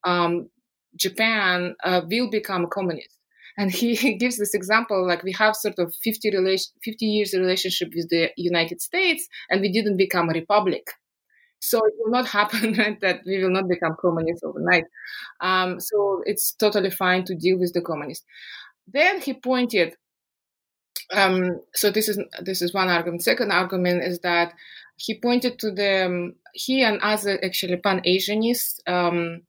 um, 0.03 0.49
japan 0.95 1.75
uh, 1.83 2.01
will 2.09 2.29
become 2.29 2.67
communist 2.71 3.17
and 3.57 3.71
he 3.81 4.15
gives 4.17 4.37
this 4.37 4.53
example 4.53 5.05
like 5.05 5.23
we 5.23 5.33
have 5.33 5.55
sort 5.55 5.79
of 5.79 5.93
50 6.03 6.31
relation 6.31 6.71
50 6.83 7.05
years 7.05 7.33
relationship 7.33 7.89
with 7.95 8.09
the 8.09 8.29
united 8.37 8.81
states 8.81 9.27
and 9.49 9.61
we 9.61 9.71
didn't 9.71 9.97
become 9.97 10.29
a 10.29 10.33
republic 10.33 10.91
so 11.63 11.77
it 11.77 11.93
will 11.99 12.11
not 12.11 12.27
happen 12.39 12.73
that 13.01 13.21
we 13.25 13.43
will 13.43 13.51
not 13.51 13.67
become 13.67 13.95
communist 14.01 14.43
overnight 14.43 14.85
um, 15.41 15.79
so 15.79 16.21
it's 16.25 16.53
totally 16.53 16.89
fine 16.89 17.23
to 17.25 17.35
deal 17.35 17.57
with 17.57 17.73
the 17.73 17.81
communists 17.81 18.25
then 18.87 19.21
he 19.21 19.33
pointed. 19.33 19.95
Um, 21.13 21.61
so 21.73 21.91
this 21.91 22.07
is 22.07 22.19
this 22.41 22.61
is 22.61 22.73
one 22.73 22.89
argument. 22.89 23.23
Second 23.23 23.51
argument 23.51 24.03
is 24.03 24.19
that 24.19 24.53
he 24.95 25.19
pointed 25.19 25.59
to 25.59 25.71
the 25.71 26.05
um, 26.05 26.35
he 26.53 26.83
and 26.83 26.99
other 27.01 27.39
actually 27.43 27.77
pan 27.77 28.01
Asianists 28.05 28.79
um, 28.87 29.41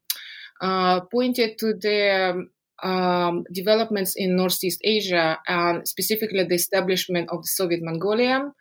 pointed 0.61 1.57
to 1.59 1.73
the 1.73 2.47
um, 2.81 3.45
developments 3.51 4.13
in 4.15 4.35
Northeast 4.35 4.81
Asia 4.83 5.39
and 5.47 5.87
specifically 5.87 6.43
the 6.43 6.55
establishment 6.55 7.29
of 7.31 7.41
the 7.41 7.47
Soviet 7.47 7.81
Mongolia 7.81 8.51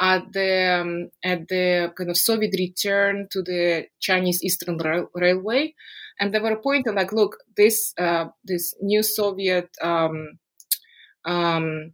at 0.00 0.32
the 0.32 0.80
um, 0.80 1.10
at 1.24 1.48
the 1.48 1.92
kind 1.96 2.10
of 2.10 2.16
Soviet 2.16 2.54
return 2.58 3.28
to 3.30 3.42
the 3.42 3.86
Chinese 4.00 4.42
Eastern 4.42 4.78
Rail- 4.78 5.10
Railway 5.14 5.74
and 6.20 6.34
they 6.34 6.40
were 6.40 6.56
pointing 6.56 6.94
like, 6.94 7.12
look, 7.12 7.36
this 7.56 7.94
uh, 7.98 8.26
this 8.44 8.74
new 8.80 9.02
Soviet 9.02 9.68
um, 9.82 10.38
um, 11.24 11.92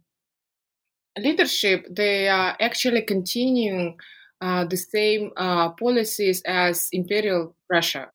leadership, 1.17 1.85
they 1.89 2.27
are 2.27 2.55
actually 2.59 3.01
continuing 3.03 3.97
uh, 4.41 4.65
the 4.65 4.77
same 4.77 5.31
uh, 5.37 5.69
policies 5.71 6.41
as 6.45 6.89
Imperial 6.91 7.55
Russia. 7.71 8.11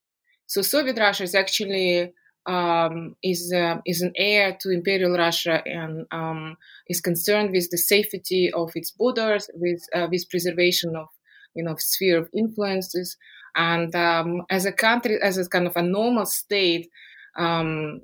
So 0.50 0.62
Soviet 0.62 0.98
Russia 0.98 1.22
is 1.22 1.36
actually 1.36 2.12
um, 2.44 3.14
is 3.22 3.52
uh, 3.52 3.76
is 3.86 4.02
an 4.02 4.12
heir 4.16 4.58
to 4.60 4.70
Imperial 4.70 5.16
Russia 5.16 5.62
and 5.64 6.06
um, 6.10 6.56
is 6.88 7.00
concerned 7.00 7.52
with 7.52 7.70
the 7.70 7.78
safety 7.78 8.50
of 8.52 8.72
its 8.74 8.90
borders, 8.90 9.48
with 9.54 9.80
uh, 9.94 10.08
with 10.10 10.28
preservation 10.28 10.96
of 10.96 11.06
you 11.54 11.62
know 11.62 11.76
sphere 11.78 12.18
of 12.18 12.28
influences. 12.36 13.16
And 13.54 13.94
um, 13.94 14.42
as 14.50 14.66
a 14.66 14.72
country, 14.72 15.18
as 15.22 15.38
a 15.38 15.48
kind 15.48 15.68
of 15.68 15.76
a 15.76 15.82
normal 15.82 16.26
state, 16.26 16.90
um, 17.36 18.00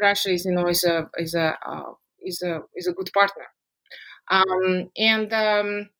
Russia 0.00 0.30
is, 0.30 0.44
you 0.44 0.52
know, 0.52 0.68
is 0.68 0.84
a 0.84 1.10
is 1.18 1.34
a 1.34 1.58
uh, 1.66 1.92
is 2.20 2.40
a 2.42 2.60
is 2.76 2.86
a 2.86 2.92
good 2.92 3.10
partner. 3.12 3.46
Um, 4.30 4.90
and 4.96 5.32
um, 5.32 5.90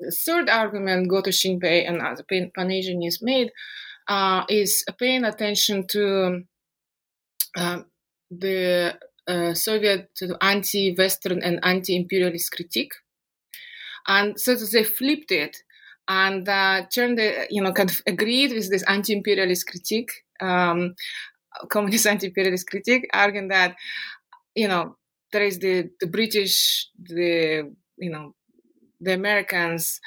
the 0.00 0.10
third 0.10 0.48
argument 0.48 1.10
Goto 1.10 1.30
Shinpei 1.30 1.86
and 1.86 2.00
other 2.00 2.24
Pan-Asianists 2.24 3.20
made 3.20 3.52
uh, 4.08 4.44
is 4.48 4.84
paying 4.98 5.24
attention 5.24 5.86
to 5.88 6.42
uh, 7.56 7.78
the 8.30 8.98
uh, 9.26 9.54
Soviet 9.54 10.10
anti-Western 10.40 11.42
and 11.42 11.60
anti-imperialist 11.62 12.52
critique, 12.52 12.92
and 14.06 14.38
so 14.38 14.54
they 14.54 14.84
flipped 14.84 15.32
it 15.32 15.56
and 16.08 16.48
uh, 16.48 16.82
turned, 16.92 17.18
the, 17.18 17.46
you 17.50 17.62
know, 17.62 17.72
kind 17.72 17.90
of 17.90 18.02
agreed 18.06 18.52
with 18.52 18.70
this 18.70 18.82
anti-imperialist 18.82 19.66
critique, 19.66 20.10
um, 20.40 20.94
communist 21.70 22.06
anti-imperialist 22.12 22.68
critique, 22.68 23.08
arguing 23.14 23.48
that, 23.48 23.76
you 24.54 24.68
know, 24.68 24.96
there 25.32 25.42
is 25.42 25.58
the 25.58 25.90
the 26.00 26.06
British, 26.06 26.88
the 26.96 27.74
you 27.98 28.10
know, 28.10 28.34
the 29.00 29.12
Americans, 29.12 30.00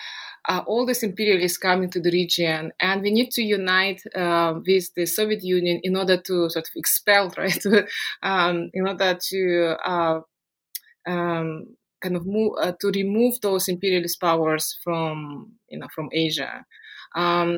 uh, 0.48 0.64
all 0.66 0.86
these 0.86 1.04
imperialists 1.04 1.58
coming 1.58 1.90
to 1.90 2.00
the 2.00 2.12
region, 2.12 2.72
and 2.80 3.02
we 3.02 3.12
need 3.12 3.32
to 3.32 3.42
unite 3.42 4.02
uh, 4.16 4.56
with 4.66 4.94
the 4.96 5.06
Soviet 5.06 5.44
Union 5.44 5.80
in 5.84 5.96
order 5.98 6.18
to 6.18 6.50
sort 6.50 6.68
of 6.68 6.72
expel, 6.76 7.32
right, 7.38 7.64
um, 8.24 8.70
in 8.74 8.88
order 8.88 9.18
to 9.30 9.76
uh, 9.86 10.20
um, 11.08 11.76
kind 12.02 12.16
of 12.16 12.26
move 12.26 12.54
uh, 12.62 12.74
to 12.82 12.92
remove 12.92 13.40
those 13.42 13.68
imperialist 13.68 14.20
powers 14.22 14.78
from 14.84 15.54
you 15.70 15.80
know 15.80 15.88
from 15.94 16.10
Asia. 16.14 16.66
Um, 17.16 17.58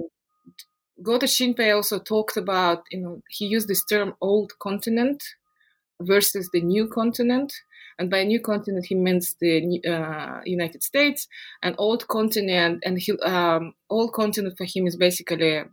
Goto 1.01 1.25
Shinpei 1.25 1.75
also 1.75 1.99
talked 1.99 2.37
about 2.37 2.83
you 2.91 2.99
know 3.01 3.21
he 3.29 3.45
used 3.45 3.67
this 3.67 3.83
term 3.85 4.13
old 4.21 4.53
continent 4.59 5.23
versus 6.01 6.49
the 6.53 6.61
new 6.61 6.87
continent. 6.87 7.53
And 7.99 8.09
by 8.09 8.23
new 8.23 8.39
continent, 8.39 8.85
he 8.87 8.95
means 8.95 9.35
the 9.41 9.81
uh, 9.85 10.39
United 10.45 10.81
States. 10.83 11.27
And 11.61 11.75
old 11.77 12.07
continent, 12.07 12.81
and 12.85 12.97
he, 12.97 13.11
um, 13.19 13.73
old 13.89 14.13
continent 14.13 14.55
for 14.57 14.63
him 14.63 14.87
is 14.87 14.95
basically, 14.95 15.63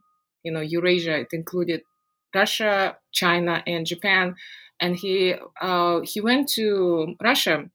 you 0.43 0.53
know, 0.53 0.61
Eurasia. 0.61 1.21
It 1.21 1.29
included 1.33 1.83
Russia, 2.35 2.97
China, 3.13 3.63
and 3.65 3.87
Japan. 3.87 4.35
And 4.81 4.97
he 4.97 5.37
uh, 5.61 6.01
he 6.03 6.21
went 6.21 6.49
to 6.57 7.15
Russia 7.23 7.71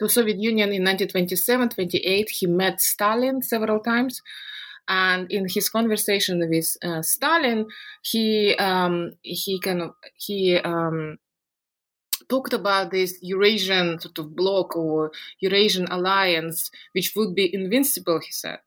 to 0.00 0.08
Soviet 0.08 0.38
Union 0.38 0.70
in 0.72 0.82
1927, 0.82 1.68
28. 1.70 2.30
He 2.30 2.46
met 2.46 2.80
Stalin 2.80 3.40
several 3.40 3.78
times. 3.78 4.20
And 4.86 5.30
in 5.30 5.46
his 5.48 5.70
conversation 5.70 6.40
with 6.40 6.76
uh, 6.84 7.00
Stalin, 7.02 7.66
he 8.02 8.54
um, 8.56 9.12
he 9.22 9.58
kind 9.60 9.80
of 9.80 9.92
he 10.16 10.58
um, 10.58 11.18
talked 12.28 12.52
about 12.52 12.90
this 12.90 13.18
Eurasian 13.22 14.00
sort 14.00 14.18
of 14.18 14.34
bloc 14.34 14.76
or 14.76 15.12
Eurasian 15.40 15.86
alliance, 15.90 16.70
which 16.92 17.12
would 17.16 17.34
be 17.34 17.54
invincible. 17.54 18.20
He 18.20 18.32
said, 18.32 18.58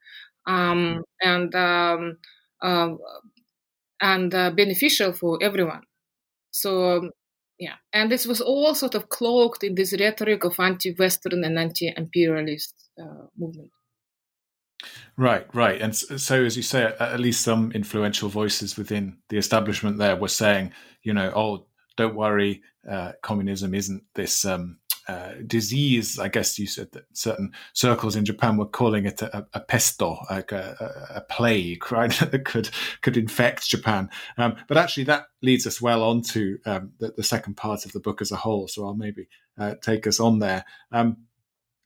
um, 0.45 1.03
and 1.21 1.53
um, 1.55 2.17
uh, 2.61 2.93
and 4.01 4.33
uh, 4.33 4.51
beneficial 4.51 5.13
for 5.13 5.39
everyone. 5.41 5.81
So 6.51 6.97
um, 6.97 7.11
yeah 7.59 7.75
and 7.93 8.11
this 8.11 8.25
was 8.25 8.41
all 8.41 8.75
sort 8.75 8.95
of 8.95 9.09
cloaked 9.09 9.63
in 9.63 9.75
this 9.75 9.93
rhetoric 9.99 10.43
of 10.43 10.59
anti-western 10.59 11.43
and 11.43 11.57
anti-imperialist 11.57 12.73
uh, 13.01 13.25
movement 13.37 13.71
right 15.17 15.47
right 15.53 15.81
and 15.81 15.95
so 15.95 16.43
as 16.43 16.55
you 16.55 16.63
say 16.63 16.93
at 16.99 17.19
least 17.19 17.41
some 17.41 17.71
influential 17.71 18.29
voices 18.29 18.77
within 18.77 19.17
the 19.29 19.37
establishment 19.37 19.97
there 19.97 20.15
were 20.15 20.27
saying 20.27 20.71
you 21.03 21.13
know 21.13 21.31
oh 21.35 21.65
don't 21.97 22.15
worry 22.15 22.61
uh, 22.89 23.11
communism 23.21 23.73
isn't 23.75 24.03
this 24.15 24.45
um, 24.45 24.77
uh, 25.07 25.33
disease. 25.45 26.19
I 26.19 26.27
guess 26.27 26.57
you 26.59 26.67
said 26.67 26.91
that 26.91 27.05
certain 27.13 27.51
circles 27.73 28.15
in 28.15 28.25
Japan 28.25 28.57
were 28.57 28.65
calling 28.65 29.05
it 29.05 29.21
a, 29.21 29.45
a 29.53 29.59
pesto, 29.59 30.19
like 30.29 30.51
a, 30.51 31.11
a, 31.15 31.21
plague, 31.21 31.91
right, 31.91 32.11
that 32.11 32.45
could 32.45 32.69
could 33.01 33.17
infect 33.17 33.67
Japan. 33.69 34.09
Um, 34.37 34.55
but 34.67 34.77
actually, 34.77 35.05
that 35.05 35.27
leads 35.41 35.67
us 35.67 35.81
well 35.81 36.03
on 36.03 36.21
to 36.23 36.57
um, 36.65 36.91
the, 36.99 37.13
the, 37.15 37.23
second 37.23 37.55
part 37.55 37.85
of 37.85 37.93
the 37.93 37.99
book 37.99 38.21
as 38.21 38.31
a 38.31 38.37
whole. 38.37 38.67
So 38.67 38.85
I'll 38.85 38.95
maybe 38.95 39.27
uh, 39.57 39.75
take 39.81 40.07
us 40.07 40.19
on 40.19 40.39
there. 40.39 40.65
Um, 40.91 41.17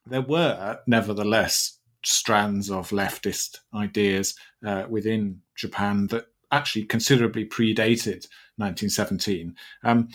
there 0.06 0.22
were, 0.22 0.80
nevertheless, 0.88 1.78
strands 2.04 2.72
of 2.72 2.90
leftist 2.90 3.60
ideas 3.74 4.36
uh, 4.66 4.86
within 4.90 5.42
Japan 5.56 6.08
that 6.08 6.26
actually 6.52 6.86
considerably 6.86 7.46
predated 7.46 8.28
1917. 8.62 9.56
Um, 9.84 10.10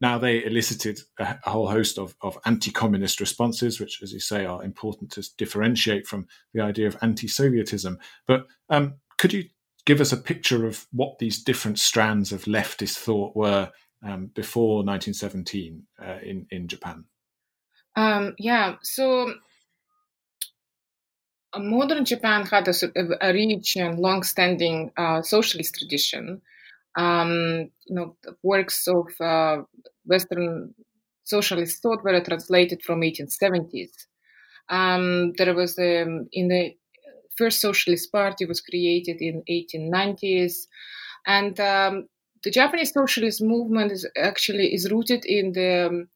now, 0.00 0.18
they 0.18 0.44
elicited 0.44 0.98
a, 1.20 1.38
whole 1.48 1.68
host 1.68 1.96
of, 1.96 2.16
of 2.22 2.36
anti 2.44 2.72
communist 2.72 3.20
responses, 3.20 3.78
which, 3.78 4.02
as 4.02 4.12
you 4.12 4.18
say, 4.18 4.44
are 4.44 4.64
important 4.64 5.12
to 5.12 5.28
differentiate 5.38 6.08
from 6.08 6.26
the 6.52 6.60
idea 6.60 6.88
of 6.88 6.96
anti 7.02 7.28
Sovietism. 7.28 7.98
But 8.26 8.46
um, 8.68 8.94
could 9.16 9.32
you 9.32 9.44
give 9.86 10.00
us 10.00 10.10
a 10.10 10.16
picture 10.16 10.66
of 10.66 10.88
what 10.92 11.20
these 11.20 11.42
different 11.42 11.78
strands 11.78 12.32
of 12.32 12.46
leftist 12.46 12.98
thought 12.98 13.36
were 13.36 13.70
um, 14.04 14.26
before 14.34 14.84
1917 14.84 15.86
uh, 16.04 16.18
in, 16.24 16.46
in 16.50 16.66
Japan? 16.66 17.04
Um, 17.94 18.34
yeah, 18.38 18.76
so 18.82 19.34
modern 21.56 22.04
Japan 22.04 22.44
had 22.46 22.66
a, 22.66 22.74
a 23.20 23.32
rich 23.32 23.76
and 23.76 23.98
long-standing 23.98 24.90
uh, 24.96 25.22
socialist 25.22 25.76
tradition. 25.76 26.42
Um, 26.96 27.70
you 27.86 27.94
know, 27.94 28.16
works 28.42 28.86
of 28.86 29.08
uh, 29.20 29.62
Western 30.04 30.74
socialist 31.24 31.80
thought 31.82 32.04
were 32.04 32.20
translated 32.20 32.82
from 32.82 33.00
1870s. 33.00 33.90
Um, 34.68 35.32
there 35.38 35.54
was 35.54 35.78
um, 35.78 36.28
in 36.32 36.48
the 36.48 36.76
first 37.36 37.60
socialist 37.60 38.12
party 38.12 38.44
was 38.44 38.60
created 38.60 39.18
in 39.20 39.42
1890s, 39.50 40.66
and 41.26 41.58
um, 41.60 42.08
the 42.42 42.50
Japanese 42.50 42.92
socialist 42.92 43.42
movement 43.42 43.92
is 43.92 44.08
actually 44.16 44.74
is 44.74 44.90
rooted 44.90 45.24
in 45.24 45.52
the 45.52 46.06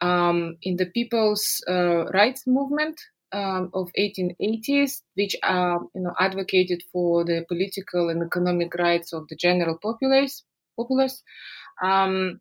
um, 0.00 0.56
in 0.62 0.76
the 0.76 0.86
people's 0.86 1.62
uh, 1.68 2.06
rights 2.06 2.46
movement 2.46 3.00
um, 3.32 3.70
of 3.74 3.90
1880s, 3.98 5.02
which 5.14 5.36
uh, 5.42 5.78
you 5.94 6.02
know 6.02 6.14
advocated 6.18 6.82
for 6.92 7.24
the 7.24 7.44
political 7.48 8.08
and 8.08 8.22
economic 8.22 8.74
rights 8.74 9.12
of 9.12 9.28
the 9.28 9.36
general 9.36 9.78
populace. 9.80 10.44
populace. 10.76 11.22
Um, 11.82 12.40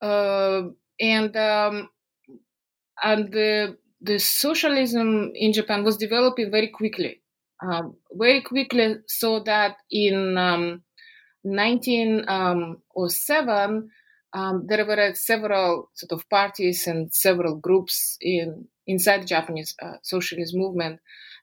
uh, 0.00 0.62
and 1.00 1.36
um, 1.36 1.88
and 3.02 3.32
the 3.32 3.76
the 4.00 4.18
socialism 4.18 5.32
in 5.34 5.52
Japan 5.52 5.84
was 5.84 5.96
developing 5.96 6.50
very 6.50 6.68
quickly, 6.68 7.22
um, 7.62 7.96
very 8.12 8.42
quickly, 8.42 8.96
so 9.06 9.40
that 9.40 9.76
in 9.90 10.34
1907 10.34 12.28
um, 12.28 13.90
um, 14.32 14.66
there 14.68 14.84
were 14.84 15.12
several 15.14 15.90
sort 15.94 16.12
of 16.12 16.28
parties 16.28 16.86
and 16.86 17.12
several 17.14 17.56
groups 17.56 18.16
in 18.20 18.68
inside 18.86 19.22
the 19.22 19.26
Japanese 19.26 19.74
uh, 19.82 19.96
socialist 20.02 20.54
movement, 20.54 21.00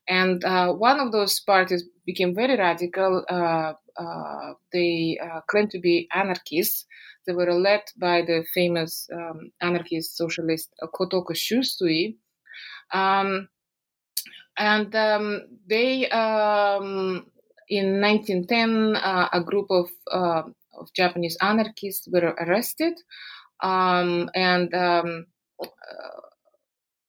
and 0.07 0.43
uh, 0.43 0.71
one 0.73 0.99
of 0.99 1.11
those 1.11 1.39
parties 1.39 1.83
became 2.05 2.35
very 2.35 2.57
radical. 2.57 3.23
Uh, 3.29 3.73
uh 3.97 4.53
they 4.71 5.17
uh, 5.23 5.41
claimed 5.49 5.71
to 5.71 5.79
be 5.79 6.07
anarchists. 6.13 6.85
They 7.25 7.33
were 7.33 7.53
led 7.53 7.83
by 7.97 8.21
the 8.21 8.43
famous 8.53 9.07
um, 9.13 9.51
anarchist 9.61 10.17
socialist 10.17 10.69
uh, 10.81 10.87
Kotoku 10.87 11.33
Shusui. 11.33 12.17
Um, 12.91 13.47
and 14.57 14.93
um, 14.95 15.41
they, 15.67 16.09
um, 16.09 17.25
in 17.69 18.01
1910, 18.01 18.95
a 18.97 19.41
group 19.43 19.67
of 19.71 19.89
of 20.77 20.93
Japanese 20.93 21.37
anarchists 21.41 22.07
were 22.11 22.33
arrested 22.39 22.93
um, 23.61 24.29
and 24.35 24.73
um, 24.73 25.25
uh, 25.61 26.21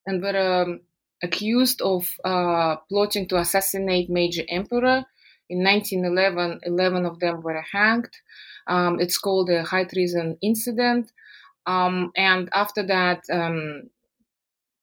and 0.07 0.23
were 0.23 0.63
um, 0.63 0.81
accused 1.23 1.81
of 1.83 2.09
uh, 2.25 2.77
plotting 2.89 3.29
to 3.29 3.39
assassinate 3.39 4.11
Meiji 4.11 4.45
Emperor. 4.49 5.05
In 5.51 5.63
1911, 5.63 6.61
11 6.65 7.07
of 7.07 7.21
them 7.21 7.43
were 7.43 7.65
hanged. 7.73 8.11
Um, 8.67 8.99
it's 9.01 9.19
called 9.19 9.49
the 9.49 9.63
high 9.63 9.85
treason 9.85 10.39
incident. 10.43 11.13
Um, 11.67 12.13
and 12.17 12.49
after 12.53 12.87
that, 12.87 13.23
um, 13.31 13.91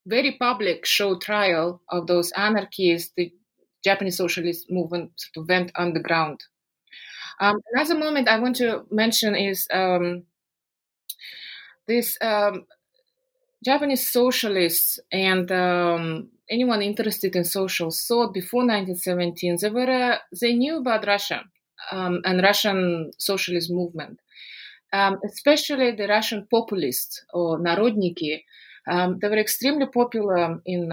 very 0.05 0.37
public 0.39 0.85
show 0.85 1.17
trial 1.17 1.81
of 1.89 2.07
those 2.07 2.31
anarchists, 2.31 3.11
the 3.15 3.31
Japanese 3.83 4.17
socialist 4.17 4.65
movement 4.69 5.11
sort 5.15 5.43
of 5.43 5.49
went 5.49 5.71
underground 5.75 6.41
um, 7.41 7.59
another 7.73 7.95
moment 7.95 8.27
I 8.27 8.39
want 8.39 8.55
to 8.57 8.85
mention 8.91 9.35
is 9.35 9.67
um, 9.73 10.23
this 11.87 12.15
um, 12.21 12.65
Japanese 13.63 14.09
socialists 14.09 14.99
and 15.11 15.51
um, 15.51 16.29
anyone 16.49 16.81
interested 16.81 17.35
in 17.35 17.43
social 17.43 17.91
thought 17.91 18.33
before 18.33 18.61
1917 18.61 19.57
they 19.61 19.69
were 19.69 19.89
uh, 19.89 20.17
they 20.39 20.53
knew 20.53 20.77
about 20.77 21.05
Russia 21.05 21.43
um, 21.91 22.21
and 22.25 22.41
Russian 22.41 23.11
socialist 23.17 23.71
movement, 23.71 24.19
um, 24.93 25.19
especially 25.25 25.91
the 25.91 26.07
Russian 26.07 26.47
populists 26.49 27.23
or 27.33 27.59
narodniki. 27.59 28.43
they 28.87 29.27
were 29.29 29.37
extremely 29.37 29.87
popular 29.87 30.59
in 30.65 30.91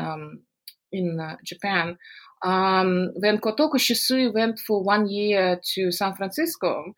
in 0.93 1.21
uh, 1.21 1.37
Japan. 1.45 1.99
Um, 2.43 3.11
when 3.17 3.39
Kotoku 3.39 3.79
Shusui 3.79 4.33
went 4.33 4.61
for 4.61 4.83
one 4.83 5.09
year 5.09 5.61
to 5.75 5.91
San 5.91 6.15
Francisco, 6.15 6.95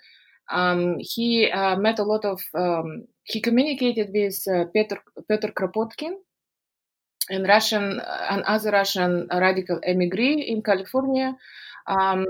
um, 0.51 0.97
he 0.99 1.51
uh, 1.51 1.77
met 1.77 1.99
a 1.99 2.05
lot 2.05 2.25
of, 2.25 2.43
um, 2.55 3.07
he 3.31 3.41
communicated 3.41 4.11
with 4.13 4.43
uh, 4.49 4.65
Petr, 4.75 4.99
Petr 5.31 5.53
Kropotkin, 5.53 6.15
and 7.29 7.47
Russian 7.47 8.01
and 8.31 8.43
other 8.43 8.71
Russian 8.73 9.29
radical 9.31 9.81
emigre 9.87 10.43
in 10.53 10.63
California. 10.63 11.37
Um, 11.87 12.27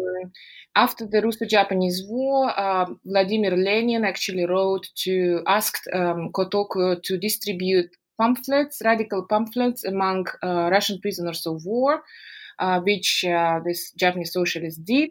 after 0.77 1.07
the 1.07 1.21
Russo-Japanese 1.23 2.05
War, 2.07 2.53
uh, 2.59 2.87
Vladimir 3.05 3.57
Lenin 3.57 4.05
actually 4.05 4.47
wrote 4.47 4.87
to 5.05 5.43
asked 5.47 5.89
um, 5.93 6.31
Kotoku 6.33 7.03
to 7.03 7.19
distribute 7.19 7.91
pamphlets, 8.21 8.81
radical 8.85 9.27
pamphlets 9.29 9.85
among 9.85 10.27
uh, 10.43 10.69
Russian 10.71 11.01
prisoners 11.01 11.47
of 11.47 11.65
war 11.65 12.03
uh, 12.61 12.81
which 12.81 13.25
uh, 13.25 13.61
this 13.65 13.93
Japanese 13.93 14.33
socialist 14.33 14.85
did. 14.85 15.11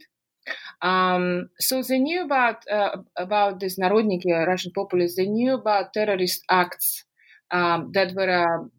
Um, 0.81 1.49
so 1.59 1.81
they 1.81 1.99
knew 1.99 2.23
about 2.23 2.63
uh, 2.69 2.97
about 3.17 3.59
this 3.59 3.77
Narodniki, 3.77 4.31
Russian 4.47 4.71
populists. 4.73 5.15
They 5.15 5.27
knew 5.27 5.55
about 5.55 5.93
terrorist 5.93 6.43
acts 6.49 7.03
um, 7.51 7.91
that 7.93 8.13
were, 8.15 8.69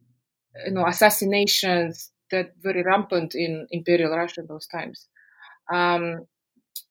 you 0.66 0.72
know, 0.72 0.86
assassinations 0.86 2.12
that 2.30 2.52
were 2.64 2.82
rampant 2.84 3.34
in 3.34 3.66
Imperial 3.70 4.16
Russia 4.16 4.42
those 4.46 4.66
times. 4.66 5.08
Um, 5.72 6.26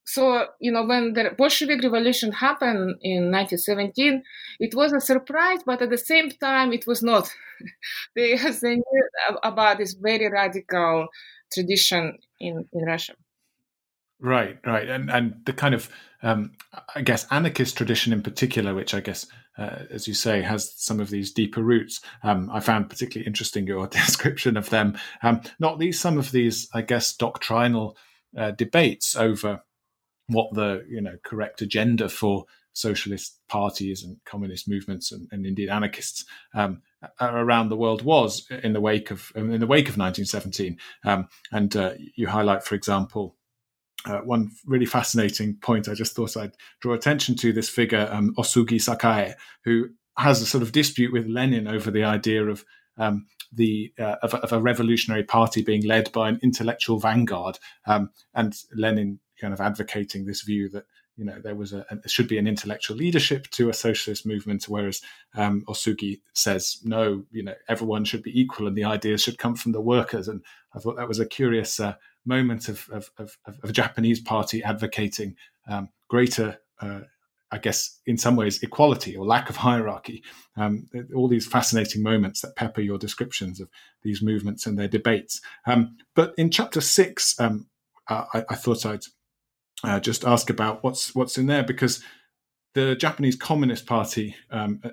so 0.05 0.47
you 0.59 0.71
know 0.71 0.85
when 0.85 1.13
the 1.13 1.31
bolshevik 1.37 1.83
revolution 1.83 2.31
happened 2.31 2.95
in 3.03 3.29
1917 3.31 4.23
it 4.59 4.73
was 4.73 4.91
a 4.91 4.99
surprise 4.99 5.59
but 5.65 5.83
at 5.83 5.91
the 5.91 5.97
same 5.99 6.31
time 6.31 6.73
it 6.73 6.87
was 6.87 7.03
not 7.03 7.29
because 8.15 8.59
they 8.61 8.75
knew 8.75 9.03
about 9.43 9.77
this 9.77 9.93
very 9.93 10.27
radical 10.29 11.07
tradition 11.51 12.17
in, 12.39 12.65
in 12.73 12.85
Russia. 12.85 13.13
Right, 14.21 14.57
right, 14.65 14.89
and 14.89 15.09
and 15.09 15.41
the 15.45 15.53
kind 15.53 15.73
of 15.73 15.89
um, 16.21 16.51
I 16.93 17.01
guess 17.01 17.25
anarchist 17.31 17.77
tradition 17.77 18.11
in 18.11 18.21
particular, 18.21 18.73
which 18.75 18.93
I 18.93 18.99
guess, 18.99 19.25
uh, 19.57 19.83
as 19.89 20.07
you 20.09 20.13
say, 20.13 20.41
has 20.41 20.73
some 20.75 20.99
of 20.99 21.09
these 21.09 21.31
deeper 21.31 21.63
roots. 21.63 22.01
Um, 22.23 22.49
I 22.51 22.59
found 22.59 22.89
particularly 22.89 23.27
interesting 23.27 23.65
your 23.65 23.87
description 23.87 24.57
of 24.57 24.69
them. 24.69 24.97
Um, 25.23 25.41
not 25.59 25.79
these, 25.79 25.99
some 25.99 26.17
of 26.17 26.31
these, 26.31 26.67
I 26.73 26.81
guess, 26.81 27.15
doctrinal 27.15 27.95
uh, 28.37 28.51
debates 28.51 29.15
over 29.15 29.63
what 30.27 30.53
the 30.53 30.85
you 30.89 31.01
know 31.01 31.17
correct 31.23 31.61
agenda 31.61 32.09
for 32.09 32.45
socialist 32.73 33.39
parties 33.47 34.03
and 34.03 34.17
communist 34.25 34.69
movements 34.69 35.11
and, 35.11 35.27
and 35.31 35.45
indeed 35.45 35.69
anarchists 35.69 36.23
um, 36.53 36.81
around 37.19 37.69
the 37.69 37.75
world 37.75 38.03
was 38.03 38.47
in 38.63 38.73
the 38.73 38.81
wake 38.81 39.11
of 39.11 39.31
in 39.35 39.59
the 39.59 39.67
wake 39.67 39.89
of 39.89 39.97
1917. 39.97 40.77
Um, 41.05 41.27
and 41.51 41.75
uh, 41.75 41.93
you 42.15 42.27
highlight, 42.27 42.63
for 42.63 42.75
example, 42.75 43.35
uh, 44.05 44.19
one 44.19 44.51
really 44.65 44.85
fascinating 44.85 45.57
point. 45.61 45.89
I 45.89 45.93
just 45.93 46.15
thought 46.15 46.37
I'd 46.37 46.55
draw 46.81 46.93
attention 46.93 47.35
to 47.37 47.51
this 47.51 47.69
figure, 47.69 48.07
um, 48.11 48.33
Osugi 48.37 48.75
Sakae, 48.75 49.33
who 49.65 49.89
has 50.17 50.41
a 50.41 50.45
sort 50.45 50.61
of 50.61 50.71
dispute 50.71 51.13
with 51.13 51.27
Lenin 51.27 51.67
over 51.67 51.91
the 51.91 52.03
idea 52.03 52.45
of 52.45 52.63
um, 52.97 53.27
the 53.51 53.91
uh, 53.99 54.15
of, 54.21 54.33
of, 54.35 54.51
a 54.51 54.59
revolutionary 54.61 55.23
party 55.23 55.61
being 55.61 55.85
led 55.85 56.11
by 56.11 56.29
an 56.29 56.39
intellectual 56.43 56.99
vanguard, 56.99 57.57
um, 57.85 58.09
and 58.33 58.55
Lenin 58.73 59.19
kind 59.39 59.53
of 59.53 59.61
advocating 59.61 60.25
this 60.25 60.41
view 60.41 60.69
that 60.69 60.85
you 61.19 61.25
know 61.25 61.39
there 61.43 61.55
was 61.55 61.73
a, 61.73 61.85
a, 61.89 62.09
should 62.09 62.27
be 62.27 62.37
an 62.37 62.47
intellectual 62.47 62.95
leadership 62.95 63.47
to 63.51 63.69
a 63.69 63.73
socialist 63.73 64.25
movement 64.25 64.65
whereas 64.67 65.01
um, 65.35 65.63
osugi 65.67 66.21
says 66.33 66.79
no 66.83 67.23
you 67.31 67.43
know 67.43 67.53
everyone 67.67 68.05
should 68.05 68.23
be 68.23 68.39
equal 68.39 68.67
and 68.67 68.77
the 68.77 68.83
ideas 68.83 69.21
should 69.21 69.37
come 69.37 69.55
from 69.55 69.73
the 69.73 69.81
workers 69.81 70.27
and 70.27 70.41
i 70.73 70.79
thought 70.79 70.95
that 70.95 71.07
was 71.07 71.19
a 71.19 71.25
curious 71.25 71.79
uh, 71.79 71.93
moment 72.29 72.69
of, 72.69 72.87
of, 72.91 73.11
of, 73.17 73.37
of, 73.45 73.69
a 73.69 73.73
japanese 73.73 74.21
party 74.21 74.63
advocating 74.63 75.35
um, 75.67 75.89
greater 76.07 76.59
uh, 76.81 77.01
I 77.51 77.57
guess 77.57 77.99
in 78.05 78.17
some 78.17 78.35
ways 78.35 78.61
equality 78.61 79.15
or 79.15 79.25
lack 79.25 79.49
of 79.49 79.55
hierarchy. 79.55 80.23
Um, 80.55 80.87
all 81.15 81.27
these 81.27 81.47
fascinating 81.47 82.03
moments 82.03 82.41
that 82.41 82.55
pepper 82.55 82.81
your 82.81 82.99
descriptions 82.99 83.59
of 83.59 83.69
these 84.03 84.21
movements 84.21 84.65
and 84.65 84.77
their 84.77 84.87
debates. 84.87 85.41
Um, 85.65 85.97
but 86.15 86.33
in 86.37 86.51
chapter 86.51 86.81
six, 86.81 87.39
um, 87.39 87.67
I, 88.07 88.43
I, 88.49 88.55
thought 88.55 88.85
I'd 88.85 89.03
uh, 89.83 89.99
just 89.99 90.25
ask 90.25 90.49
about 90.49 90.83
what's 90.83 91.15
what's 91.15 91.37
in 91.37 91.47
there 91.47 91.63
because 91.63 92.03
the 92.73 92.95
Japanese 92.95 93.35
Communist 93.35 93.85
Party, 93.85 94.35
um, 94.51 94.81
uh, 94.83 94.89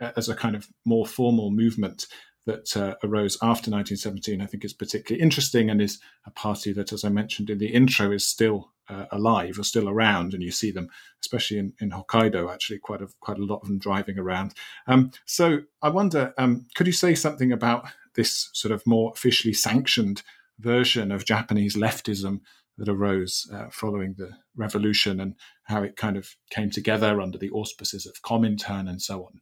uh, 0.00 0.12
as 0.16 0.28
a 0.28 0.34
kind 0.34 0.56
of 0.56 0.68
more 0.84 1.06
formal 1.06 1.50
movement 1.50 2.06
that 2.46 2.76
uh, 2.76 2.94
arose 3.04 3.36
after 3.42 3.70
1917, 3.70 4.40
I 4.40 4.46
think 4.46 4.64
is 4.64 4.72
particularly 4.72 5.22
interesting 5.22 5.70
and 5.70 5.80
is 5.80 6.00
a 6.26 6.30
party 6.30 6.72
that, 6.72 6.92
as 6.92 7.04
I 7.04 7.08
mentioned 7.08 7.50
in 7.50 7.58
the 7.58 7.72
intro, 7.72 8.10
is 8.12 8.26
still 8.26 8.72
uh, 8.88 9.06
alive 9.12 9.58
or 9.58 9.62
still 9.62 9.88
around, 9.88 10.34
and 10.34 10.42
you 10.42 10.50
see 10.50 10.70
them, 10.70 10.88
especially 11.22 11.58
in, 11.58 11.72
in 11.80 11.90
Hokkaido, 11.90 12.52
actually 12.52 12.78
quite 12.78 13.02
a 13.02 13.08
quite 13.20 13.38
a 13.38 13.44
lot 13.44 13.60
of 13.60 13.68
them 13.68 13.78
driving 13.78 14.18
around. 14.18 14.54
Um, 14.86 15.12
so 15.26 15.60
I 15.82 15.90
wonder, 15.90 16.34
um, 16.38 16.66
could 16.74 16.86
you 16.86 16.92
say 16.92 17.14
something 17.14 17.52
about 17.52 17.86
this 18.14 18.50
sort 18.52 18.72
of 18.72 18.86
more 18.86 19.12
officially 19.14 19.54
sanctioned 19.54 20.22
version 20.58 21.12
of 21.12 21.24
Japanese 21.24 21.76
leftism 21.76 22.40
that 22.78 22.88
arose 22.88 23.48
uh, 23.52 23.68
following 23.70 24.14
the 24.16 24.30
revolution 24.56 25.20
and 25.20 25.34
how 25.64 25.82
it 25.82 25.96
kind 25.96 26.16
of 26.16 26.34
came 26.50 26.70
together 26.70 27.20
under 27.20 27.38
the 27.38 27.50
auspices 27.50 28.06
of 28.06 28.22
Comintern 28.22 28.88
and 28.88 29.00
so 29.00 29.24
on. 29.24 29.40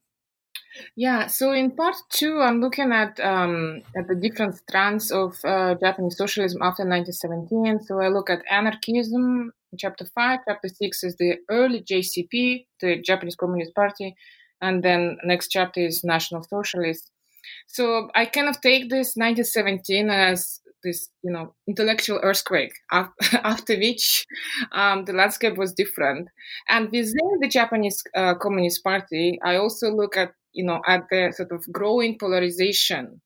Yeah, 0.97 1.27
so 1.27 1.53
in 1.53 1.73
part 1.73 1.97
two, 2.11 2.41
I'm 2.41 2.61
looking 2.61 2.93
at 2.93 3.19
um, 3.21 3.83
at 3.97 4.09
the 4.09 4.15
different 4.15 4.57
strands 4.57 5.11
of 5.11 5.37
uh, 5.45 5.75
Japanese 5.75 6.17
socialism 6.17 6.63
after 6.63 6.85
1917. 6.85 7.87
So 7.87 8.01
I 8.01 8.09
look 8.09 8.31
at 8.31 8.43
anarchism, 8.51 9.53
chapter 9.77 10.05
five. 10.15 10.41
Chapter 10.47 10.69
six 10.69 11.05
is 11.05 11.17
the 11.17 11.37
early 11.51 11.83
JCP, 11.83 12.67
the 12.81 13.03
Japanese 13.03 13.37
Communist 13.37 13.75
Party, 13.75 14.15
and 14.61 14.83
then 14.83 15.19
next 15.25 15.49
chapter 15.49 15.81
is 15.81 16.05
National 16.05 16.43
Socialists. 16.43 17.11
So 17.67 18.11
I 18.15 18.27
kind 18.27 18.49
of 18.49 18.61
take 18.61 18.91
this 18.91 19.17
1917 19.17 20.11
as 20.11 20.61
this, 20.85 21.11
you 21.23 21.31
know, 21.31 21.55
intellectual 21.67 22.21
earthquake 22.23 22.73
after 22.93 23.77
which 23.77 24.27
um, 24.73 25.05
the 25.05 25.13
landscape 25.13 25.57
was 25.57 25.73
different. 25.73 26.29
And 26.69 26.87
within 26.87 27.41
the 27.41 27.49
Japanese 27.49 28.03
uh, 28.15 28.35
Communist 28.35 28.85
Party, 28.85 29.39
I 29.45 29.57
also 29.57 29.91
look 29.91 30.17
at, 30.17 30.33
you 30.59 30.65
know, 30.65 30.81
at 30.89 31.05
the 31.09 31.33
sort 31.35 31.53
of 31.53 31.65
growing 31.71 32.19
polarization 32.19 33.21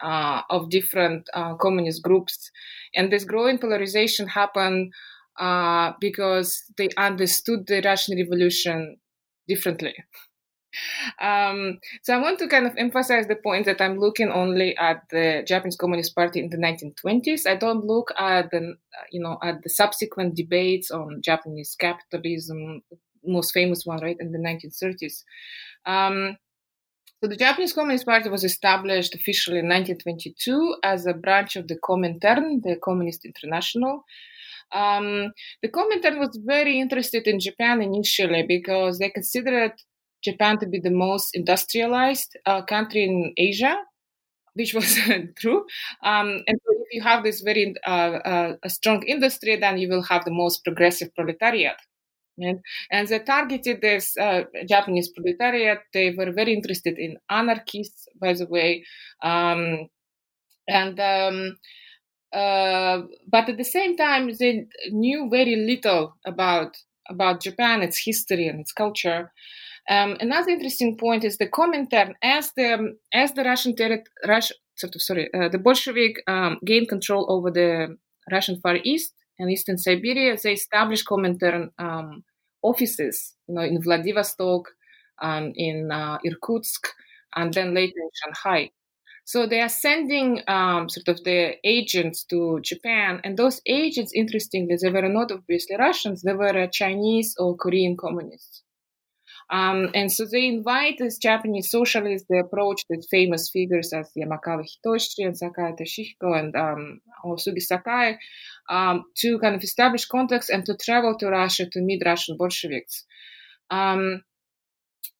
uh, 0.00 0.42
of 0.50 0.70
different 0.70 1.28
uh, 1.34 1.56
communist 1.56 2.00
groups. 2.02 2.50
And 2.94 3.12
this 3.12 3.24
growing 3.24 3.58
polarization 3.58 4.28
happened 4.28 4.92
uh, 5.40 5.94
because 6.00 6.62
they 6.78 6.90
understood 6.96 7.66
the 7.66 7.82
Russian 7.84 8.16
Revolution 8.16 8.98
differently. 9.48 9.94
Um, 11.20 11.78
so 12.02 12.14
I 12.14 12.20
want 12.20 12.38
to 12.38 12.48
kind 12.48 12.66
of 12.66 12.74
emphasize 12.76 13.26
the 13.26 13.36
point 13.36 13.64
that 13.64 13.80
I'm 13.80 13.98
looking 13.98 14.30
only 14.30 14.76
at 14.76 15.02
the 15.10 15.42
Japanese 15.44 15.76
Communist 15.76 16.14
Party 16.14 16.38
in 16.38 16.50
the 16.50 16.58
1920s. 16.58 17.46
I 17.48 17.56
don't 17.56 17.84
look 17.84 18.12
at 18.16 18.50
the, 18.52 18.74
you 19.10 19.20
know, 19.20 19.38
at 19.42 19.62
the 19.62 19.70
subsequent 19.70 20.36
debates 20.36 20.90
on 20.92 21.22
Japanese 21.24 21.74
capitalism, 21.80 22.82
most 23.24 23.52
famous 23.52 23.86
one, 23.86 24.00
right, 24.02 24.18
in 24.20 24.30
the 24.30 24.38
1930s. 24.38 25.24
Um, 25.86 26.36
so 27.26 27.30
the 27.30 27.36
Japanese 27.36 27.72
Communist 27.72 28.06
Party 28.06 28.28
was 28.28 28.44
established 28.44 29.12
officially 29.12 29.58
in 29.58 29.68
1922 29.68 30.76
as 30.84 31.06
a 31.06 31.12
branch 31.12 31.56
of 31.56 31.66
the 31.66 31.76
Comintern, 31.76 32.62
the 32.62 32.76
Communist 32.80 33.24
International. 33.24 34.04
Um, 34.72 35.32
the 35.60 35.68
Comintern 35.68 36.20
was 36.20 36.38
very 36.44 36.78
interested 36.78 37.26
in 37.26 37.40
Japan 37.40 37.82
initially 37.82 38.44
because 38.46 39.00
they 39.00 39.10
considered 39.10 39.72
Japan 40.22 40.60
to 40.60 40.68
be 40.68 40.78
the 40.78 40.92
most 40.92 41.34
industrialized 41.34 42.36
uh, 42.46 42.62
country 42.62 43.02
in 43.02 43.32
Asia, 43.36 43.76
which 44.54 44.72
was 44.72 44.96
true. 45.36 45.64
Um, 46.04 46.44
and 46.46 46.60
so 46.64 46.74
if 46.78 46.86
you 46.92 47.02
have 47.02 47.24
this 47.24 47.40
very 47.40 47.74
uh, 47.84 47.90
uh, 47.90 48.68
strong 48.68 49.02
industry, 49.02 49.56
then 49.56 49.78
you 49.78 49.88
will 49.88 50.04
have 50.04 50.24
the 50.24 50.30
most 50.30 50.62
progressive 50.62 51.12
proletariat. 51.16 51.76
And, 52.38 52.60
and 52.90 53.08
they 53.08 53.18
targeted 53.20 53.80
this 53.80 54.16
uh, 54.16 54.42
Japanese 54.68 55.08
proletariat. 55.08 55.78
They 55.92 56.14
were 56.16 56.32
very 56.32 56.52
interested 56.52 56.98
in 56.98 57.16
anarchists, 57.30 58.08
by 58.20 58.34
the 58.34 58.46
way. 58.46 58.84
Um, 59.22 59.88
and 60.68 60.98
um, 61.00 61.56
uh, 62.32 63.02
but 63.28 63.48
at 63.48 63.56
the 63.56 63.64
same 63.64 63.96
time, 63.96 64.30
they 64.38 64.66
knew 64.90 65.28
very 65.30 65.56
little 65.56 66.16
about 66.26 66.76
about 67.08 67.40
Japan, 67.40 67.82
its 67.82 68.02
history 68.04 68.48
and 68.48 68.60
its 68.60 68.72
culture. 68.72 69.32
Um, 69.88 70.16
another 70.20 70.50
interesting 70.50 70.96
point 70.96 71.22
is 71.22 71.38
the 71.38 71.48
Comintern 71.48 72.14
as 72.22 72.52
the 72.56 72.96
as 73.14 73.32
the 73.32 73.44
Russian 73.44 73.76
territory, 73.76 74.04
Rush, 74.26 74.50
sorry, 74.76 75.28
uh, 75.32 75.48
the 75.48 75.58
Bolshevik 75.58 76.16
um, 76.26 76.58
gained 76.64 76.88
control 76.88 77.24
over 77.28 77.50
the 77.50 77.96
Russian 78.30 78.60
Far 78.60 78.78
East 78.82 79.14
and 79.38 79.50
Eastern 79.50 79.78
Siberia. 79.78 80.36
They 80.36 80.52
established 80.54 81.06
Comintern 81.06 81.70
um, 81.78 82.24
offices, 82.62 83.34
you 83.48 83.54
know, 83.54 83.62
in 83.62 83.82
Vladivostok, 83.82 84.68
um, 85.22 85.52
in 85.54 85.90
uh, 85.90 86.18
Irkutsk, 86.24 86.88
and 87.34 87.52
then 87.52 87.74
later 87.74 87.94
in 87.98 88.10
Shanghai. 88.14 88.70
So 89.24 89.46
they 89.46 89.60
are 89.60 89.68
sending 89.68 90.42
um, 90.46 90.88
sort 90.88 91.08
of 91.08 91.24
the 91.24 91.56
agents 91.64 92.24
to 92.26 92.60
Japan, 92.62 93.20
and 93.24 93.36
those 93.36 93.60
agents, 93.66 94.12
interestingly, 94.14 94.76
they 94.80 94.90
were 94.90 95.08
not 95.08 95.32
obviously 95.32 95.76
Russians; 95.76 96.22
they 96.22 96.32
were 96.32 96.56
uh, 96.56 96.68
Chinese 96.68 97.34
or 97.38 97.56
Korean 97.56 97.96
communists. 97.96 98.62
Um, 99.50 99.90
and 99.94 100.10
so 100.10 100.24
they 100.24 100.46
invite 100.46 100.98
these 100.98 101.18
Japanese 101.18 101.70
socialists, 101.70 102.26
they 102.28 102.38
approach 102.38 102.82
these 102.88 103.06
famous 103.10 103.50
figures 103.50 103.92
as 103.92 104.10
Yamakawa 104.16 104.64
Hitoshi 104.64 105.24
and 105.24 105.36
Sakai 105.38 105.72
Toshihiko 105.78 106.38
and 106.38 106.56
um, 106.56 107.00
Osugi 107.24 107.62
Sakae 107.70 108.16
um, 108.68 109.04
to 109.16 109.38
kind 109.38 109.54
of 109.54 109.62
establish 109.62 110.06
contacts 110.06 110.48
and 110.48 110.64
to 110.66 110.76
travel 110.76 111.16
to 111.18 111.28
Russia 111.28 111.66
to 111.70 111.80
meet 111.80 112.02
Russian 112.04 112.36
Bolsheviks. 112.36 113.04
Um, 113.70 114.22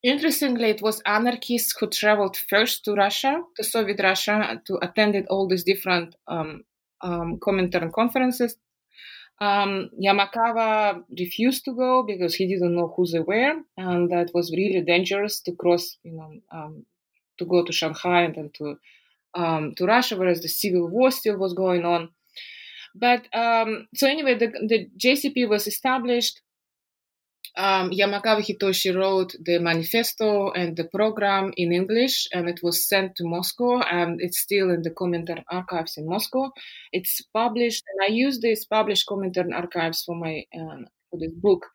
interestingly, 0.03 0.71
it 0.71 0.83
was 0.83 1.03
anarchists 1.07 1.77
who 1.79 1.89
traveled 1.89 2.37
first 2.37 2.85
to 2.85 2.95
Russia, 2.95 3.41
to 3.57 3.64
Soviet 3.64 4.01
Russia, 4.03 4.61
to 4.67 4.79
attended 4.83 5.27
all 5.29 5.47
these 5.49 5.64
different 5.64 6.17
um, 6.27 6.64
um, 7.01 7.39
Comintern 7.39 7.93
conferences 7.93 8.57
um, 9.41 9.91
Yamakawa 10.03 11.05
refused 11.18 11.64
to 11.66 11.74
go 11.74 12.03
because 12.03 12.34
he 12.34 12.47
didn't 12.47 12.74
know 12.74 12.93
who 12.97 13.07
they 13.07 13.20
were, 13.20 13.55
and 13.76 14.11
that 14.11 14.30
was 14.32 14.51
really 14.51 14.80
dangerous 14.80 15.41
to 15.41 15.53
cross, 15.53 15.99
you 16.03 16.12
know, 16.12 16.32
um, 16.53 16.87
to 17.39 17.45
go 17.45 17.64
to 17.64 17.72
Shanghai 17.72 18.22
and 18.22 18.34
then 18.34 18.51
to 18.55 18.78
um, 19.34 19.74
to 19.76 19.84
Russia, 19.84 20.16
whereas 20.16 20.41
the 20.41 20.49
civil 20.49 20.89
war 20.89 21.11
still 21.11 21.37
was 21.37 21.53
going 21.53 21.84
on. 21.84 22.09
But 22.95 23.26
um, 23.34 23.89
so 23.95 24.09
anyway, 24.09 24.39
the, 24.39 24.49
the 24.66 24.89
JCP 24.99 25.49
was 25.49 25.66
established 25.66 26.41
um, 27.57 27.91
Yamakawa 27.91 28.43
Hitoshi 28.43 28.95
wrote 28.95 29.35
the 29.43 29.59
manifesto 29.59 30.51
and 30.51 30.77
the 30.77 30.85
program 30.85 31.53
in 31.57 31.73
English, 31.73 32.29
and 32.33 32.49
it 32.49 32.61
was 32.63 32.87
sent 32.87 33.17
to 33.17 33.25
Moscow, 33.25 33.81
and 33.81 34.21
it's 34.21 34.41
still 34.41 34.71
in 34.71 34.83
the 34.83 34.91
Comintern 34.91 35.43
archives 35.51 35.97
in 35.97 36.07
Moscow. 36.07 36.51
It's 36.93 37.23
published, 37.33 37.85
and 37.89 38.11
I 38.11 38.15
use 38.15 38.41
this 38.41 38.65
published 38.67 39.07
Comintern 39.09 39.55
archives 39.55 40.03
for 40.05 40.15
my 40.15 40.45
um, 40.55 40.87
for 41.11 41.19
this 41.19 41.33
book. 41.33 41.67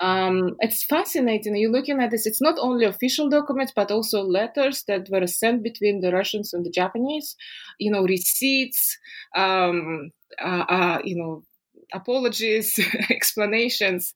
Um, 0.00 0.56
it's 0.60 0.84
fascinating. 0.84 1.56
You're 1.56 1.72
looking 1.72 2.00
at 2.00 2.10
this. 2.10 2.26
It's 2.26 2.42
not 2.42 2.56
only 2.60 2.84
official 2.84 3.28
documents, 3.28 3.72
but 3.74 3.90
also 3.90 4.22
letters 4.22 4.84
that 4.86 5.08
were 5.10 5.26
sent 5.26 5.64
between 5.64 6.00
the 6.00 6.12
Russians 6.12 6.52
and 6.52 6.64
the 6.64 6.70
Japanese. 6.70 7.34
You 7.78 7.92
know, 7.92 8.02
receipts. 8.02 8.96
Um, 9.34 10.10
uh, 10.42 10.64
uh, 10.68 10.98
you 11.04 11.16
know, 11.16 11.42
apologies, 11.92 12.78
explanations, 13.10 14.14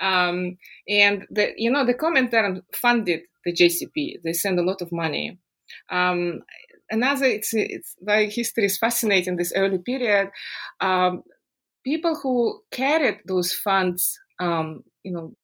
um, 0.00 0.56
and 0.88 1.26
the 1.30 1.52
you 1.56 1.70
know 1.70 1.84
the 1.84 1.94
Comintern 1.94 2.62
funded 2.74 3.20
the 3.44 3.52
JCP. 3.52 4.22
They 4.22 4.32
send 4.32 4.58
a 4.58 4.64
lot 4.64 4.82
of 4.82 4.92
money. 4.92 5.38
Um, 5.90 6.40
another, 6.90 7.26
it's 7.26 7.54
it's 7.54 7.96
why 7.98 8.26
history 8.26 8.64
is 8.66 8.78
fascinating. 8.78 9.36
This 9.36 9.52
early 9.54 9.78
period, 9.78 10.30
um, 10.80 11.22
people 11.84 12.16
who 12.16 12.60
carried 12.70 13.20
those 13.26 13.52
funds, 13.52 14.18
um, 14.40 14.84
you 15.02 15.12
know, 15.12 15.34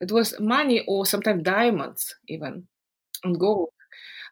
it 0.00 0.12
was 0.12 0.38
money 0.40 0.84
or 0.86 1.06
sometimes 1.06 1.42
diamonds 1.42 2.14
even, 2.28 2.66
and 3.22 3.38
gold. 3.38 3.70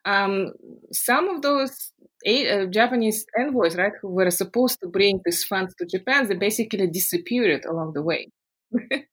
Um, 0.05 0.53
some 0.92 1.28
of 1.28 1.42
those 1.42 1.92
uh, 2.27 2.66
Japanese 2.66 3.27
envoys, 3.39 3.77
right, 3.77 3.93
who 4.01 4.09
were 4.09 4.31
supposed 4.31 4.81
to 4.81 4.89
bring 4.89 5.20
these 5.25 5.45
funds 5.45 5.75
to 5.77 5.87
Japan, 5.87 6.29
they 6.29 6.35
basically 6.35 6.87
disappeared 6.87 7.64
along 7.64 7.93
the 7.95 8.03
way. 8.03 8.29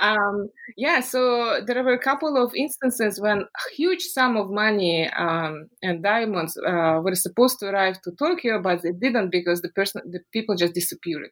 um, 0.00 0.48
yeah, 0.76 1.00
so 1.00 1.60
there 1.66 1.82
were 1.82 1.92
a 1.92 1.98
couple 1.98 2.36
of 2.42 2.54
instances 2.54 3.20
when 3.20 3.38
a 3.40 3.74
huge 3.74 4.02
sum 4.02 4.36
of 4.36 4.50
money 4.50 5.08
um, 5.10 5.68
and 5.82 6.02
diamonds 6.02 6.58
uh, 6.66 7.00
were 7.02 7.14
supposed 7.14 7.58
to 7.60 7.66
arrive 7.66 8.00
to 8.02 8.12
Tokyo, 8.18 8.60
but 8.62 8.82
they 8.82 8.92
didn't 8.92 9.30
because 9.30 9.60
the 9.62 9.70
person, 9.70 10.02
the 10.10 10.20
people 10.32 10.56
just 10.56 10.74
disappeared, 10.74 11.30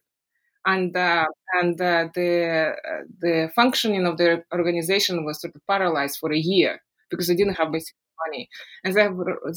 and 0.67 0.97
uh, 0.97 1.27
and 1.55 1.81
uh, 1.81 2.09
the 2.15 2.73
uh, 2.73 3.03
the 3.21 3.51
functioning 3.55 4.07
of 4.07 4.19
the 4.19 4.43
organization 4.53 5.25
was 5.25 5.41
sort 5.41 5.55
of 5.55 5.63
paralyzed 5.69 6.19
for 6.21 6.33
a 6.33 6.39
year 6.39 6.81
because 7.11 7.29
they 7.29 7.37
didn't 7.37 7.55
have 7.55 7.73
basic 7.73 7.95
money. 8.27 8.49
And 8.85 8.95
they, 8.95 9.09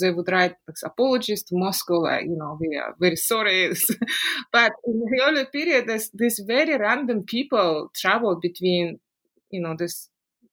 they 0.01 0.11
would 0.11 0.31
write 0.31 0.55
apologies 0.83 1.43
to 1.43 1.55
Moscow, 1.57 1.99
like, 1.99 2.23
you 2.23 2.37
know, 2.37 2.57
we 2.59 2.77
are 2.77 2.95
very 2.99 3.15
sorry. 3.15 3.69
but 4.51 4.71
in 4.85 4.99
the 4.99 5.23
early 5.25 5.45
period, 5.45 5.87
this, 5.87 6.09
this 6.13 6.39
very 6.39 6.77
random 6.77 7.23
people 7.23 7.89
traveled 7.95 8.41
between, 8.41 8.99
you 9.51 9.61
know, 9.61 9.75
these 9.77 10.09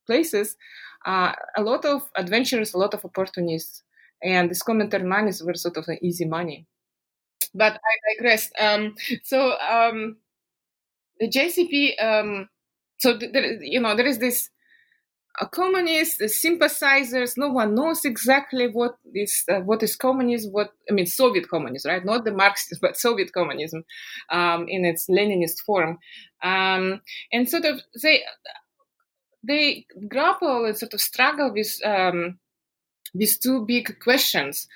places. 0.06 0.56
Uh, 1.04 1.32
a 1.56 1.62
lot 1.62 1.84
of 1.84 2.08
adventurers, 2.16 2.74
a 2.74 2.78
lot 2.78 2.94
of 2.94 3.04
opportunists. 3.04 3.82
And 4.22 4.50
this 4.50 4.62
Comintern 4.62 5.04
monies 5.04 5.42
were 5.42 5.54
sort 5.54 5.76
of 5.76 5.84
an 5.88 5.98
easy 6.02 6.24
money. 6.24 6.66
But 7.54 7.74
I 7.74 8.14
digress. 8.14 8.50
Um, 8.58 8.94
so 9.24 9.52
um, 9.58 10.16
the 11.20 11.28
JCP, 11.28 12.02
um, 12.02 12.48
so 12.98 13.16
there, 13.16 13.62
you 13.62 13.80
know, 13.80 13.94
there 13.94 14.06
is 14.06 14.18
this 14.18 14.48
communists, 15.44 16.18
the 16.18 16.28
sympathizers, 16.28 17.36
no 17.36 17.50
one 17.50 17.74
knows 17.74 18.04
exactly 18.04 18.68
what 18.68 18.96
is 19.14 19.44
uh, 19.50 19.60
what 19.60 19.82
is 19.82 19.94
communism. 19.94 20.52
What 20.52 20.70
I 20.90 20.94
mean, 20.94 21.06
Soviet 21.06 21.48
communism, 21.48 21.90
right? 21.90 22.04
Not 22.04 22.24
the 22.24 22.32
Marxist, 22.32 22.80
but 22.82 22.96
Soviet 22.96 23.32
communism 23.32 23.84
um, 24.30 24.66
in 24.68 24.84
its 24.84 25.08
Leninist 25.08 25.60
form, 25.64 25.98
um, 26.42 27.00
and 27.32 27.48
sort 27.48 27.66
of 27.66 27.80
they 28.02 28.22
they 29.46 29.86
grapple 30.08 30.64
and 30.64 30.76
sort 30.76 30.94
of 30.94 31.00
struggle 31.00 31.52
with 31.52 31.78
um, 31.84 32.38
these 33.14 33.38
two 33.38 33.64
big 33.66 33.98
questions. 34.00 34.66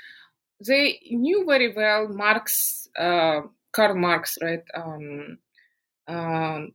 They 0.66 1.00
knew 1.10 1.44
very 1.46 1.72
well 1.72 2.08
Marx, 2.08 2.86
uh, 2.98 3.40
Karl 3.72 3.94
Marx, 3.94 4.36
right? 4.42 4.62
Um, 4.74 5.38
um, 6.06 6.72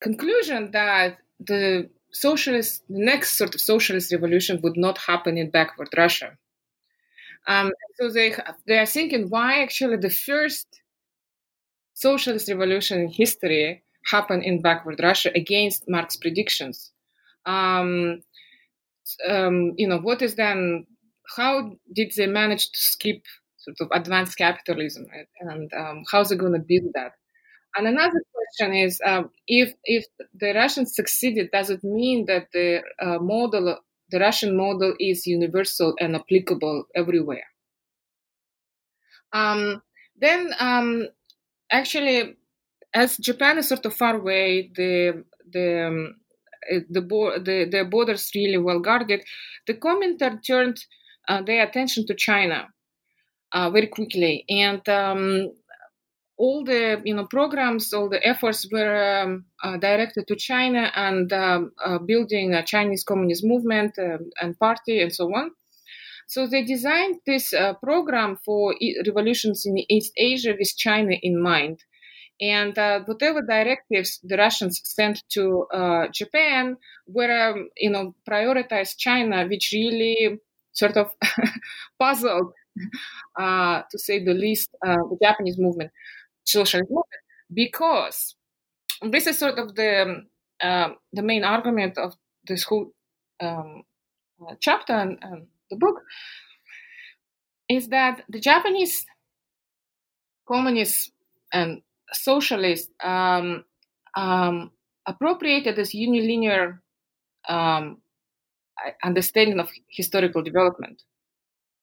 conclusion 0.00 0.70
that 0.72 1.18
the 1.38 1.88
socialist, 2.12 2.82
the 2.88 3.04
next 3.04 3.36
sort 3.38 3.54
of 3.54 3.60
socialist 3.60 4.12
revolution 4.12 4.60
would 4.62 4.76
not 4.76 4.98
happen 4.98 5.38
in 5.38 5.50
backward 5.50 5.88
Russia. 5.96 6.36
Um, 7.46 7.72
so 7.98 8.10
they 8.10 8.34
they 8.66 8.78
are 8.78 8.86
thinking 8.86 9.30
why 9.30 9.62
actually 9.62 9.96
the 9.96 10.10
first 10.10 10.68
socialist 11.94 12.48
revolution 12.48 13.00
in 13.00 13.08
history 13.08 13.82
happened 14.06 14.42
in 14.44 14.62
backward 14.62 15.00
Russia 15.02 15.30
against 15.34 15.88
Marx's 15.88 16.18
predictions. 16.20 16.92
Um, 17.46 18.22
um, 19.28 19.74
you 19.76 19.88
know, 19.88 19.98
what 19.98 20.22
is 20.22 20.34
then? 20.34 20.86
How 21.36 21.72
did 21.94 22.12
they 22.16 22.26
manage 22.26 22.70
to 22.72 22.78
skip 22.78 23.22
sort 23.58 23.76
of 23.80 23.88
advanced 23.92 24.36
capitalism, 24.36 25.06
and 25.40 25.72
um, 25.74 26.04
how's 26.10 26.32
it 26.32 26.38
going 26.38 26.52
to 26.54 26.58
build 26.58 26.92
that? 26.94 27.12
And 27.76 27.86
another 27.86 28.22
question 28.34 28.74
is, 28.74 29.00
um, 29.06 29.30
if 29.46 29.74
if 29.84 30.04
the 30.34 30.52
Russians 30.54 30.94
succeeded, 30.94 31.50
does 31.52 31.70
it 31.70 31.82
mean 31.84 32.26
that 32.26 32.48
the 32.52 32.82
uh, 33.00 33.18
model, 33.20 33.78
the 34.10 34.18
Russian 34.20 34.56
model, 34.56 34.94
is 34.98 35.26
universal 35.26 35.94
and 36.00 36.16
applicable 36.16 36.84
everywhere? 36.96 37.46
Um, 39.32 39.82
then, 40.16 40.52
um, 40.58 41.08
actually, 41.72 42.36
as 42.94 43.16
Japan 43.18 43.58
is 43.58 43.68
sort 43.68 43.86
of 43.86 43.94
far 43.94 44.16
away, 44.16 44.70
the 44.74 45.24
the 45.52 45.86
um, 45.86 46.16
the, 46.90 47.00
bo- 47.00 47.38
the, 47.38 47.64
the 47.70 47.84
borders 47.84 48.30
really 48.34 48.58
well 48.58 48.80
guarded. 48.80 49.22
The 49.66 49.74
Comintern 49.74 50.40
turned 50.46 50.78
uh, 51.28 51.42
their 51.42 51.64
attention 51.66 52.06
to 52.06 52.14
China 52.14 52.68
uh, 53.52 53.70
very 53.70 53.88
quickly, 53.88 54.44
and 54.48 54.86
um, 54.88 55.52
all 56.40 56.64
the 56.64 57.02
you 57.04 57.14
know 57.14 57.26
programs, 57.26 57.92
all 57.92 58.08
the 58.08 58.26
efforts 58.26 58.66
were 58.72 59.22
um, 59.22 59.44
uh, 59.62 59.76
directed 59.76 60.26
to 60.26 60.36
China 60.36 60.90
and 60.96 61.30
um, 61.34 61.72
uh, 61.84 61.98
building 61.98 62.54
a 62.54 62.64
Chinese 62.64 63.04
Communist 63.04 63.44
movement 63.44 63.92
um, 63.98 64.30
and 64.40 64.58
party 64.58 65.02
and 65.02 65.14
so 65.14 65.26
on. 65.26 65.50
So 66.26 66.46
they 66.46 66.64
designed 66.64 67.16
this 67.26 67.52
uh, 67.52 67.74
program 67.74 68.38
for 68.42 68.74
revolutions 69.06 69.66
in 69.66 69.84
East 69.90 70.12
Asia 70.16 70.54
with 70.58 70.72
China 70.76 71.14
in 71.22 71.42
mind. 71.42 71.84
And 72.40 72.78
uh, 72.78 73.00
whatever 73.04 73.42
directives 73.42 74.18
the 74.22 74.38
Russians 74.38 74.80
sent 74.82 75.22
to 75.34 75.66
uh, 75.74 76.06
Japan 76.10 76.78
were, 77.06 77.50
um, 77.50 77.68
you 77.76 77.90
know, 77.90 78.14
prioritized 78.26 78.96
China, 78.96 79.46
which 79.46 79.72
really 79.74 80.38
sort 80.72 80.96
of 80.96 81.12
puzzled, 82.00 82.52
uh, 83.38 83.82
to 83.90 83.98
say 83.98 84.24
the 84.24 84.32
least, 84.32 84.70
the 84.82 85.18
Japanese 85.20 85.58
movement 85.58 85.90
socialist 86.44 86.90
movement 86.90 87.22
because 87.52 88.36
this 89.10 89.26
is 89.26 89.38
sort 89.38 89.58
of 89.58 89.74
the 89.74 90.24
um, 90.62 90.96
the 91.12 91.22
main 91.22 91.44
argument 91.44 91.96
of 91.98 92.14
this 92.46 92.64
whole 92.64 92.92
um, 93.40 93.82
uh, 94.46 94.54
chapter 94.60 94.92
and, 94.92 95.18
the 95.70 95.76
book 95.76 96.02
is 97.68 97.88
that 97.90 98.24
the 98.28 98.40
Japanese 98.40 99.06
communists 100.48 101.12
and 101.52 101.80
socialists 102.12 102.90
um, 103.04 103.64
appropriated 105.06 105.76
this 105.76 105.94
unilinear 105.94 106.80
understanding 109.04 109.60
of 109.60 109.68
historical 109.88 110.42
development, 110.42 111.02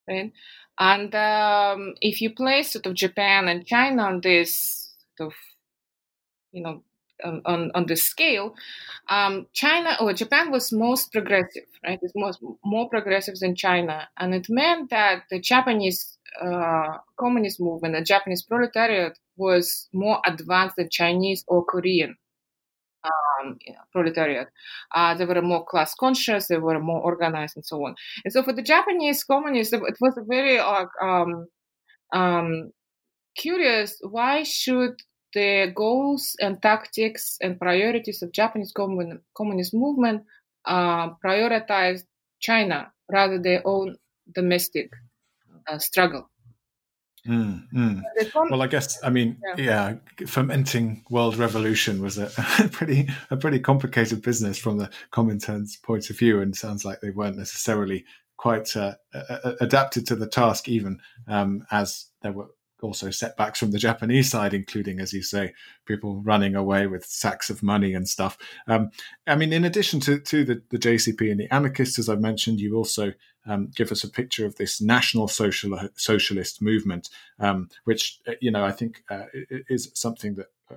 right? 0.08 0.32
And 0.80 1.14
um, 1.16 1.96
if 2.02 2.22
you 2.22 2.34
place 2.34 2.72
sort 2.72 2.86
of 2.86 2.94
Japan 2.94 3.48
and 3.48 3.66
China 3.66 4.04
on 4.04 4.22
this 4.22 4.94
sort 5.18 5.32
of, 5.32 5.34
you 6.52 6.62
know, 6.62 6.84
on, 7.24 7.42
on, 7.46 7.72
on 7.74 7.86
this 7.88 8.04
scale, 8.04 8.54
um, 9.10 9.48
China 9.54 9.98
or 10.00 10.14
Japan 10.14 10.52
was 10.52 10.72
most 10.72 11.12
progressive, 11.12 11.64
right? 11.84 12.00
It's 12.02 12.14
most 12.16 12.40
more 12.64 12.90
progressive 12.90 13.40
than 13.40 13.56
China, 13.56 14.08
and 14.18 14.36
it 14.36 14.48
meant 14.50 14.92
that 14.92 15.24
the 15.32 15.40
Japanese 15.40 16.18
uh, 16.40 16.98
communist 17.20 17.60
movement, 17.60 17.96
the 17.96 18.02
Japanese 18.04 18.44
proletariat, 18.44 19.18
was 19.36 19.90
more 19.94 20.22
advanced 20.28 20.76
than 20.76 20.90
Chinese 20.90 21.44
or 21.48 21.66
Korean 21.66 22.16
um, 23.08 23.58
proletariat. 23.92 24.48
Uh, 24.96 25.14
they 25.16 25.26
were 25.26 25.42
more 25.42 25.66
class 25.66 25.94
conscious, 25.96 26.48
they 26.48 26.58
were 26.58 26.80
more 26.80 27.02
organized, 27.02 27.56
and 27.56 27.66
so 27.66 27.86
on. 27.86 27.96
And 28.24 28.34
so 28.34 28.44
for 28.44 28.54
the 28.54 28.62
Japanese 28.62 29.24
communists, 29.24 29.74
it 29.74 29.98
was 30.00 30.20
very 30.28 30.60
um, 30.60 31.48
um, 32.14 32.72
curious 33.38 34.00
why 34.02 34.44
should 34.44 34.96
the 35.34 35.72
goals 35.76 36.36
and 36.40 36.62
tactics 36.62 37.38
and 37.42 37.60
priorities 37.60 38.22
of 38.22 38.32
Japanese 38.32 38.72
commun- 38.72 39.22
communist 39.36 39.74
movement 39.74 40.24
uh, 40.66 41.10
prioritize 41.24 42.02
China 42.40 42.92
rather 43.12 43.34
than 43.34 43.44
their 43.44 43.62
own 43.66 43.96
domestic 44.34 44.90
uh, 45.68 45.78
struggle. 45.78 46.30
Mm, 47.28 47.68
mm. 47.74 48.04
Well, 48.50 48.62
I 48.62 48.68
guess 48.68 48.98
I 49.04 49.10
mean, 49.10 49.38
yeah. 49.58 49.96
yeah. 50.20 50.28
fermenting 50.28 51.04
world 51.10 51.36
revolution 51.36 52.02
was 52.02 52.18
a, 52.18 52.32
a, 52.60 52.68
pretty 52.70 53.10
a 53.30 53.38
pretty 53.38 53.60
complicated 53.60 54.22
business 54.22 54.58
from 54.58 54.78
the 54.78 54.90
Comintern's 55.12 55.76
point 55.76 56.10
of 56.10 56.18
view, 56.18 56.42
and 56.42 56.56
sounds 56.56 56.86
like 56.86 57.02
they 57.02 57.10
weren't 57.10 57.38
necessarily 57.38 58.06
quite 58.38 58.76
uh, 58.78 58.96
adapted 59.60 60.08
to 60.08 60.16
the 60.16 60.28
task, 60.28 60.70
even 60.70 61.00
um, 61.28 61.66
as 61.72 62.06
there 62.22 62.32
were 62.32 62.48
also 62.82 63.10
setbacks 63.10 63.60
from 63.60 63.72
the 63.72 63.80
Japanese 63.80 64.30
side, 64.30 64.54
including, 64.54 65.00
as 65.00 65.14
you 65.14 65.24
say, 65.24 65.54
people 65.86 66.22
running 66.22 66.56
away 66.56 66.88
with 66.88 67.06
sacks 67.06 67.50
of 67.50 67.64
money 67.64 67.94
and 67.94 68.08
stuff. 68.08 68.38
Um, 68.68 68.92
I 69.26 69.36
mean, 69.36 69.52
in 69.52 69.66
addition 69.66 70.00
to, 70.02 70.20
to 70.20 70.46
the, 70.46 70.62
the 70.70 70.78
JCP 70.78 71.32
and 71.32 71.40
the 71.40 71.54
anarchists, 71.54 71.98
as 71.98 72.10
I've 72.10 72.22
mentioned, 72.22 72.60
you 72.60 72.76
also 72.76 73.14
um, 73.48 73.72
give 73.76 73.92
us 73.92 74.04
a 74.04 74.10
picture 74.10 74.46
of 74.46 74.56
this 74.56 74.82
national 74.82 75.28
social 75.28 75.80
socialist 75.96 76.62
movement, 76.62 77.10
um, 77.40 77.70
which 77.86 78.20
uh, 78.28 78.34
you 78.42 78.52
know 78.52 78.64
I 78.64 78.72
think 78.72 79.04
uh, 79.10 79.26
is 79.70 79.90
something 79.94 80.36
that 80.36 80.48
uh, 80.70 80.76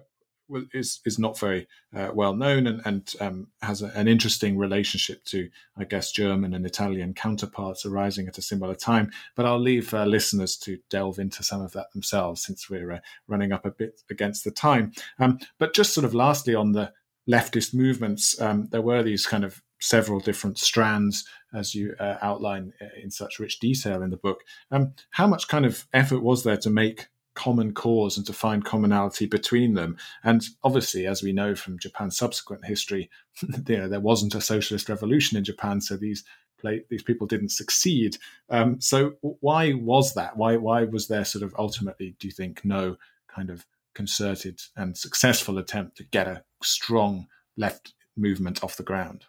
is 0.73 1.01
is 1.05 1.19
not 1.19 1.39
very 1.39 1.67
uh, 1.95 2.11
well 2.15 2.35
known 2.35 2.67
and, 2.67 2.81
and 2.85 3.15
um, 3.21 3.49
has 3.63 3.83
a, 3.83 3.87
an 3.97 4.09
interesting 4.09 4.57
relationship 4.59 5.25
to, 5.27 5.49
I 5.77 5.85
guess, 5.85 6.13
German 6.13 6.55
and 6.55 6.67
Italian 6.67 7.15
counterparts 7.15 7.85
arising 7.85 8.29
at 8.29 8.39
a 8.39 8.43
similar 8.43 8.75
time. 8.75 9.11
But 9.37 9.47
I'll 9.47 9.61
leave 9.61 9.93
uh, 9.93 10.05
listeners 10.05 10.57
to 10.59 10.79
delve 10.91 11.19
into 11.19 11.43
some 11.43 11.63
of 11.63 11.73
that 11.73 11.93
themselves 11.93 12.43
since 12.43 12.69
we're 12.69 12.93
uh, 12.93 13.01
running 13.29 13.53
up 13.53 13.67
a 13.67 13.71
bit 13.71 14.01
against 14.11 14.45
the 14.45 14.51
time. 14.51 14.93
Um, 15.19 15.39
but 15.59 15.75
just 15.75 15.95
sort 15.95 16.05
of 16.05 16.15
lastly 16.15 16.55
on 16.55 16.73
the 16.73 16.93
leftist 17.29 17.75
movements, 17.75 18.41
um, 18.41 18.69
there 18.71 18.83
were 18.83 19.03
these 19.03 19.27
kind 19.27 19.45
of 19.45 19.63
several 19.81 20.21
different 20.21 20.59
strands, 20.59 21.25
as 21.55 21.75
you 21.75 21.95
uh, 21.99 22.17
outline 22.23 22.73
uh, 22.81 22.87
in 23.03 23.11
such 23.11 23.39
rich 23.39 23.59
detail 23.59 24.03
in 24.03 24.11
the 24.11 24.17
book. 24.17 24.43
Um, 24.71 24.95
how 25.11 25.27
much 25.27 25.49
kind 25.49 25.67
of 25.67 25.87
effort 25.93 26.21
was 26.21 26.45
there 26.45 26.59
to 26.59 26.71
make 26.71 27.09
common 27.41 27.73
cause 27.73 28.19
and 28.19 28.27
to 28.27 28.35
find 28.35 28.67
commonality 28.67 29.25
between 29.25 29.73
them. 29.73 29.97
And 30.23 30.47
obviously, 30.63 31.07
as 31.07 31.23
we 31.23 31.33
know 31.33 31.55
from 31.55 31.79
Japan's 31.79 32.19
subsequent 32.19 32.67
history, 32.67 33.09
there 33.43 33.99
wasn't 33.99 34.35
a 34.35 34.43
socialist 34.43 34.91
revolution 34.91 35.39
in 35.39 35.45
Japan, 35.45 35.81
so 35.81 35.97
these 35.97 36.23
play, 36.59 36.85
these 36.91 37.03
people 37.03 37.27
didn't 37.27 37.49
succeed. 37.49 38.19
Um, 38.51 38.79
so 38.79 39.15
why 39.23 39.73
was 39.73 40.13
that? 40.15 40.37
Why 40.37 40.57
why 40.57 40.85
was 40.85 41.09
there 41.09 41.25
sort 41.25 41.43
of 41.43 41.55
ultimately, 41.59 42.15
do 42.19 42.29
you 42.29 42.33
think, 42.33 42.63
no 42.63 42.97
kind 43.35 43.49
of 43.49 43.65
concerted 43.95 44.61
and 44.77 44.99
successful 44.99 45.57
attempt 45.57 45.97
to 45.97 46.05
get 46.05 46.29
a 46.29 46.45
strong 46.63 47.27
left 47.57 47.95
movement 48.19 48.63
off 48.63 48.77
the 48.77 48.83
ground? 48.83 49.25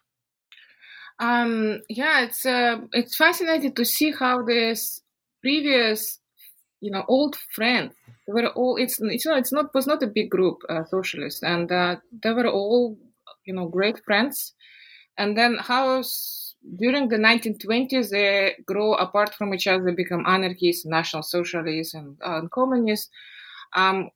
Um, 1.20 1.80
yeah, 1.88 2.26
it's 2.26 2.46
uh, 2.46 2.82
it's 2.92 3.16
fascinating 3.16 3.74
to 3.76 3.86
see 3.86 4.12
how 4.12 4.44
this 4.44 5.02
previous 5.42 6.20
you 6.82 6.92
know 6.92 7.06
old 7.08 7.38
friends. 7.56 7.94
They 8.28 8.34
were 8.34 8.50
all 8.50 8.76
it's 8.76 9.00
it's 9.00 9.26
not 9.26 9.38
it's 9.38 9.54
not 9.54 9.74
was 9.74 9.88
not 9.88 10.04
a 10.04 10.08
big 10.08 10.30
group 10.30 10.58
uh, 10.68 10.84
socialists 10.86 11.44
and 11.44 11.72
uh, 11.72 11.98
they 12.24 12.34
were 12.34 12.48
all 12.48 12.98
you 13.46 13.54
know 13.54 13.68
great 13.68 14.04
friends. 14.04 14.54
And 15.18 15.38
then 15.38 15.58
how 15.60 16.04
during 16.78 17.10
the 17.10 17.18
1920s 17.18 18.10
they 18.10 18.56
grow 18.66 18.94
apart 18.94 19.34
from 19.36 19.54
each 19.54 19.68
other 19.68 19.92
become 19.92 20.26
anarchists 20.28 20.86
national 20.86 21.24
socialists 21.24 21.94
and, 21.94 22.18
uh, 22.26 22.40
and 22.40 22.52
communists. 22.52 23.10
Um, 23.74 24.10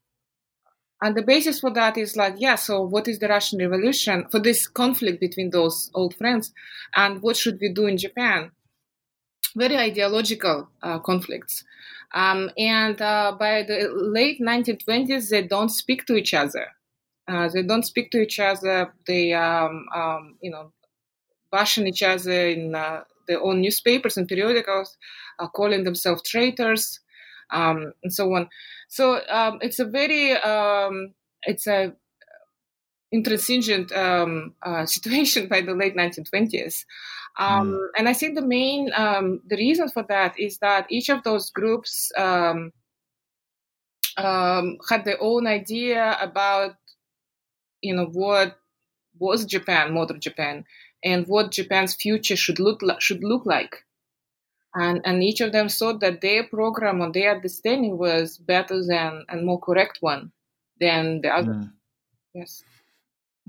and 1.01 1.15
the 1.15 1.21
basis 1.21 1.59
for 1.59 1.71
that 1.71 1.97
is 1.97 2.15
like 2.15 2.35
yeah 2.37 2.55
so 2.55 2.81
what 2.81 3.07
is 3.07 3.19
the 3.19 3.27
russian 3.27 3.59
revolution? 3.59 4.27
For 4.31 4.39
this 4.39 4.67
conflict 4.67 5.19
between 5.19 5.51
those 5.51 5.91
old 5.93 6.15
friends 6.15 6.51
and 6.95 7.21
what 7.21 7.37
should 7.37 7.59
we 7.61 7.71
do 7.71 7.85
in 7.85 7.97
japan? 7.97 8.51
Very 9.55 9.77
ideological 9.77 10.69
uh, 10.81 10.99
conflicts 10.99 11.63
um, 12.15 12.49
and 12.57 12.99
uh, 13.01 13.35
by 13.37 13.63
the 13.63 13.89
late 13.93 14.39
1920s, 14.39 15.29
they 15.29 15.43
don't 15.43 15.69
speak 15.69 16.05
to 16.05 16.15
each 16.15 16.33
other. 16.33 16.67
Uh, 17.27 17.49
they 17.49 17.61
don't 17.61 17.83
speak 17.83 18.09
to 18.11 18.21
each 18.21 18.39
other. 18.39 18.93
They, 19.05 19.33
um, 19.33 19.85
um, 19.93 20.37
you 20.41 20.49
know, 20.49 20.71
bashing 21.51 21.87
each 21.87 22.01
other 22.01 22.47
in 22.47 22.73
uh, 22.73 23.01
their 23.27 23.43
own 23.43 23.61
newspapers 23.61 24.15
and 24.15 24.29
periodicals, 24.29 24.97
uh, 25.39 25.47
calling 25.49 25.83
themselves 25.83 26.23
traitors, 26.23 27.01
um, 27.51 27.91
and 28.01 28.13
so 28.13 28.33
on. 28.33 28.47
So 28.87 29.19
um, 29.29 29.59
it's 29.61 29.79
a 29.79 29.85
very, 29.85 30.31
um, 30.33 31.13
it's 31.43 31.67
a 31.67 31.93
intransigent 33.15 33.91
um, 33.93 34.53
uh, 34.61 34.85
situation 34.95 35.47
by 35.47 35.61
the 35.61 35.73
late 35.73 35.95
1920s. 35.95 36.85
Um, 37.37 37.71
mm. 37.71 37.87
And 37.97 38.07
I 38.07 38.13
think 38.13 38.35
the 38.35 38.45
main 38.45 38.91
um, 38.95 39.41
the 39.47 39.57
reason 39.57 39.89
for 39.89 40.03
that 40.09 40.39
is 40.39 40.57
that 40.59 40.85
each 40.89 41.09
of 41.09 41.23
those 41.23 41.49
groups 41.49 42.11
um, 42.17 42.71
um, 44.17 44.77
had 44.89 45.03
their 45.03 45.21
own 45.21 45.47
idea 45.47 46.17
about 46.21 46.75
you 47.81 47.95
know 47.95 48.05
what 48.05 48.57
was 49.17 49.45
Japan, 49.45 49.93
modern 49.93 50.19
Japan, 50.19 50.65
and 51.03 51.27
what 51.27 51.51
Japan's 51.51 51.95
future 51.95 52.35
should 52.35 52.59
look 52.59 52.81
should 52.99 53.23
look 53.23 53.45
like. 53.45 53.83
And 54.73 55.01
and 55.05 55.23
each 55.23 55.41
of 55.41 55.51
them 55.51 55.69
thought 55.69 55.99
that 56.01 56.21
their 56.21 56.43
program 56.43 57.01
or 57.01 57.11
their 57.11 57.35
understanding 57.35 57.97
was 57.97 58.37
better 58.37 58.83
than 58.85 59.25
and 59.29 59.45
more 59.45 59.59
correct 59.59 59.97
one 60.01 60.31
than 60.79 61.21
the 61.21 61.29
other. 61.29 61.53
Mm. 61.53 61.71
Yes. 62.33 62.63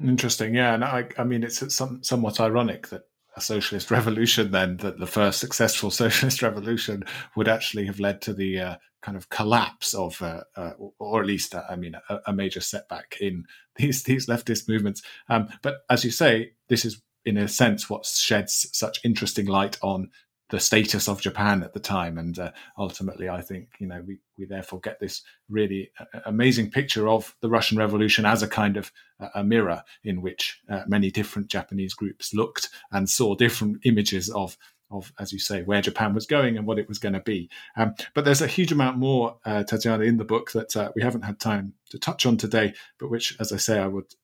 Interesting, 0.02 0.54
yeah, 0.54 0.74
and 0.74 0.84
I, 0.84 1.08
I 1.16 1.24
mean, 1.24 1.42
it's 1.42 1.74
some, 1.74 2.02
somewhat 2.02 2.40
ironic 2.40 2.88
that 2.88 3.02
a 3.36 3.40
socialist 3.40 3.90
revolution, 3.90 4.50
then 4.50 4.78
that 4.78 4.98
the 4.98 5.06
first 5.06 5.40
successful 5.40 5.90
socialist 6.02 6.42
revolution 6.42 7.04
would 7.36 7.48
actually 7.48 7.86
have 7.86 8.00
led 8.00 8.20
to 8.22 8.32
the 8.32 8.58
uh, 8.60 8.76
kind 9.02 9.16
of 9.16 9.28
collapse 9.28 9.94
of, 9.94 10.20
uh, 10.20 10.42
uh, 10.56 10.72
or 10.98 11.20
at 11.20 11.26
least, 11.26 11.54
uh, 11.54 11.62
I 11.68 11.76
mean, 11.76 11.94
a, 12.08 12.18
a, 12.26 12.32
major 12.32 12.60
setback 12.60 13.16
in 13.20 13.44
these 13.76 14.02
these 14.02 14.26
leftist 14.26 14.68
movements. 14.68 15.02
Um, 15.28 15.48
but 15.62 15.76
as 15.88 16.04
you 16.04 16.10
say, 16.10 16.52
this 16.68 16.84
is 16.84 17.00
in 17.24 17.36
a 17.36 17.48
sense 17.48 17.90
what 17.90 18.06
sheds 18.06 18.68
such 18.72 19.00
interesting 19.04 19.46
light 19.46 19.78
on 19.82 20.10
the 20.50 20.60
status 20.60 21.08
of 21.08 21.20
Japan 21.20 21.62
at 21.62 21.72
the 21.72 21.80
time. 21.80 22.18
And 22.18 22.38
uh, 22.38 22.52
ultimately, 22.78 23.28
I 23.28 23.40
think 23.40 23.68
you 23.78 23.86
know 23.86 24.02
we 24.06 24.18
we 24.38 24.44
therefore 24.44 24.80
get 24.80 25.00
this 25.00 25.22
really 25.48 25.90
uh, 25.98 26.20
amazing 26.26 26.70
picture 26.70 27.08
of 27.08 27.34
the 27.40 27.48
Russian 27.48 27.78
Revolution 27.78 28.24
as 28.24 28.42
a 28.42 28.48
kind 28.48 28.76
of 28.76 28.92
uh, 29.20 29.28
a 29.34 29.44
mirror 29.44 29.82
in 30.04 30.22
which 30.22 30.60
uh, 30.70 30.82
many 30.86 31.10
different 31.10 31.48
Japanese 31.48 31.94
groups 31.94 32.34
looked 32.34 32.68
and 32.92 33.08
saw 33.08 33.34
different 33.34 33.78
images 33.84 34.30
of. 34.30 34.56
Of, 34.88 35.12
as 35.18 35.32
you 35.32 35.40
say, 35.40 35.64
where 35.64 35.82
Japan 35.82 36.14
was 36.14 36.26
going 36.26 36.56
and 36.56 36.64
what 36.64 36.78
it 36.78 36.86
was 36.86 37.00
going 37.00 37.14
to 37.14 37.20
be. 37.20 37.50
Um, 37.76 37.96
but 38.14 38.24
there's 38.24 38.40
a 38.40 38.46
huge 38.46 38.70
amount 38.70 38.98
more, 38.98 39.36
uh, 39.44 39.64
Tatiana, 39.64 40.04
in 40.04 40.16
the 40.16 40.24
book 40.24 40.52
that 40.52 40.76
uh, 40.76 40.92
we 40.94 41.02
haven't 41.02 41.22
had 41.22 41.40
time 41.40 41.72
to 41.90 41.98
touch 41.98 42.24
on 42.24 42.36
today, 42.36 42.72
but 43.00 43.10
which, 43.10 43.36
as 43.40 43.52
I 43.52 43.56
say, 43.56 43.80
I 43.80 43.88
would 43.88 44.14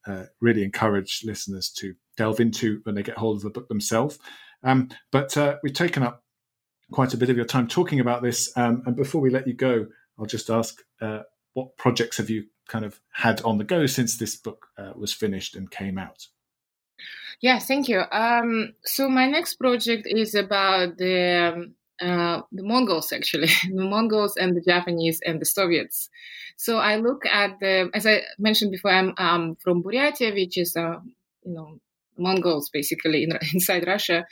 really 0.41 0.63
encourage 0.63 1.25
listeners 1.25 1.69
to 1.79 1.97
delve 2.17 2.39
into 2.39 2.81
when 2.85 2.95
they 2.95 3.03
get 3.03 3.19
hold 3.19 3.39
of 3.39 3.43
the 3.43 3.51
book 3.51 3.67
themselves. 3.67 4.21
Um, 4.65 4.91
but 5.11 5.37
uh, 5.37 5.57
we've 5.63 5.73
taken 5.73 6.03
up 6.03 6.23
quite 6.93 7.15
a 7.15 7.17
bit 7.17 7.31
of 7.31 7.37
your 7.37 7.47
time 7.47 7.67
talking 7.67 8.01
about 8.01 8.23
this. 8.23 8.53
Um, 8.57 8.83
and 8.87 8.95
before 8.95 9.21
we 9.21 9.31
let 9.31 9.47
you 9.47 9.55
go, 9.55 9.87
I'll 10.19 10.27
just 10.27 10.51
ask 10.51 10.81
uh, 11.01 11.21
what 11.55 11.77
projects 11.77 12.19
have 12.19 12.31
you 12.31 12.45
kind 12.69 12.85
of 12.85 13.01
had 13.13 13.41
on 13.43 13.59
the 13.59 13.65
go 13.65 13.87
since 13.87 14.17
this 14.17 14.37
book 14.37 14.67
uh, 14.79 14.93
was 14.95 15.13
finished 15.13 15.57
and 15.57 15.71
came 15.71 15.99
out? 15.99 16.29
Yeah, 17.41 17.59
thank 17.59 17.89
you. 17.89 18.03
Um, 18.13 18.75
so 18.85 19.09
my 19.09 19.27
next 19.29 19.55
project 19.57 20.07
is 20.07 20.35
about 20.35 20.97
the 20.97 21.53
um, 21.55 21.75
uh, 22.01 22.43
the 22.51 22.63
Mongols, 22.63 23.13
actually, 23.13 23.49
the 23.73 23.85
Mongols 23.85 24.37
and 24.37 24.57
the 24.57 24.61
Japanese 24.61 25.21
and 25.25 25.41
the 25.41 25.45
Soviets. 25.45 26.09
So 26.57 26.79
I 26.79 26.97
look 26.97 27.25
at 27.27 27.59
the, 27.61 27.91
as 27.95 28.07
I 28.07 28.23
mentioned 28.39 28.73
before, 28.73 28.93
I'm 28.93 29.15
um, 29.19 29.57
from 29.57 29.83
Buryatia, 29.83 30.35
which 30.35 30.59
is 30.59 30.77
a 30.77 31.01
you 31.45 31.53
know 31.53 31.81
Mongols 32.19 32.71
basically 32.73 33.25
in, 33.25 33.39
inside 33.55 33.87
Russia. 33.87 34.25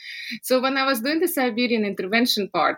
So 0.43 0.61
when 0.61 0.77
I 0.77 0.85
was 0.85 1.01
doing 1.01 1.19
the 1.19 1.27
Siberian 1.27 1.85
intervention 1.85 2.49
part, 2.49 2.77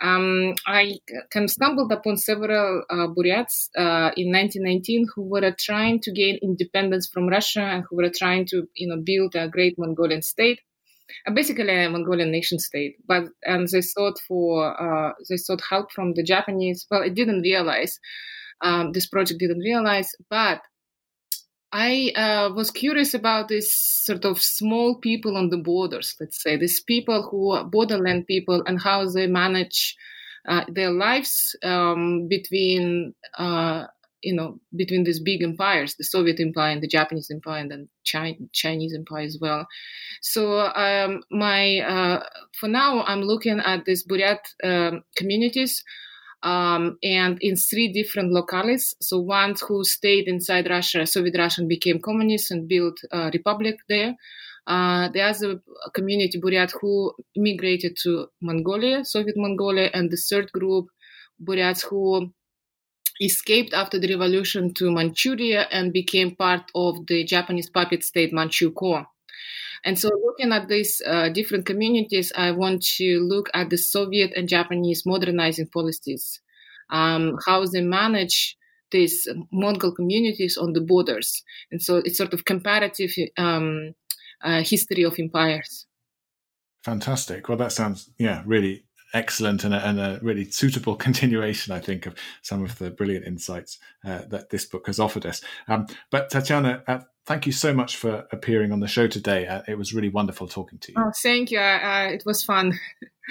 um, 0.00 0.54
I 0.66 0.98
kind 1.30 1.44
of 1.44 1.50
stumbled 1.50 1.92
upon 1.92 2.16
several 2.16 2.84
uh, 2.88 3.08
Buryats 3.08 3.68
uh, 3.76 4.10
in 4.16 4.32
1919 4.32 5.08
who 5.14 5.22
were 5.22 5.54
trying 5.58 6.00
to 6.00 6.12
gain 6.12 6.38
independence 6.42 7.08
from 7.12 7.28
Russia 7.28 7.60
and 7.60 7.84
who 7.88 7.96
were 7.96 8.10
trying 8.14 8.46
to, 8.46 8.66
you 8.74 8.88
know, 8.88 9.02
build 9.04 9.34
a 9.34 9.48
great 9.48 9.74
Mongolian 9.78 10.22
state, 10.22 10.60
uh, 11.26 11.32
basically 11.32 11.68
a 11.68 11.90
Mongolian 11.90 12.30
nation 12.30 12.58
state. 12.58 12.96
But 13.06 13.24
and 13.44 13.68
they 13.68 13.82
sought 13.82 14.18
for 14.26 14.72
uh, 14.80 15.12
they 15.28 15.36
sought 15.36 15.60
help 15.68 15.92
from 15.92 16.14
the 16.14 16.22
Japanese. 16.22 16.86
Well, 16.90 17.02
it 17.02 17.14
didn't 17.14 17.42
realize. 17.42 17.98
Um, 18.62 18.92
this 18.92 19.06
project 19.06 19.40
didn't 19.40 19.60
realize, 19.60 20.10
but 20.28 20.60
I 21.72 22.12
uh, 22.16 22.52
was 22.52 22.70
curious 22.70 23.14
about 23.14 23.48
this 23.48 23.72
sort 23.74 24.24
of 24.24 24.42
small 24.42 24.96
people 24.96 25.36
on 25.36 25.50
the 25.50 25.56
borders, 25.56 26.16
let's 26.18 26.42
say, 26.42 26.56
these 26.56 26.80
people 26.80 27.28
who 27.30 27.52
are 27.52 27.64
borderland 27.64 28.26
people 28.26 28.62
and 28.66 28.80
how 28.80 29.08
they 29.08 29.28
manage 29.28 29.96
uh, 30.48 30.64
their 30.68 30.90
lives 30.90 31.54
um, 31.62 32.26
between, 32.28 33.14
uh, 33.38 33.84
you 34.22 34.34
know, 34.34 34.58
between 34.74 35.04
these 35.04 35.20
big 35.20 35.42
empires, 35.42 35.94
the 35.94 36.04
Soviet 36.04 36.40
Empire 36.40 36.72
and 36.72 36.82
the 36.82 36.88
Japanese 36.88 37.30
Empire 37.30 37.60
and 37.60 37.70
then 37.70 37.88
Chi- 38.10 38.38
Chinese 38.52 38.92
Empire 38.94 39.22
as 39.22 39.38
well. 39.40 39.68
So 40.22 40.58
um, 40.58 41.22
my, 41.30 41.78
uh, 41.80 42.24
for 42.58 42.68
now, 42.68 43.04
I'm 43.04 43.22
looking 43.22 43.60
at 43.60 43.84
these 43.84 44.04
Buryat 44.06 44.40
um, 44.64 45.04
communities 45.16 45.84
um, 46.42 46.98
and 47.02 47.38
in 47.40 47.56
three 47.56 47.92
different 47.92 48.32
locales. 48.32 48.94
So 49.00 49.18
ones 49.20 49.60
who 49.60 49.84
stayed 49.84 50.28
inside 50.28 50.70
Russia, 50.70 51.06
Soviet 51.06 51.36
Russia, 51.38 51.62
became 51.64 52.00
communists 52.00 52.50
and 52.50 52.68
built 52.68 52.98
a 53.10 53.30
republic 53.32 53.76
there. 53.88 54.16
Uh, 54.66 55.08
the 55.08 55.22
other 55.22 55.60
community, 55.94 56.40
Buryat, 56.40 56.72
who 56.80 57.12
migrated 57.36 57.96
to 58.02 58.28
Mongolia, 58.40 59.04
Soviet 59.04 59.36
Mongolia, 59.36 59.90
and 59.92 60.10
the 60.10 60.16
third 60.16 60.52
group, 60.52 60.88
Buryats, 61.42 61.82
who 61.82 62.32
escaped 63.20 63.74
after 63.74 63.98
the 63.98 64.08
revolution 64.08 64.72
to 64.74 64.90
Manchuria 64.90 65.66
and 65.70 65.92
became 65.92 66.36
part 66.36 66.62
of 66.74 67.06
the 67.06 67.24
Japanese 67.24 67.68
puppet 67.68 68.02
state 68.02 68.32
Manchukuo. 68.32 69.06
And 69.84 69.98
so, 69.98 70.08
looking 70.08 70.52
at 70.52 70.68
these 70.68 71.00
uh, 71.06 71.30
different 71.30 71.66
communities, 71.66 72.32
I 72.36 72.50
want 72.50 72.82
to 72.96 73.20
look 73.20 73.48
at 73.54 73.70
the 73.70 73.78
Soviet 73.78 74.32
and 74.36 74.48
Japanese 74.48 75.04
modernizing 75.06 75.68
policies, 75.68 76.40
um, 76.90 77.38
how 77.46 77.64
they 77.66 77.80
manage 77.80 78.56
these 78.90 79.26
Mongol 79.52 79.94
communities 79.94 80.56
on 80.56 80.72
the 80.72 80.80
borders. 80.80 81.42
And 81.70 81.82
so, 81.82 81.96
it's 81.98 82.18
sort 82.18 82.34
of 82.34 82.44
comparative 82.44 83.12
um, 83.38 83.94
uh, 84.42 84.62
history 84.62 85.04
of 85.04 85.18
empires. 85.18 85.86
Fantastic. 86.84 87.48
Well, 87.48 87.58
that 87.58 87.72
sounds 87.72 88.10
yeah 88.18 88.42
really 88.46 88.84
excellent 89.12 89.64
and 89.64 89.74
a, 89.74 89.88
and 89.88 89.98
a, 89.98 90.18
really 90.22 90.44
suitable 90.50 90.96
continuation, 91.06 91.72
I 91.72 91.80
think, 91.80 92.06
of 92.06 92.14
some 92.42 92.64
of 92.64 92.78
the 92.78 92.90
brilliant 92.90 93.26
insights 93.26 93.78
uh, 94.04 94.22
that 94.28 94.50
this 94.50 94.64
book 94.66 94.86
has 94.86 95.00
offered 95.00 95.26
us. 95.26 95.42
Um, 95.68 95.86
but 96.10 96.30
Tatiana, 96.30 96.82
thank 97.30 97.46
you 97.46 97.52
so 97.52 97.72
much 97.72 97.96
for 97.96 98.26
appearing 98.32 98.72
on 98.72 98.80
the 98.80 98.88
show 98.88 99.06
today. 99.06 99.46
Uh, 99.46 99.62
it 99.68 99.78
was 99.78 99.94
really 99.94 100.08
wonderful 100.08 100.48
talking 100.48 100.80
to 100.80 100.90
you. 100.90 100.98
Oh, 100.98 101.12
thank 101.22 101.52
you. 101.52 101.60
it 101.60 102.24
was 102.26 102.42
fun. 102.42 102.76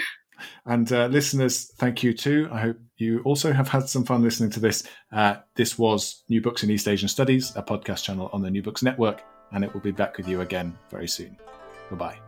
and 0.65 0.89
uh, 0.93 1.07
listeners, 1.07 1.73
thank 1.75 2.01
you 2.01 2.13
too. 2.13 2.47
I 2.49 2.61
hope 2.61 2.77
you 2.95 3.21
also 3.25 3.51
have 3.51 3.67
had 3.67 3.89
some 3.89 4.05
fun 4.05 4.23
listening 4.23 4.51
to 4.51 4.61
this. 4.61 4.83
Uh, 5.11 5.35
this 5.55 5.77
was 5.77 6.23
New 6.29 6.39
Books 6.39 6.63
in 6.63 6.71
East 6.71 6.87
Asian 6.87 7.09
Studies, 7.09 7.53
a 7.57 7.61
podcast 7.61 8.05
channel 8.05 8.29
on 8.31 8.41
the 8.41 8.49
New 8.49 8.63
Books 8.63 8.83
Network, 8.83 9.21
and 9.51 9.65
it 9.65 9.73
will 9.73 9.81
be 9.81 9.91
back 9.91 10.15
with 10.15 10.29
you 10.29 10.39
again 10.39 10.77
very 10.89 11.07
soon. 11.09 11.35
Goodbye. 11.89 12.19